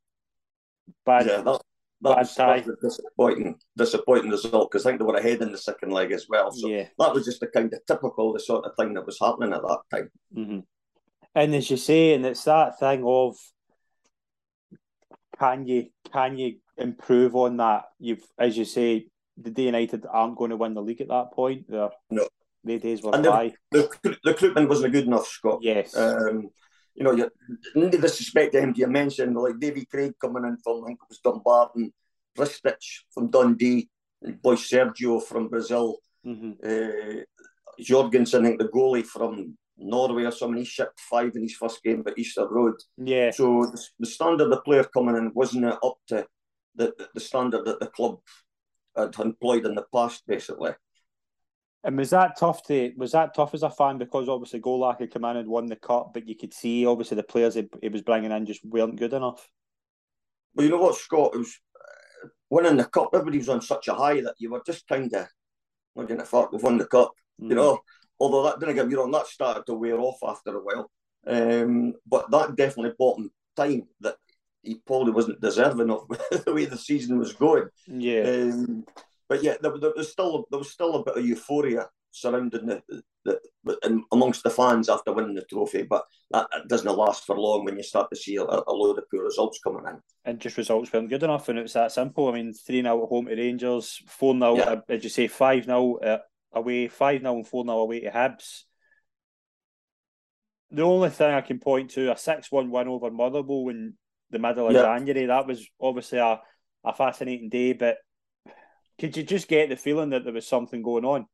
bad, 1.05 1.27
yeah, 1.27 1.41
that, 1.41 1.61
that, 2.05 2.19
was, 2.19 2.35
that 2.37 2.67
was 2.67 2.69
a 2.69 2.87
disappointing, 2.87 3.57
disappointing 3.77 4.31
result 4.31 4.71
because 4.71 4.87
I 4.87 4.91
think 4.91 5.01
they 5.01 5.07
were 5.07 5.17
ahead 5.17 5.43
in 5.43 5.53
the 5.53 5.59
second 5.59 5.91
leg 5.91 6.13
as 6.13 6.27
well. 6.29 6.53
So 6.53 6.69
yeah. 6.69 6.87
that 6.99 7.15
was 7.15 7.25
just 7.25 7.41
the 7.41 7.49
kind 7.49 7.73
of 7.73 7.81
typical 7.87 8.33
the 8.33 8.41
sort 8.41 8.65
of 8.65 8.73
thing 8.77 8.95
that 8.95 9.07
was 9.07 9.19
happening 9.21 9.53
at 9.53 9.63
that 9.63 9.81
time. 9.91 10.11
Mm-hmm. 10.37 10.61
And 11.35 11.55
as 11.55 11.71
you 11.71 11.77
say, 11.77 12.15
and 12.15 12.25
it's 12.25 12.45
that 12.45 12.79
thing 12.79 13.03
of 13.05 13.37
can 15.39 15.67
you 15.67 15.89
can 16.13 16.39
you 16.39 16.57
improve 16.77 17.35
on 17.35 17.57
that? 17.57 17.87
You've 17.99 18.25
as 18.39 18.57
you 18.57 18.65
say, 18.65 19.07
the 19.37 19.51
D 19.51 19.65
United 19.65 20.07
aren't 20.09 20.37
going 20.37 20.51
to 20.51 20.57
win 20.57 20.75
the 20.75 20.83
league 20.83 21.01
at 21.01 21.09
that 21.09 21.33
point. 21.33 21.67
They're, 21.69 21.91
no, 22.11 22.29
their 22.63 22.79
days 22.79 23.03
were 23.03 23.15
and. 23.15 23.25
The, 23.25 23.53
the, 23.73 23.91
the 24.03 24.17
recruitment 24.25 24.69
wasn't 24.69 24.93
good 24.93 25.07
enough, 25.07 25.27
Scott. 25.27 25.59
Yes. 25.63 25.97
Um, 25.97 26.51
you 26.95 27.05
know, 27.05 27.13
you 27.13 27.31
need 27.75 27.91
disrespect 27.91 28.55
him. 28.55 28.73
You 28.77 28.87
mentioned 28.87 29.37
like 29.37 29.59
Davy 29.59 29.85
Craig 29.85 30.15
coming 30.21 30.45
in 30.45 30.57
from 30.59 30.85
I 30.85 30.87
think 30.89 31.01
it 31.03 31.09
was 31.09 31.19
Dumbarton, 31.19 31.93
Ristić 32.39 33.03
from 33.13 33.31
Dundee, 33.31 33.89
and 34.23 34.41
boy 34.41 34.55
Sergio 34.55 35.23
from 35.23 35.49
Brazil, 35.49 35.99
mm-hmm. 36.27 36.53
uh, 36.65 37.23
Jorgensen, 37.81 38.45
I 38.45 38.49
think 38.49 38.61
the 38.61 38.69
goalie 38.69 39.05
from 39.05 39.57
Norway 39.77 40.25
or 40.25 40.31
something. 40.31 40.59
He 40.59 40.65
shipped 40.65 41.01
five 41.01 41.33
in 41.35 41.43
his 41.43 41.55
first 41.55 41.83
game 41.83 42.05
at 42.07 42.19
Easter 42.19 42.49
Road. 42.49 42.75
Yeah. 42.97 43.31
So 43.33 43.67
the, 43.67 43.83
the 43.99 44.07
standard 44.07 44.51
the 44.51 44.61
player 44.61 44.85
coming 44.85 45.17
in 45.17 45.33
wasn't 45.35 45.65
up 45.65 45.99
to 46.09 46.27
the, 46.77 46.95
the 47.15 47.21
standard 47.21 47.65
that 47.65 47.81
the 47.81 47.89
club 47.89 48.19
had 48.97 49.15
employed 49.19 49.67
in 49.67 49.75
the 49.75 49.85
past, 49.93 50.23
basically. 50.27 50.73
And 51.85 51.99
was 51.99 52.11
that 52.11 52.39
tough 52.39 52.63
to 52.65 52.93
was 52.97 53.13
that 53.13 53.35
tough 53.35 53.53
as 53.53 53.63
a 53.63 53.69
fan 53.69 53.99
because 53.99 54.27
obviously 54.29 54.61
Golac 54.61 55.01
had 55.01 55.13
come 55.13 55.27
in 55.27 55.37
and 55.37 55.49
won 55.49 55.67
the 55.67 55.77
cup, 55.77 56.13
but 56.15 56.27
you 56.27 56.35
could 56.35 56.55
see 56.55 56.87
obviously 56.87 57.17
the 57.17 57.23
players 57.23 57.55
he, 57.55 57.69
he 57.83 57.91
was 57.91 58.01
bringing 58.01 58.33
in 58.33 58.47
just 58.47 58.65
weren't 58.65 58.97
good 58.99 59.13
enough. 59.13 59.49
Well, 60.55 60.65
you 60.65 60.71
know 60.71 60.79
what, 60.79 60.97
Scott? 60.97 61.33
It 61.35 61.39
was 61.39 61.61
uh, 61.77 62.29
winning 62.49 62.79
the 62.79 62.85
cup. 62.85 63.11
Everybody 63.13 63.39
was 63.39 63.51
on 63.51 63.61
such 63.61 63.89
a 63.89 63.95
high 63.95 64.23
that 64.23 64.37
you 64.39 64.51
were 64.51 64.63
just 64.65 64.89
kind 64.89 65.13
of, 65.13 65.27
what 65.93 66.09
the 66.09 66.25
fuck, 66.25 66.53
we've 66.53 66.63
won 66.63 66.79
the 66.79 66.87
cup. 66.87 67.13
Mm. 67.41 67.51
You 67.51 67.57
know, 67.57 67.79
although 68.19 68.45
that 68.45 68.61
didn't 68.61 68.77
get 68.77 68.89
me 68.89 68.95
wrong, 68.95 69.11
that 69.11 69.27
started 69.27 69.67
to 69.67 69.75
wear 69.75 70.01
off 70.01 70.19
after 70.27 70.57
a 70.57 70.63
while. 70.63 70.91
Um, 71.27 71.95
but 72.07 72.31
that 72.31 72.57
definitely 72.57 72.93
bought 72.99 73.19
him 73.19 73.31
time 73.57 73.83
that 74.01 74.17
he 74.63 74.77
probably 74.87 75.13
wasn't 75.13 75.41
deserving 75.41 75.91
of 75.91 76.09
the 76.45 76.55
way 76.55 76.65
the 76.65 76.79
season 76.79 77.19
was 77.19 77.33
going. 77.35 77.69
Yeah. 77.87 78.23
Um, 78.23 78.85
but 79.29 79.43
yeah, 79.43 79.57
there, 79.61 79.77
there, 79.79 79.93
was 79.97 80.11
still 80.11 80.47
there 80.51 80.59
was 80.59 80.71
still 80.71 80.97
a 80.97 81.05
bit 81.05 81.17
of 81.17 81.27
euphoria 81.27 81.89
surrounding 82.11 82.67
the, 82.67 82.83
the, 83.25 83.41
the 83.65 84.03
amongst 84.13 84.45
the 84.45 84.51
fans 84.51 84.89
after 84.89 85.13
winning 85.13 85.35
the 85.35 85.45
trophy. 85.45 85.83
But 85.83 86.05
that, 86.31 86.47
that 86.53 86.69
doesn't 86.69 86.97
last 86.97 87.25
for 87.25 87.37
long 87.37 87.65
when 87.65 87.77
you 87.77 87.83
start 87.83 88.09
to 88.11 88.17
see 88.17 88.37
a, 88.37 88.43
a, 88.43 88.73
load 88.73 88.99
of 88.99 89.05
poor 89.11 89.25
results 89.25 89.59
coming 89.63 89.85
in. 89.89 89.99
And 90.25 90.39
just 90.39 90.57
results 90.57 90.93
weren't 90.93 91.11
good 91.11 91.23
enough, 91.23 91.49
and 91.49 91.59
it 91.59 91.63
was 91.63 91.73
that 91.73 91.93
simple. 91.93 92.29
I 92.29 92.33
mean, 92.33 92.53
three 92.53 92.83
0 92.83 93.03
at 93.03 93.09
home 93.09 93.27
to 93.27 93.35
Rangers, 93.35 94.01
four 94.07 94.35
0 94.35 94.57
yeah. 94.57 94.77
Did 94.89 95.05
you 95.05 95.11
say 95.11 95.27
five 95.27 95.65
0 95.65 95.99
away, 96.55 96.89
five 96.89 97.21
0 97.21 97.37
and 97.37 97.47
four 97.47 97.65
0 97.65 97.79
away 97.79 98.01
to 98.01 98.11
Hibs. 98.11 98.63
The 100.71 100.83
only 100.83 101.11
thing 101.11 101.33
I 101.33 101.41
can 101.41 101.59
point 101.59 101.91
to 101.91 102.13
a 102.13 102.17
six 102.17 102.51
one 102.51 102.71
win 102.71 102.89
over 102.89 103.11
Motherwell 103.11 103.69
in 103.69 103.95
the 104.31 104.39
middle 104.39 104.69
of 104.69 104.73
yeah. 104.73 104.83
January. 104.83 105.27
That 105.27 105.47
was 105.47 105.67
obviously 105.81 106.19
a, 106.19 106.41
a 106.85 106.95
fascinating 106.95 107.49
day, 107.49 107.75
but 107.75 107.99
could 108.99 109.17
you 109.17 109.23
just 109.23 109.49
get 109.49 109.69
the 109.69 109.77
feeling 109.77 110.11
that 110.11 110.25
there 110.25 110.33
was 110.33 110.47
something 110.47 110.83
going 110.83 111.05
on? 111.05 111.27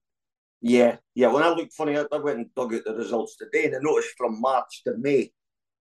Yeah, 0.63 0.97
yeah. 1.15 1.29
When 1.29 1.43
I 1.43 1.49
looked 1.51 1.73
funny, 1.73 1.97
I, 1.97 2.05
I 2.13 2.19
went 2.19 2.39
and 2.39 2.55
dug 2.55 2.75
out 2.75 2.85
the 2.85 2.95
results 2.95 3.37
today, 3.37 3.67
and 3.67 3.77
I 3.77 3.79
noticed 3.81 4.15
from 4.17 4.41
March 4.41 4.83
to 4.85 4.97
May, 4.99 5.33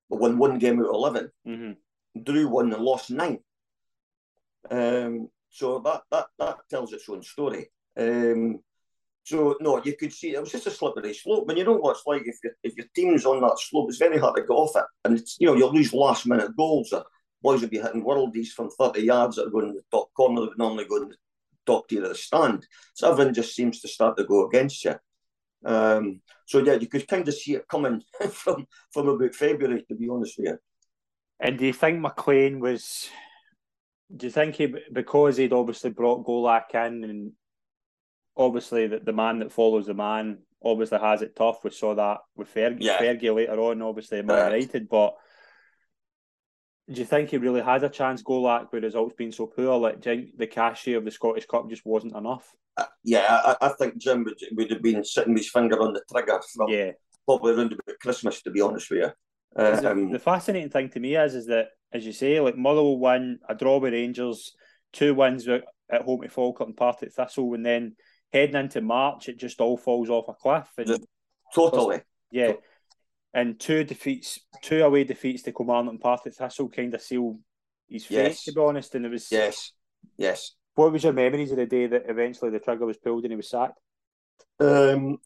we 0.09 0.17
won 0.17 0.37
one 0.37 0.57
game 0.57 0.79
out 0.79 0.87
of 0.87 0.95
11 0.95 1.31
mm-hmm. 1.47 2.23
drew 2.23 2.47
one 2.47 2.73
and 2.73 2.83
lost 2.83 3.11
nine. 3.11 3.39
Um, 4.69 5.29
so 5.49 5.79
that 5.79 6.01
that 6.11 6.27
that 6.37 6.57
tells 6.69 6.93
its 6.93 7.09
own 7.09 7.23
story. 7.23 7.69
Um, 7.97 8.59
so 9.23 9.55
no, 9.59 9.81
you 9.83 9.95
could 9.95 10.13
see 10.13 10.33
it 10.33 10.41
was 10.41 10.51
just 10.51 10.67
a 10.67 10.71
slippery 10.71 11.13
slope. 11.13 11.47
When 11.47 11.57
you 11.57 11.63
know 11.63 11.73
what 11.73 11.97
it's 11.97 12.03
like 12.05 12.23
if 12.25 12.37
your 12.43 12.53
if 12.63 12.75
your 12.77 12.87
team's 12.95 13.25
on 13.25 13.41
that 13.41 13.59
slope, 13.59 13.89
it's 13.89 13.97
very 13.97 14.17
hard 14.17 14.35
to 14.35 14.41
get 14.41 14.49
off 14.49 14.75
it, 14.75 14.85
and 15.05 15.17
it's 15.17 15.37
you 15.39 15.47
know 15.47 15.55
you 15.55 15.67
lose 15.67 15.93
last 15.93 16.25
minute 16.25 16.55
goals. 16.55 16.91
Or 16.93 17.05
boys 17.41 17.61
will 17.61 17.69
be 17.69 17.79
hitting 17.79 18.03
worldies 18.03 18.49
from 18.49 18.69
thirty 18.71 19.03
yards 19.03 19.35
that 19.35 19.47
are 19.47 19.51
going 19.51 19.69
in 19.69 19.75
the 19.75 19.83
top 19.91 20.13
corner 20.13 20.41
that 20.41 20.49
would 20.49 20.57
normally 20.57 20.85
go 20.85 20.97
in 20.97 21.09
the 21.09 21.15
top 21.69 21.87
tier 21.87 22.03
of 22.03 22.09
the 22.09 22.15
stand. 22.15 22.65
So 22.93 23.11
everything 23.11 23.33
just 23.33 23.55
seems 23.55 23.79
to 23.81 23.87
start 23.87 24.17
to 24.17 24.23
go 24.23 24.47
against 24.47 24.83
you. 24.85 24.95
Um, 25.65 26.21
so 26.45 26.59
yeah, 26.59 26.73
you 26.73 26.87
could 26.87 27.07
kind 27.07 27.27
of 27.27 27.33
see 27.33 27.55
it 27.55 27.67
coming 27.67 28.01
from 28.31 28.65
from 28.91 29.09
about 29.09 29.35
February, 29.35 29.83
to 29.87 29.95
be 29.95 30.09
honest 30.09 30.37
with 30.37 30.47
you. 30.47 30.57
And 31.39 31.57
do 31.57 31.65
you 31.65 31.73
think 31.73 31.99
McLean 31.99 32.59
was? 32.59 33.09
Do 34.15 34.25
you 34.25 34.31
think 34.31 34.55
he 34.55 34.73
because 34.91 35.37
he'd 35.37 35.53
obviously 35.53 35.91
brought 35.91 36.25
Golac 36.25 36.73
in, 36.73 37.03
and 37.03 37.31
obviously 38.35 38.87
the, 38.87 38.99
the 38.99 39.13
man 39.13 39.39
that 39.39 39.51
follows 39.51 39.87
the 39.87 39.93
man 39.93 40.39
obviously 40.63 40.99
has 40.99 41.21
it 41.21 41.35
tough. 41.35 41.63
We 41.63 41.71
saw 41.71 41.95
that 41.95 42.19
with 42.35 42.53
Fergie, 42.53 42.77
yeah. 42.81 42.97
Fergie 42.97 43.33
later 43.33 43.59
on, 43.59 43.81
obviously 43.81 44.21
Man 44.21 44.51
United, 44.51 44.89
but 44.89 45.15
do 46.91 46.99
you 46.99 47.05
think 47.05 47.29
he 47.29 47.37
really 47.37 47.61
had 47.61 47.83
a 47.83 47.89
chance 47.89 48.23
Golac 48.23 48.71
with 48.71 48.83
results 48.83 49.13
being 49.17 49.31
so 49.31 49.45
poor? 49.45 49.77
Like, 49.77 50.01
do 50.01 50.09
you 50.09 50.15
think 50.15 50.37
the 50.37 50.47
cachet 50.47 50.93
of 50.93 51.05
the 51.05 51.11
Scottish 51.11 51.45
Cup 51.45 51.69
just 51.69 51.85
wasn't 51.85 52.15
enough? 52.15 52.49
Uh, 52.77 52.85
yeah, 53.03 53.41
I, 53.43 53.55
I, 53.61 53.69
think 53.69 53.97
Jim 53.97 54.23
would, 54.23 54.39
would 54.53 54.71
have 54.71 54.81
been 54.81 55.03
sitting 55.03 55.33
with 55.33 55.43
his 55.43 55.51
finger 55.51 55.79
on 55.81 55.93
the 55.93 56.01
trigger 56.11 56.39
from 56.55 56.69
yeah. 56.69 56.91
probably 57.25 57.53
around 57.53 57.73
about 57.73 57.99
Christmas, 58.01 58.41
to 58.41 58.51
be 58.51 58.61
honest 58.61 58.89
with 58.89 58.99
you. 58.99 59.61
Um, 59.61 60.07
the, 60.07 60.13
the, 60.13 60.19
fascinating 60.19 60.69
thing 60.69 60.89
to 60.89 60.99
me 60.99 61.15
is, 61.15 61.35
is 61.35 61.47
that, 61.47 61.67
as 61.91 62.05
you 62.05 62.13
say, 62.13 62.39
like 62.39 62.57
Motherwell 62.57 62.99
win, 62.99 63.39
a 63.47 63.55
draw 63.55 63.77
with 63.77 63.93
Rangers, 63.93 64.53
two 64.93 65.13
wins 65.13 65.47
at 65.47 66.01
home 66.01 66.21
to 66.21 66.29
Falkirk 66.29 66.67
and 66.67 66.77
Partick 66.77 67.13
Thistle, 67.13 67.53
and 67.53 67.65
then 67.65 67.95
heading 68.31 68.55
into 68.55 68.81
March, 68.81 69.27
it 69.27 69.37
just 69.37 69.59
all 69.59 69.77
falls 69.77 70.09
off 70.09 70.29
a 70.29 70.33
cliff. 70.33 70.69
And 70.77 71.05
totally. 71.53 72.01
Yeah 72.31 72.53
and 73.33 73.59
two 73.59 73.83
defeats, 73.83 74.39
two 74.61 74.83
away 74.83 75.03
defeats 75.03 75.43
to 75.43 75.51
Kilmarnock 75.51 75.91
and 75.91 76.01
Partick 76.01 76.33
Thistle 76.33 76.69
kind 76.69 76.93
of 76.93 77.01
sealed 77.01 77.39
his 77.87 78.05
fate, 78.05 78.15
yes. 78.15 78.43
to 78.43 78.53
be 78.53 78.61
honest. 78.61 78.95
And 78.95 79.05
it 79.05 79.11
was 79.11 79.31
yes, 79.31 79.71
yes. 80.17 80.53
What 80.75 80.91
was 80.91 81.03
your 81.03 81.13
memories 81.13 81.51
of 81.51 81.57
the 81.57 81.65
day 81.65 81.87
that 81.87 82.05
eventually 82.07 82.51
the 82.51 82.59
trigger 82.59 82.85
was 82.85 82.97
pulled 82.97 83.23
and 83.23 83.31
he 83.31 83.37
was 83.37 83.49
sacked? 83.49 83.79
Um, 84.59 85.17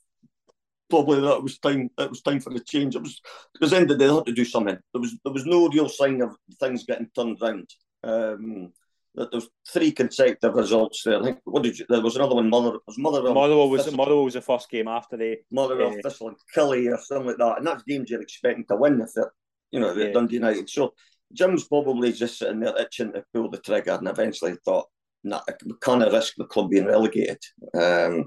probably 0.89 1.21
that 1.21 1.43
was 1.43 1.59
time. 1.59 1.89
It 1.97 2.09
was 2.09 2.21
time 2.21 2.39
for 2.39 2.51
the 2.51 2.59
change. 2.59 2.95
It 2.95 3.01
was 3.01 3.21
because 3.53 3.71
the 3.71 3.77
end 3.77 3.91
of 3.91 3.97
the 3.97 4.03
day 4.03 4.07
they 4.07 4.15
had 4.15 4.25
to 4.25 4.33
do 4.33 4.45
something. 4.45 4.77
There 4.93 5.01
was 5.01 5.15
there 5.23 5.33
was 5.33 5.45
no 5.45 5.69
real 5.69 5.89
sign 5.89 6.21
of 6.21 6.35
things 6.59 6.85
getting 6.85 7.09
turned 7.15 7.37
around. 7.41 7.69
Um, 8.03 8.73
there 9.15 9.27
was 9.31 9.49
three 9.67 9.91
consecutive 9.91 10.55
results 10.55 11.03
there. 11.03 11.19
I 11.19 11.23
think 11.23 11.39
what 11.43 11.63
did 11.63 11.77
you, 11.77 11.85
there 11.87 12.01
was 12.01 12.15
another 12.15 12.35
one. 12.35 12.49
Mother 12.49 12.79
was 12.85 12.97
Motherwell. 12.97 13.33
Motherwell 13.33 13.69
was 13.69 13.83
Thistle. 13.83 13.97
Motherwell 13.97 14.23
was 14.23 14.33
the 14.33 14.41
first 14.41 14.69
game 14.69 14.87
after 14.87 15.17
the 15.17 15.37
Motherwell, 15.51 15.93
uh, 15.93 16.01
Thistle, 16.03 16.29
and 16.29 16.37
Killie 16.55 16.91
or 16.91 16.97
something 16.97 17.27
like 17.27 17.37
that, 17.37 17.57
and 17.59 17.67
that's 17.67 17.83
games 17.83 18.09
you're 18.09 18.21
expecting 18.21 18.65
to 18.65 18.75
win 18.75 18.99
if 19.01 19.13
they're 19.13 19.31
you 19.71 19.79
know 19.79 19.93
they're 19.93 20.07
yeah. 20.07 20.13
Dundee 20.13 20.35
United. 20.35 20.69
So 20.69 20.93
Jim's 21.31 21.67
probably 21.67 22.11
just 22.11 22.39
sitting 22.39 22.59
there 22.59 22.79
itching 22.79 23.13
to 23.13 23.23
pull 23.33 23.49
the 23.49 23.59
trigger, 23.59 23.93
and 23.93 24.07
eventually 24.07 24.55
thought, 24.65 24.87
"Nah, 25.23 25.41
we 25.65 25.73
can't 25.81 26.11
risk 26.11 26.33
the 26.37 26.45
club 26.45 26.71
being 26.71 26.85
relegated." 26.85 27.39
Um, 27.75 28.25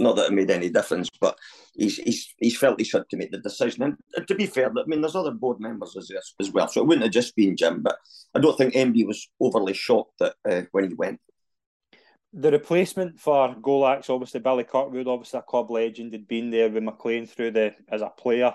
not 0.00 0.16
that 0.16 0.26
it 0.26 0.32
made 0.32 0.50
any 0.50 0.70
difference, 0.70 1.08
but 1.20 1.38
he's 1.74 1.96
he's 1.98 2.34
he's 2.38 2.56
felt 2.56 2.80
he's 2.80 2.92
had 2.92 3.08
to 3.10 3.16
make 3.16 3.30
the 3.30 3.38
decision. 3.38 3.96
And, 4.16 4.26
to 4.26 4.34
be 4.34 4.46
fair, 4.46 4.70
I 4.70 4.84
mean, 4.86 5.00
there's 5.00 5.16
other 5.16 5.30
board 5.30 5.60
members 5.60 5.96
as, 5.96 6.10
as 6.40 6.50
well, 6.50 6.68
so 6.68 6.80
it 6.80 6.86
wouldn't 6.86 7.04
have 7.04 7.12
just 7.12 7.36
been 7.36 7.56
Jim. 7.56 7.82
But 7.82 7.96
I 8.34 8.40
don't 8.40 8.56
think 8.56 8.74
MB 8.74 9.06
was 9.06 9.28
overly 9.40 9.74
shocked 9.74 10.18
that 10.18 10.34
uh, 10.48 10.62
when 10.72 10.88
he 10.88 10.94
went. 10.94 11.20
The 12.32 12.52
replacement 12.52 13.18
for 13.18 13.54
Golac's 13.56 14.08
obviously 14.08 14.40
Billy 14.40 14.64
Kirkwood, 14.64 15.08
obviously 15.08 15.40
a 15.40 15.42
club 15.42 15.70
legend, 15.70 16.12
had 16.12 16.28
been 16.28 16.50
there 16.50 16.70
with 16.70 16.82
McLean 16.82 17.26
through 17.26 17.52
the 17.52 17.74
as 17.90 18.02
a 18.02 18.08
player. 18.08 18.54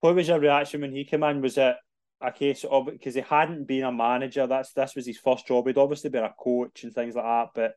What 0.00 0.14
was 0.14 0.28
your 0.28 0.40
reaction 0.40 0.80
when 0.80 0.92
he 0.92 1.04
came 1.04 1.22
in? 1.22 1.40
Was 1.40 1.56
it 1.56 1.76
a 2.20 2.32
case 2.32 2.64
of 2.64 2.86
because 2.86 3.14
he 3.14 3.20
hadn't 3.20 3.66
been 3.66 3.84
a 3.84 3.92
manager? 3.92 4.46
That's 4.46 4.72
this 4.72 4.94
was 4.96 5.06
his 5.06 5.18
first 5.18 5.46
job. 5.46 5.66
He'd 5.66 5.78
obviously 5.78 6.10
been 6.10 6.24
a 6.24 6.34
coach 6.38 6.82
and 6.82 6.92
things 6.92 7.14
like 7.14 7.24
that, 7.24 7.48
but 7.54 7.74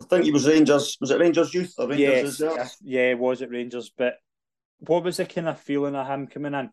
I 0.00 0.04
think 0.06 0.24
he 0.24 0.32
was 0.32 0.46
Rangers. 0.46 0.96
Was 1.00 1.10
it 1.10 1.20
Rangers 1.20 1.54
youth 1.54 1.74
or 1.78 1.88
Rangers? 1.88 2.40
Yes, 2.40 2.76
yeah, 2.82 3.14
was 3.14 3.42
it 3.42 3.50
Rangers? 3.50 3.90
But 3.96 4.14
what 4.78 5.04
was 5.04 5.18
the 5.18 5.26
kind 5.26 5.48
of 5.48 5.60
feeling 5.60 5.94
of 5.94 6.06
him 6.06 6.26
coming 6.26 6.54
in? 6.54 6.70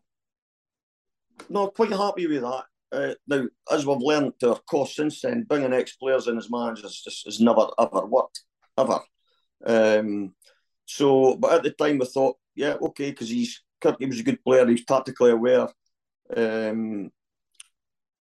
No, 1.48 1.68
quite 1.68 1.92
happy 1.92 2.26
with 2.26 2.42
that. 2.42 2.64
Uh, 2.92 3.14
now, 3.28 3.46
as 3.70 3.86
we've 3.86 3.98
learned 3.98 4.32
to 4.40 4.50
our 4.50 4.60
cost 4.68 4.96
since 4.96 5.20
then, 5.20 5.44
bringing 5.44 5.72
ex 5.72 5.94
players 5.96 6.26
in 6.26 6.36
as 6.36 6.50
managers 6.50 7.02
just 7.02 7.24
has 7.24 7.40
never 7.40 7.68
ever 7.78 8.04
worked 8.06 8.42
ever. 8.76 9.00
Um, 9.64 10.34
so, 10.86 11.36
but 11.36 11.52
at 11.52 11.62
the 11.62 11.70
time, 11.70 11.98
we 11.98 12.06
thought, 12.06 12.36
yeah, 12.54 12.74
okay, 12.82 13.10
because 13.10 13.28
he's 13.28 13.62
he 13.98 14.06
was 14.06 14.20
a 14.20 14.24
good 14.24 14.42
player. 14.44 14.66
He's 14.66 14.84
tactically 14.84 15.30
aware. 15.30 15.68
Um, 16.36 17.10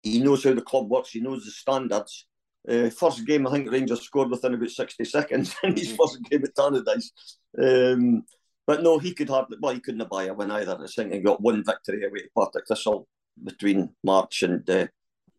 he 0.03 0.19
knows 0.19 0.43
how 0.43 0.53
the 0.53 0.61
club 0.61 0.89
works. 0.89 1.11
He 1.11 1.19
knows 1.19 1.45
the 1.45 1.51
standards. 1.51 2.27
Uh, 2.67 2.89
first 2.89 3.25
game, 3.25 3.47
I 3.47 3.51
think 3.51 3.71
Rangers 3.71 4.01
scored 4.01 4.29
within 4.29 4.53
about 4.53 4.69
60 4.69 5.05
seconds 5.05 5.55
in 5.63 5.75
his 5.75 5.95
first 5.95 6.21
game 6.23 6.43
at 6.43 6.55
Tannadice. 6.55 7.11
Um, 7.57 8.23
but 8.67 8.83
no, 8.83 8.99
he 8.99 9.13
could 9.13 9.29
hardly, 9.29 9.57
well, 9.61 9.73
he 9.73 9.79
couldn't 9.79 10.09
buy 10.09 10.25
a 10.25 10.33
win 10.33 10.51
either. 10.51 10.77
I 10.79 10.87
think 10.87 11.13
he 11.13 11.19
got 11.19 11.41
one 11.41 11.63
victory 11.63 12.05
away 12.05 12.19
to 12.19 12.29
Partick 12.35 12.67
Thistle 12.67 13.07
between 13.43 13.95
March 14.03 14.43
and 14.43 14.69
uh, 14.69 14.87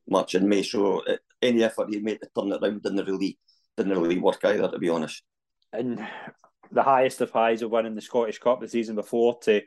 March 0.08 0.34
and 0.34 0.48
May. 0.48 0.62
So 0.62 1.04
uh, 1.06 1.16
any 1.40 1.62
effort 1.62 1.90
he 1.90 2.00
made 2.00 2.20
to 2.20 2.28
turn 2.34 2.52
it 2.52 2.62
around 2.62 2.82
didn't 2.82 3.06
really, 3.06 3.38
didn't 3.76 4.00
really 4.00 4.18
work 4.18 4.44
either, 4.44 4.68
to 4.68 4.78
be 4.78 4.88
honest. 4.88 5.22
And 5.72 6.04
the 6.72 6.82
highest 6.82 7.20
of 7.20 7.30
highs 7.30 7.62
of 7.62 7.70
winning 7.70 7.94
the 7.94 8.00
Scottish 8.00 8.38
Cup 8.38 8.60
the 8.60 8.68
season 8.68 8.96
before 8.96 9.38
to 9.40 9.62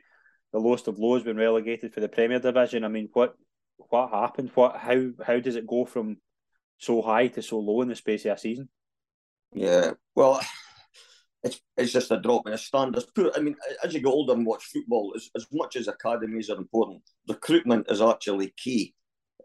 the 0.52 0.58
lowest 0.58 0.88
of 0.88 0.98
lows 0.98 1.22
being 1.22 1.36
relegated 1.36 1.92
for 1.92 2.00
the 2.00 2.08
Premier 2.08 2.38
Division. 2.38 2.84
I 2.84 2.88
mean, 2.88 3.08
what 3.12 3.34
what 3.76 4.10
happened? 4.10 4.50
What 4.54 4.76
how 4.76 5.10
how 5.24 5.40
does 5.40 5.56
it 5.56 5.66
go 5.66 5.84
from 5.84 6.18
so 6.78 7.02
high 7.02 7.28
to 7.28 7.42
so 7.42 7.58
low 7.58 7.82
in 7.82 7.88
the 7.88 7.96
space 7.96 8.24
of 8.24 8.32
a 8.32 8.38
season? 8.38 8.68
Yeah, 9.52 9.92
well, 10.14 10.40
it's 11.42 11.60
it's 11.76 11.92
just 11.92 12.10
a 12.10 12.20
drop 12.20 12.46
in 12.46 12.52
the 12.52 12.58
standards. 12.58 13.06
I 13.36 13.40
mean, 13.40 13.56
as 13.84 13.94
you 13.94 14.00
get 14.00 14.08
older 14.08 14.32
and 14.32 14.46
watch 14.46 14.64
football, 14.64 15.12
as, 15.14 15.30
as 15.36 15.46
much 15.52 15.76
as 15.76 15.88
academies 15.88 16.50
are 16.50 16.56
important, 16.56 17.02
recruitment 17.28 17.90
is 17.90 18.00
actually 18.00 18.52
key 18.56 18.94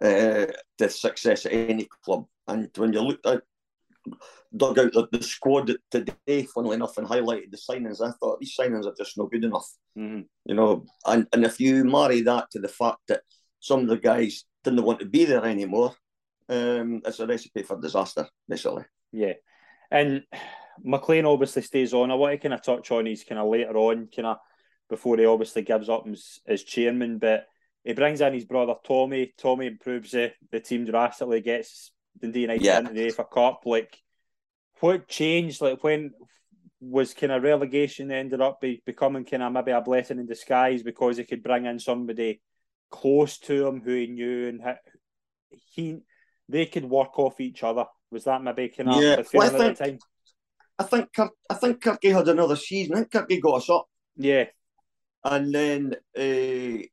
uh, 0.01 0.47
to 0.77 0.89
success 0.89 1.45
at 1.45 1.53
any 1.53 1.87
club. 2.03 2.25
And 2.47 2.69
when 2.75 2.93
you 2.93 3.01
look 3.01 3.19
at 3.25 3.43
dug 4.55 4.79
out 4.79 4.93
the, 4.93 5.07
the 5.11 5.23
squad 5.23 5.71
today, 5.91 6.43
funnily 6.43 6.75
enough, 6.75 6.97
and 6.97 7.07
highlighted 7.07 7.51
the 7.51 7.57
signings, 7.57 8.01
I 8.01 8.11
thought 8.19 8.39
these 8.39 8.55
signings 8.59 8.85
are 8.85 8.95
just 8.97 9.17
not 9.17 9.31
good 9.31 9.45
enough. 9.45 9.67
Mm-hmm. 9.97 10.21
You 10.45 10.55
know, 10.55 10.85
and, 11.05 11.27
and 11.33 11.45
if 11.45 11.59
you 11.59 11.83
marry 11.83 12.21
that 12.21 12.49
to 12.51 12.59
the 12.59 12.67
fact 12.67 12.99
that 13.09 13.21
some 13.59 13.81
of 13.81 13.87
the 13.87 13.97
guys 13.97 14.45
didn't 14.63 14.83
want 14.83 14.99
to 14.99 15.05
be 15.05 15.25
there 15.25 15.45
anymore, 15.45 15.95
um, 16.49 17.01
it's 17.05 17.19
a 17.19 17.27
recipe 17.27 17.63
for 17.63 17.79
disaster, 17.79 18.27
basically. 18.47 18.83
Yeah. 19.11 19.33
And 19.91 20.23
McLean 20.83 21.25
obviously 21.25 21.61
stays 21.61 21.93
on. 21.93 22.11
I 22.11 22.15
want 22.15 22.33
to 22.33 22.37
kind 22.37 22.53
of 22.53 22.63
touch 22.63 22.91
on 22.91 23.05
his 23.05 23.23
kind 23.23 23.39
of 23.39 23.49
later 23.49 23.77
on, 23.77 24.07
kind 24.13 24.27
of 24.27 24.37
before 24.89 25.17
he 25.17 25.25
obviously 25.25 25.61
gives 25.61 25.89
up 25.89 26.05
as, 26.11 26.39
as 26.47 26.63
chairman, 26.63 27.19
but 27.19 27.45
he 27.83 27.93
brings 27.93 28.21
in 28.21 28.33
his 28.33 28.45
brother 28.45 28.75
Tommy. 28.83 29.33
Tommy 29.37 29.67
improves 29.67 30.11
the, 30.11 30.33
the 30.51 30.59
team 30.59 30.85
drastically, 30.85 31.41
gets 31.41 31.91
Dundee 32.19 32.41
United 32.41 32.63
yeah. 32.63 32.79
into 32.79 32.93
the 32.93 33.07
UEFA 33.07 33.29
Cup. 33.31 33.61
Like, 33.65 33.97
what 34.79 35.07
changed? 35.07 35.61
Like, 35.61 35.83
when 35.83 36.11
was 36.81 37.13
kind 37.13 37.31
of 37.31 37.43
relegation 37.43 38.09
ended 38.09 38.39
up 38.39 38.61
be, 38.61 38.81
becoming 38.85 39.25
kind 39.25 39.43
of 39.43 39.51
maybe 39.51 39.71
a 39.71 39.81
blessing 39.81 40.17
in 40.17 40.25
disguise 40.25 40.81
because 40.81 41.17
he 41.17 41.25
could 41.25 41.43
bring 41.43 41.65
in 41.65 41.77
somebody 41.77 42.41
close 42.89 43.37
to 43.37 43.67
him 43.67 43.81
who 43.81 43.93
he 43.93 44.07
knew 44.07 44.47
and 44.47 44.61
he 45.49 45.97
they 46.49 46.65
could 46.65 46.85
work 46.85 47.17
off 47.17 47.39
each 47.39 47.63
other. 47.63 47.85
Was 48.11 48.25
that 48.25 48.43
maybe 48.43 48.69
kind 48.69 48.89
of 48.89 49.01
yeah. 49.01 49.15
the 49.17 49.23
feeling 49.23 49.51
well, 49.51 49.59
think, 49.59 49.71
at 49.71 49.77
the 49.77 49.85
time? 49.85 49.99
I 50.79 50.83
think 50.83 51.09
I 51.49 51.53
think 51.53 51.83
Kirky 51.83 52.13
had 52.13 52.27
another 52.27 52.55
season. 52.55 52.95
I 52.95 52.99
think 52.99 53.11
Kirky 53.11 53.41
got 53.41 53.57
us 53.57 53.69
up. 53.69 53.85
Yeah. 54.17 54.45
And 55.23 55.53
then 55.53 55.95
uh, 56.17 56.83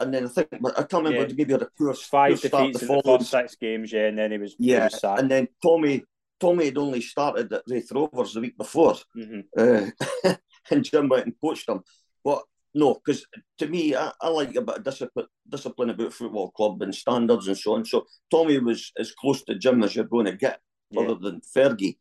and 0.00 0.14
then 0.14 0.24
I 0.24 0.28
think 0.28 0.48
I 0.52 0.82
can't 0.82 1.04
remember 1.04 1.28
yeah. 1.28 1.34
maybe 1.36 1.52
had 1.52 1.62
a 1.62 1.68
poor 1.76 1.92
five 1.94 2.40
poor 2.40 2.50
defeats 2.50 2.80
the 2.80 2.92
in 2.92 2.96
the 2.96 3.02
first 3.04 3.30
six 3.30 3.56
games, 3.56 3.92
yeah, 3.92 4.06
and 4.06 4.18
then 4.18 4.32
he 4.32 4.38
was 4.38 4.56
yeah, 4.58 4.88
he 4.88 4.96
was 4.96 5.18
and 5.18 5.30
then 5.30 5.48
Tommy 5.62 6.04
Tommy 6.40 6.66
had 6.66 6.78
only 6.78 7.02
started 7.02 7.52
at 7.52 7.62
Raith 7.68 7.92
Rovers 7.92 8.32
the 8.32 8.40
week 8.40 8.56
before, 8.56 8.94
mm-hmm. 9.16 9.40
uh, 9.58 10.34
and 10.70 10.84
Jim 10.84 11.08
went 11.08 11.26
and 11.26 11.34
coached 11.40 11.68
him. 11.68 11.82
But 12.24 12.42
no, 12.74 12.94
because 12.94 13.26
to 13.58 13.66
me, 13.66 13.96
I, 13.96 14.12
I, 14.20 14.28
like 14.28 14.54
a 14.54 14.62
bit 14.62 14.78
of 14.78 14.84
discipline, 14.84 15.26
discipline 15.48 15.90
about 15.90 16.12
football 16.12 16.50
club 16.50 16.80
and 16.82 16.94
standards 16.94 17.48
and 17.48 17.58
so 17.58 17.74
on. 17.74 17.84
So 17.84 18.06
Tommy 18.30 18.58
was 18.58 18.92
as 18.98 19.12
close 19.12 19.42
to 19.44 19.56
Jim 19.56 19.82
as 19.82 19.94
you're 19.94 20.04
going 20.04 20.26
to 20.26 20.36
get, 20.36 20.60
yeah. 20.90 21.02
other 21.02 21.16
than 21.16 21.40
Fergie. 21.54 21.96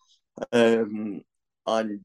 Um, 0.53 1.21
and 1.65 2.01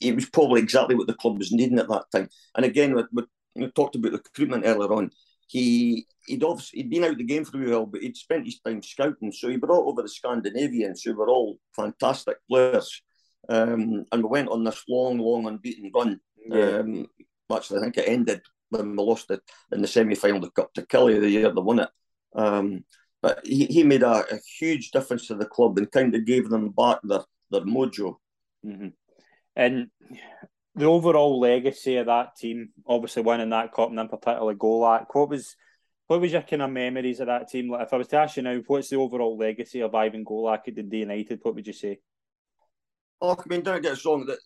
it 0.00 0.14
was 0.14 0.28
probably 0.28 0.60
exactly 0.60 0.94
what 0.94 1.06
the 1.06 1.14
club 1.14 1.38
was 1.38 1.52
needing 1.52 1.78
at 1.78 1.88
that 1.88 2.04
time. 2.12 2.28
And 2.56 2.64
again, 2.64 2.94
we, 2.94 3.04
we, 3.12 3.22
we 3.56 3.70
talked 3.70 3.96
about 3.96 4.12
the 4.12 4.18
recruitment 4.18 4.64
earlier 4.66 4.92
on. 4.92 5.10
He 5.46 6.06
he'd 6.26 6.44
obviously 6.44 6.80
he'd 6.80 6.90
been 6.90 7.04
out 7.04 7.16
the 7.16 7.24
game 7.24 7.44
for 7.44 7.60
a 7.60 7.70
while, 7.70 7.86
but 7.86 8.02
he'd 8.02 8.16
spent 8.16 8.44
his 8.44 8.60
time 8.60 8.82
scouting. 8.82 9.32
So 9.32 9.48
he 9.48 9.56
brought 9.56 9.84
over 9.84 10.02
the 10.02 10.08
Scandinavians, 10.08 11.02
who 11.02 11.14
were 11.14 11.28
all 11.28 11.58
fantastic 11.74 12.36
players. 12.48 13.02
Um, 13.48 14.04
and 14.12 14.22
we 14.22 14.28
went 14.28 14.48
on 14.48 14.62
this 14.62 14.84
long, 14.88 15.18
long 15.18 15.46
unbeaten 15.48 15.90
run. 15.92 16.20
Yeah. 16.46 16.78
Um, 16.78 17.06
actually, 17.52 17.80
I 17.80 17.82
think 17.82 17.98
it 17.98 18.08
ended 18.08 18.42
when 18.70 18.96
we 18.96 19.02
lost 19.02 19.30
it 19.30 19.40
in 19.72 19.82
the 19.82 19.88
semi 19.88 20.14
final 20.14 20.38
of 20.38 20.44
the 20.44 20.50
Cup 20.50 20.72
to 20.74 20.82
Killie 20.82 21.20
the 21.20 21.28
year 21.28 21.52
they 21.52 21.60
won 21.60 21.80
it. 21.80 21.88
Um, 22.34 22.84
but 23.22 23.40
he, 23.44 23.66
he 23.66 23.82
made 23.82 24.02
a, 24.02 24.24
a, 24.32 24.38
huge 24.58 24.92
difference 24.92 25.26
to 25.26 25.34
the 25.34 25.44
club 25.44 25.76
and 25.76 25.90
kind 25.90 26.14
of 26.14 26.24
gave 26.24 26.48
them 26.48 26.70
back 26.70 27.00
their, 27.02 27.20
their 27.50 27.62
mojo. 27.62 28.14
Mm-hmm. 28.64 28.88
And 29.56 29.88
the 30.74 30.84
overall 30.84 31.38
legacy 31.38 31.96
of 31.96 32.06
that 32.06 32.36
team, 32.36 32.70
obviously 32.86 33.22
winning 33.22 33.50
that 33.50 33.72
cup 33.72 33.90
and 33.90 33.98
then 33.98 34.08
particularly 34.08 34.54
Golac, 34.54 35.06
what 35.12 35.28
was 35.28 35.56
what 36.06 36.20
was 36.20 36.32
your 36.32 36.42
kind 36.42 36.62
of 36.62 36.70
memories 36.70 37.20
of 37.20 37.26
that 37.28 37.48
team? 37.48 37.70
Like 37.70 37.86
if 37.86 37.92
I 37.92 37.96
was 37.96 38.08
to 38.08 38.16
ask 38.16 38.36
you 38.36 38.42
now, 38.42 38.60
what's 38.66 38.88
the 38.88 38.96
overall 38.96 39.36
legacy 39.36 39.80
of 39.80 39.94
Ivan 39.94 40.24
Golac 40.24 40.66
at 40.66 40.74
Dundee 40.74 40.98
United? 40.98 41.38
What 41.42 41.54
would 41.54 41.66
you 41.66 41.72
say? 41.72 42.00
Oh, 43.20 43.36
I 43.38 43.42
mean, 43.48 43.62
don't 43.62 43.82
get 43.82 43.92
us 43.92 44.04
wrong. 44.04 44.26
That 44.26 44.38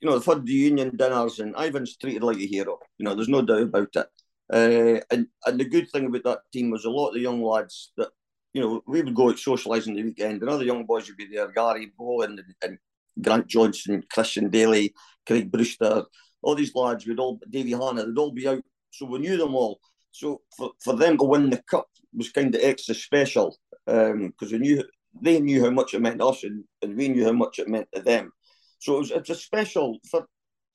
you 0.00 0.08
know, 0.08 0.18
had 0.18 0.46
the 0.46 0.52
union 0.52 0.96
dinners, 0.96 1.38
and 1.40 1.54
Ivan's 1.56 1.96
treated 1.96 2.22
like 2.22 2.38
a 2.38 2.46
hero. 2.46 2.78
You 2.98 3.04
know, 3.04 3.14
there's 3.14 3.28
no 3.28 3.42
doubt 3.42 3.62
about 3.62 3.88
it. 3.94 4.06
Uh, 4.52 5.00
and 5.10 5.26
and 5.46 5.58
the 5.60 5.64
good 5.64 5.90
thing 5.90 6.06
about 6.06 6.24
that 6.24 6.40
team 6.52 6.70
was 6.70 6.84
a 6.84 6.90
lot 6.90 7.08
of 7.08 7.14
the 7.14 7.20
young 7.20 7.42
lads 7.42 7.92
that 7.96 8.10
you 8.52 8.60
know 8.60 8.82
we 8.86 9.02
would 9.02 9.14
go 9.14 9.30
out 9.30 9.36
socialising 9.36 9.94
the 9.94 10.02
weekend, 10.02 10.40
and 10.42 10.50
other 10.50 10.64
young 10.64 10.84
boys 10.84 11.08
would 11.08 11.16
be 11.16 11.26
there. 11.26 11.50
Gary 11.52 11.92
Bollan 11.98 12.38
and, 12.38 12.54
and 12.62 12.78
Grant 13.22 13.46
Johnson, 13.46 14.02
Christian 14.12 14.50
Dailly, 14.50 14.92
Craig 15.26 15.50
Brewster, 15.50 16.04
all 16.42 16.54
these 16.54 16.74
lads 16.74 17.06
would 17.06 17.18
all 17.20 17.40
Davy 17.50 17.72
Hannah, 17.72 18.06
they'd 18.06 18.18
all 18.18 18.32
be 18.32 18.48
out. 18.48 18.62
So 18.90 19.06
we 19.06 19.18
knew 19.18 19.36
them 19.36 19.54
all. 19.54 19.80
So 20.10 20.42
for, 20.56 20.72
for 20.82 20.94
them 20.94 21.18
to 21.18 21.24
win 21.24 21.50
the 21.50 21.62
cup 21.68 21.88
was 22.12 22.30
kind 22.30 22.54
of 22.54 22.60
extra 22.62 22.94
special 22.94 23.56
Um, 23.86 24.28
because 24.28 24.52
um, 24.52 24.60
we 24.60 24.66
knew 24.66 24.84
they 25.20 25.40
knew 25.40 25.64
how 25.64 25.70
much 25.70 25.94
it 25.94 26.00
meant 26.00 26.18
to 26.18 26.26
us, 26.26 26.44
and, 26.44 26.64
and 26.82 26.96
we 26.96 27.08
knew 27.08 27.24
how 27.24 27.32
much 27.32 27.58
it 27.58 27.68
meant 27.68 27.88
to 27.94 28.02
them. 28.02 28.32
So 28.78 28.96
it 28.96 28.98
was 28.98 29.10
it's 29.10 29.30
a 29.30 29.34
special 29.34 29.98
for 30.10 30.26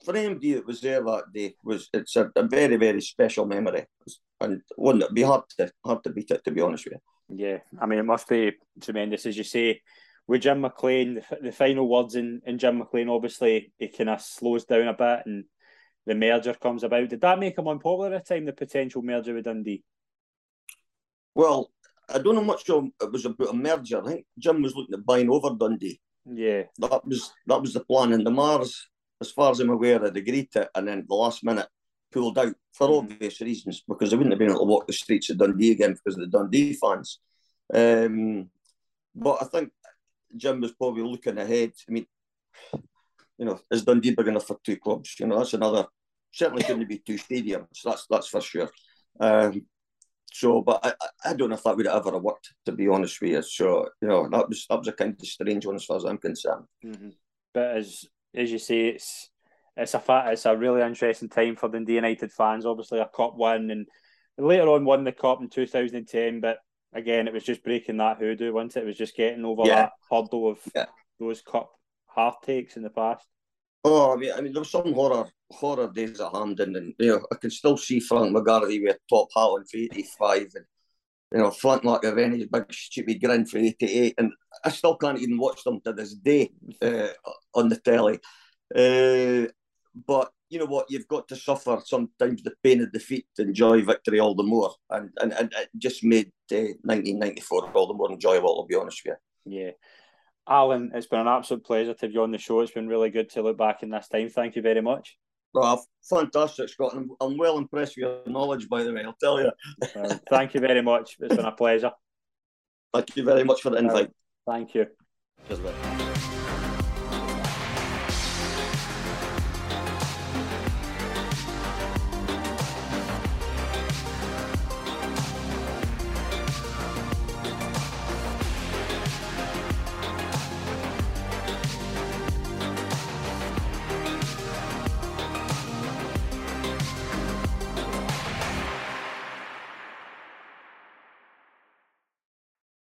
for 0.04 0.16
anybody 0.16 0.54
that 0.54 0.66
was 0.66 0.82
there 0.82 1.04
that 1.04 1.26
day 1.34 1.56
was 1.64 1.90
it's 1.94 2.16
a, 2.16 2.32
a 2.36 2.44
very 2.44 2.78
very 2.78 3.02
special 3.02 3.46
memory, 3.46 3.86
and 4.40 4.62
wouldn't 4.78 5.04
it 5.04 5.14
be 5.14 5.24
hard 5.24 5.44
to 5.58 5.72
hard 5.86 6.04
to 6.04 6.10
beat 6.10 6.32
it 6.32 6.44
to 6.46 6.52
be 6.52 6.62
honest 6.62 6.86
with 6.86 6.94
you. 6.94 7.48
Yeah, 7.48 7.58
I 7.80 7.86
mean 7.86 8.00
it 8.00 8.06
must 8.06 8.28
be 8.28 8.54
tremendous 8.82 9.26
as 9.26 9.38
you 9.38 9.44
say. 9.44 9.82
With 10.28 10.44
Jim 10.44 10.62
McLean, 10.62 11.16
the, 11.16 11.38
the 11.42 11.52
final 11.52 11.90
words 11.90 12.14
in, 12.14 12.42
in 12.46 12.60
Jim 12.60 12.78
McLean, 12.78 13.10
obviously 13.10 13.74
he 13.80 13.88
kind 13.88 14.12
of 14.12 14.22
slows 14.22 14.64
down 14.64 14.88
a 14.88 14.94
bit 14.94 15.24
and 15.26 15.46
the 16.06 16.14
merger 16.14 16.54
comes 16.54 16.84
about. 16.84 17.10
Did 17.10 17.22
that 17.22 17.40
make 17.40 17.58
him 17.58 17.68
unpopular 17.68 18.14
at 18.14 18.26
the 18.26 18.36
time, 18.36 18.46
the 18.46 18.54
potential 18.54 19.02
merger 19.02 19.34
with 19.34 19.46
Dundee? 19.46 19.84
Well, 21.34 21.72
I 22.14 22.20
don't 22.20 22.36
know 22.36 22.43
much 22.43 22.70
of 22.70 22.88
it 23.01 23.12
was 23.12 23.26
about 23.26 23.49
a 23.49 23.53
merger. 23.53 24.01
I 24.01 24.07
think 24.07 24.26
Jim 24.38 24.62
was 24.62 24.76
looking 24.76 24.95
at 24.95 25.05
buying 25.05 25.30
over 25.30 25.55
Dundee. 25.55 25.99
Yeah. 26.26 26.64
That 26.80 27.05
was 27.05 27.32
that 27.47 27.62
was 27.62 27.74
the 27.74 27.82
plan. 27.82 28.14
And 28.14 28.26
the 28.26 28.32
Marrs, 28.32 28.74
as 29.22 29.32
far 29.32 29.51
as 29.51 29.60
I'm 29.60 29.70
aware, 29.70 29.99
had 29.99 30.18
agreed 30.18 30.51
to 30.51 30.62
it 30.62 30.70
and 30.76 30.88
then 30.88 31.05
the 31.07 31.16
last 31.16 31.43
minute 31.43 31.68
pulled 32.12 32.38
out 32.38 32.55
for 32.74 32.88
mm. 32.88 32.97
obvious 32.99 33.41
reasons 33.41 33.84
because 33.88 34.10
they 34.12 34.18
wouldn't 34.18 34.34
have 34.34 34.39
been 34.39 34.49
able 34.49 34.60
to 34.60 34.66
walk 34.66 34.88
the 34.88 34.93
streets 34.93 35.30
of 35.30 35.38
Dundee 35.38 35.72
again 35.72 35.93
because 35.93 36.18
of 36.18 36.22
the 36.30 36.38
Dundee 36.38 36.74
fans. 36.74 37.20
Um, 37.74 38.49
but 39.16 39.38
I 39.41 39.45
think 39.45 39.72
Jim 40.36 40.62
was 40.62 40.72
probably 40.74 41.03
looking 41.03 41.38
ahead. 41.38 41.74
I 41.88 41.91
mean, 41.91 42.05
you 43.38 43.45
know, 43.45 43.60
is 43.72 43.84
Dundee 43.84 44.16
big 44.16 44.28
enough 44.28 44.47
for 44.47 44.60
two 44.64 44.78
clubs? 44.78 45.16
You 45.20 45.28
know, 45.28 45.38
that's 45.38 45.53
another 45.53 45.88
certainly 46.32 46.64
going 46.64 46.80
to 46.80 46.86
be 46.86 46.99
two 46.99 47.18
stadiums. 47.18 47.82
That's 47.84 48.05
that's 48.10 48.28
for 48.28 48.41
sure. 48.41 48.70
Um, 49.20 49.66
so, 50.32 50.61
but 50.61 50.80
I, 50.84 50.93
I 51.30 51.34
don't 51.34 51.49
know 51.49 51.55
if 51.55 51.63
that 51.63 51.75
would 51.75 51.86
have 51.86 52.07
ever 52.07 52.17
worked, 52.17 52.53
to 52.65 52.71
be 52.71 52.88
honest 52.88 53.21
with 53.21 53.32
you. 53.32 53.41
So, 53.41 53.89
you 54.01 54.07
know, 54.07 54.27
that 54.30 54.47
was 54.47 54.65
that 54.69 54.80
was 54.80 54.88
a 54.88 54.93
kind 54.93 55.15
of 55.19 55.27
strange 55.27 55.65
one 55.65 55.75
as 55.75 55.86
far 55.86 55.97
as 55.97 56.05
I'm 56.05 56.17
concerned. 56.17 56.65
Mm-hmm. 56.86 57.09
But 57.53 57.77
as 57.77 58.05
as 58.36 58.51
you 58.51 58.59
say, 58.59 58.89
it's 58.89 59.30
it's 59.75 59.93
a 59.93 59.99
fat, 59.99 60.34
it's 60.34 60.45
a 60.45 60.55
really 60.55 60.82
interesting 60.82 61.30
time 61.30 61.55
for 61.55 61.69
the 61.69 61.80
United 61.88 62.32
fans. 62.32 62.65
Obviously, 62.65 62.99
a 62.99 63.05
cup 63.07 63.36
win, 63.38 63.71
and 63.71 63.88
later 64.38 64.69
on 64.69 64.86
won 64.86 65.03
the 65.03 65.11
cup 65.11 65.41
in 65.41 65.49
2010. 65.49 66.41
But 66.41 66.59
again, 66.93 67.27
it 67.27 67.34
was 67.34 67.43
just 67.43 67.63
breaking 67.63 67.97
that 67.97 68.17
hoodoo, 68.17 68.53
wasn't 68.53 68.77
it? 68.77 68.84
It 68.84 68.88
was 68.88 68.97
just 68.97 69.15
getting 69.15 69.45
over 69.45 69.63
yeah. 69.65 69.75
that 69.75 69.91
hurdle 70.09 70.51
of 70.51 70.59
yeah. 70.75 70.86
those 71.19 71.41
cup 71.41 71.71
heartaches 72.07 72.75
in 72.75 72.84
the 72.84 72.89
past. 72.89 73.25
Oh, 73.84 74.13
I 74.13 74.17
mean, 74.17 74.32
I 74.36 74.41
mean, 74.41 74.51
there 74.51 74.61
was 74.61 74.71
some 74.71 74.93
horror, 74.93 75.30
horror 75.51 75.89
days 75.93 76.19
at 76.19 76.34
Hampden, 76.34 76.75
and 76.75 76.93
you 76.99 77.07
know, 77.07 77.25
I 77.32 77.36
can 77.36 77.49
still 77.49 77.77
see 77.77 77.99
Frank 77.99 78.36
McGarvey 78.36 78.82
with 78.84 78.95
a 78.95 78.99
top 79.09 79.30
hat 79.34 79.41
on 79.41 79.65
for 79.65 79.77
'85, 79.77 80.47
and 80.55 80.65
you 81.34 81.38
know, 81.39 81.51
Frank 81.51 81.84
McAvennie's 81.84 82.47
big 82.47 82.73
stupid 82.73 83.21
grin 83.21 83.45
for 83.45 83.57
'88, 83.57 84.15
and 84.17 84.34
I 84.65 84.69
still 84.69 84.97
can't 84.97 85.19
even 85.19 85.38
watch 85.38 85.63
them 85.63 85.80
to 85.86 85.93
this 85.93 86.13
day 86.13 86.51
uh, 86.82 87.07
on 87.55 87.69
the 87.69 87.77
telly. 87.77 88.19
Uh, 88.75 89.49
but 90.05 90.32
you 90.49 90.59
know 90.59 90.65
what? 90.65 90.88
You've 90.89 91.07
got 91.07 91.30
to 91.30 91.38
suffer 91.38 91.82
sometimes 91.86 92.43
the 92.43 92.53
pain 92.61 92.82
of 92.82 92.91
defeat 92.91 93.27
to 93.38 93.43
enjoy 93.43 93.84
victory 93.84 94.19
all 94.19 94.36
the 94.36 94.43
more, 94.43 94.73
and 94.89 95.09
and, 95.21 95.32
and 95.32 95.53
it 95.53 95.69
just 95.77 96.03
made 96.03 96.34
uh, 96.51 96.75
1994 96.84 97.71
all 97.71 97.88
the 97.88 97.93
more 97.93 98.11
enjoyable. 98.11 98.61
To 98.61 98.67
be 98.67 98.75
honest 98.75 99.01
with 99.05 99.15
you. 99.45 99.61
Yeah. 99.61 99.71
Alan, 100.48 100.92
it's 100.94 101.08
been 101.08 101.20
an 101.20 101.28
absolute 101.28 101.64
pleasure 101.66 101.94
to 101.94 102.06
have 102.06 102.12
you 102.12 102.24
on 102.24 102.32
the 102.32 102.38
show. 102.38 102.60
It's 102.62 102.72
been 102.72 102.88
really 102.88 103.10
good 103.10 103.30
to 103.32 103.42
look 103.42 103.58
back 103.58 103.84
in 103.84 103.90
this 103.90 104.08
time. 104.08 104.30
Thank 104.30 104.56
you 104.56 104.62
very 104.62 104.82
much. 104.82 105.18
Well, 105.54 105.84
fantastic, 106.08 106.70
Scott. 106.70 106.94
I'm, 106.96 107.10
I'm 107.22 107.38
well 107.38 107.58
impressed 107.58 107.98
with 107.98 108.04
your 108.04 108.22
knowledge, 108.28 108.70
by 108.70 108.84
the 108.84 108.94
way. 108.94 109.04
I'll 109.04 109.16
tell 109.20 109.42
you. 109.42 109.52
uh, 109.96 110.18
thank 110.30 110.54
you 110.54 110.60
very 110.60 110.82
much. 110.82 111.18
It's 111.20 111.36
been 111.36 111.46
a 111.46 111.52
pleasure. 111.52 111.92
Thank 112.94 113.16
you 113.16 113.24
very 113.24 113.44
much 113.44 113.62
for 113.62 113.72
the 113.72 113.78
invite. 113.78 114.08
Uh, 114.08 114.52
thank 114.52 114.76
you. 114.76 114.88
Cheers, 115.48 116.09